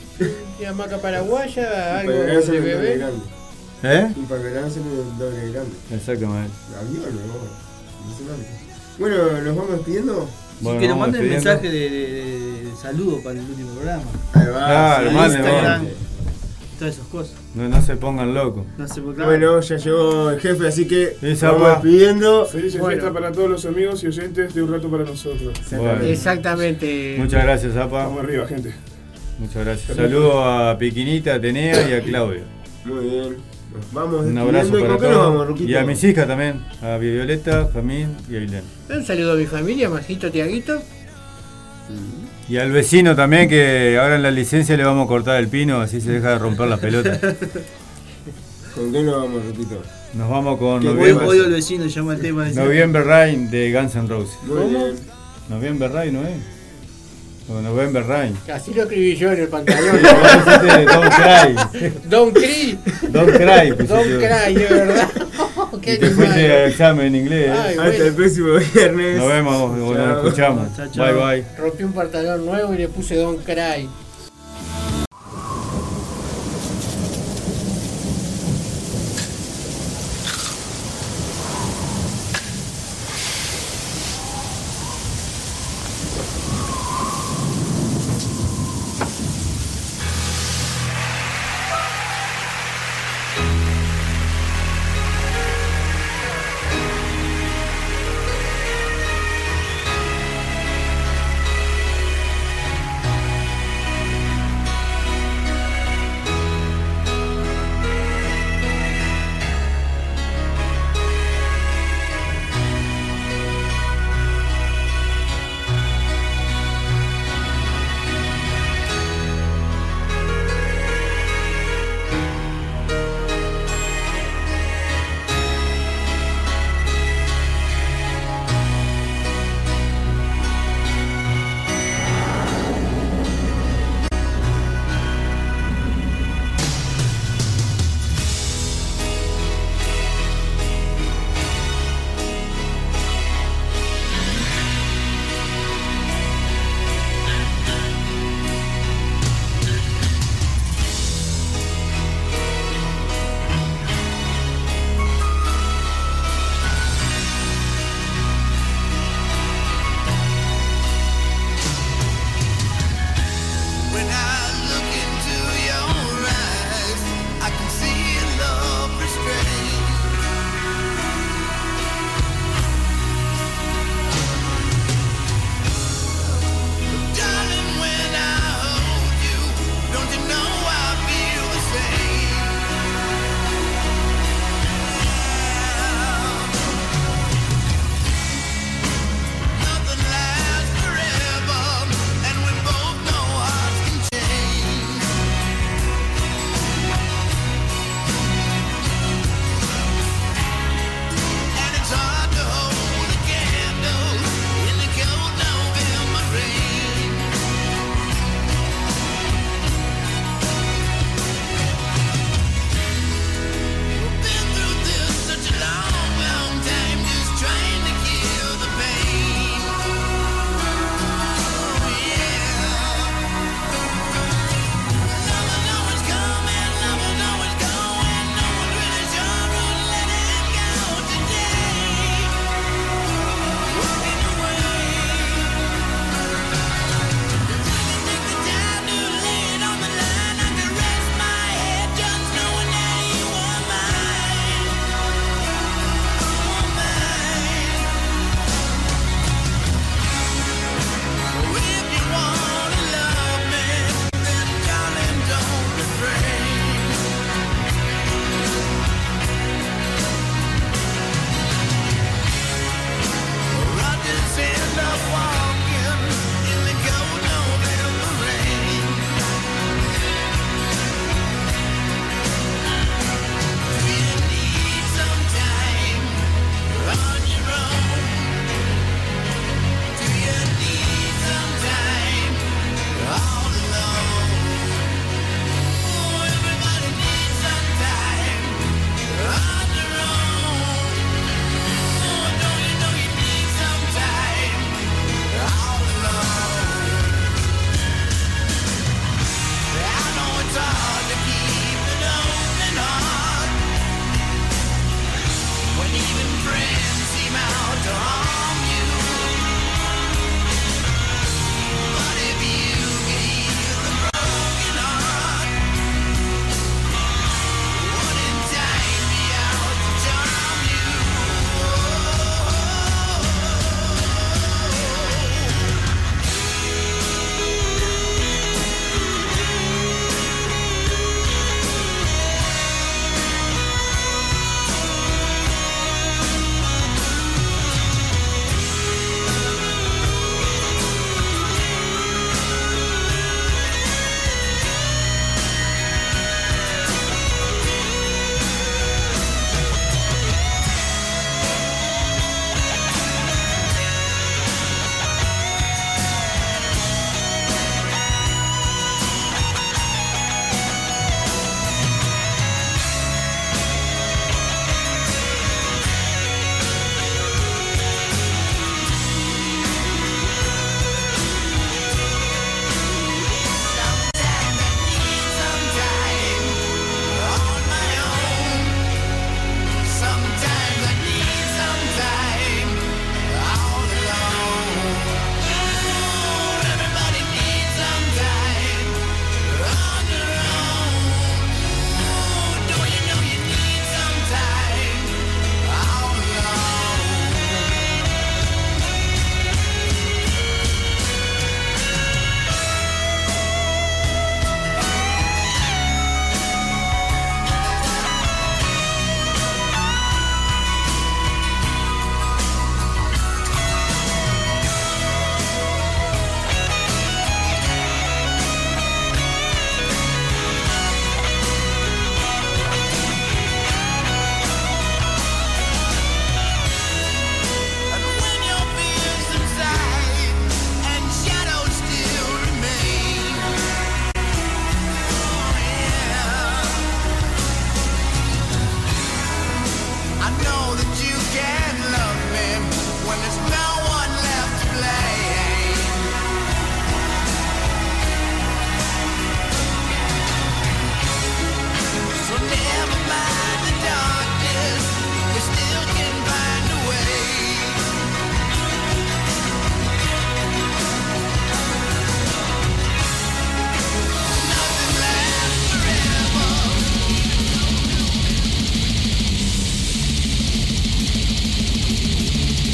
[0.58, 2.98] Y la maca paraguaya, algo de bebé.
[2.98, 3.20] grande.
[3.84, 4.12] ¿Eh?
[4.16, 5.72] Y para verano sale el doble grande.
[5.94, 6.52] Exactamente.
[6.80, 8.10] Avión, ¿no?
[8.10, 8.48] Impresionante.
[8.98, 10.28] Bueno, ¿nos vamos despidiendo?
[10.60, 11.50] Bueno, que nos manden despidiendo.
[11.50, 14.02] mensaje de, de- de saludo para el último programa.
[14.34, 14.66] Ahí va.
[14.66, 15.86] Claro, Instagram.
[16.82, 17.34] Todas esas cosas.
[17.54, 18.64] No, no se pongan locos.
[18.76, 19.24] No.
[19.24, 21.70] Bueno, ya llegó el jefe, así que Esa nos vamos va.
[21.74, 22.44] despidiendo.
[22.46, 22.88] Feliz Bueno.
[22.88, 25.52] fiesta para todos los amigos y oyentes de un rato para nosotros.
[25.70, 26.02] Bueno.
[26.02, 27.14] Exactamente.
[27.18, 28.04] Muchas gracias, Zapa.
[28.04, 28.74] Vamos arriba, gente.
[29.38, 29.96] Muchas gracias.
[29.96, 32.42] Saludos a Piquinita, a Atenea y a Claudia.
[32.84, 33.36] Muy bien.
[33.92, 35.60] Vamos Un abrazo ¿Y para vamos, todos.
[35.62, 38.62] Y a mis hijas también, a Violeta, Jamín y a Ailén.
[38.90, 40.78] Un saludo a mi familia, Majito Tiaguito.
[42.48, 45.80] Y al vecino también, que ahora en la licencia le vamos a cortar el pino,
[45.80, 47.18] así se deja de romper las pelotas.
[48.74, 49.82] ¿Con qué nos vamos, Ruquito?
[50.14, 52.44] Nos vamos con Qué Odio, November, odio al vecino, llama el tema.
[52.44, 52.60] dice.
[52.60, 54.36] November Rain de Guns N' Roses.
[54.46, 54.86] ¿Cómo?
[55.48, 56.36] November Rain, ¿no es?
[57.48, 58.36] O November Rain.
[58.52, 60.00] Así lo escribí yo en el pantalón.
[60.82, 61.98] Don't Cry.
[62.08, 62.78] Don't cry.
[63.10, 63.86] Don't Cry.
[63.86, 65.08] Don't cry, de verdad.
[65.80, 67.50] Qué Y te fuiste al examen en inglés.
[67.50, 67.76] Ay.
[67.76, 68.16] Hasta el bueno.
[68.16, 69.18] próximo viernes.
[69.18, 70.76] Nos vemos nos escuchamos.
[70.76, 71.04] Chao, chao.
[71.04, 71.56] Bye bye.
[71.58, 73.88] Rompí un pantalón nuevo y le puse Don't cry.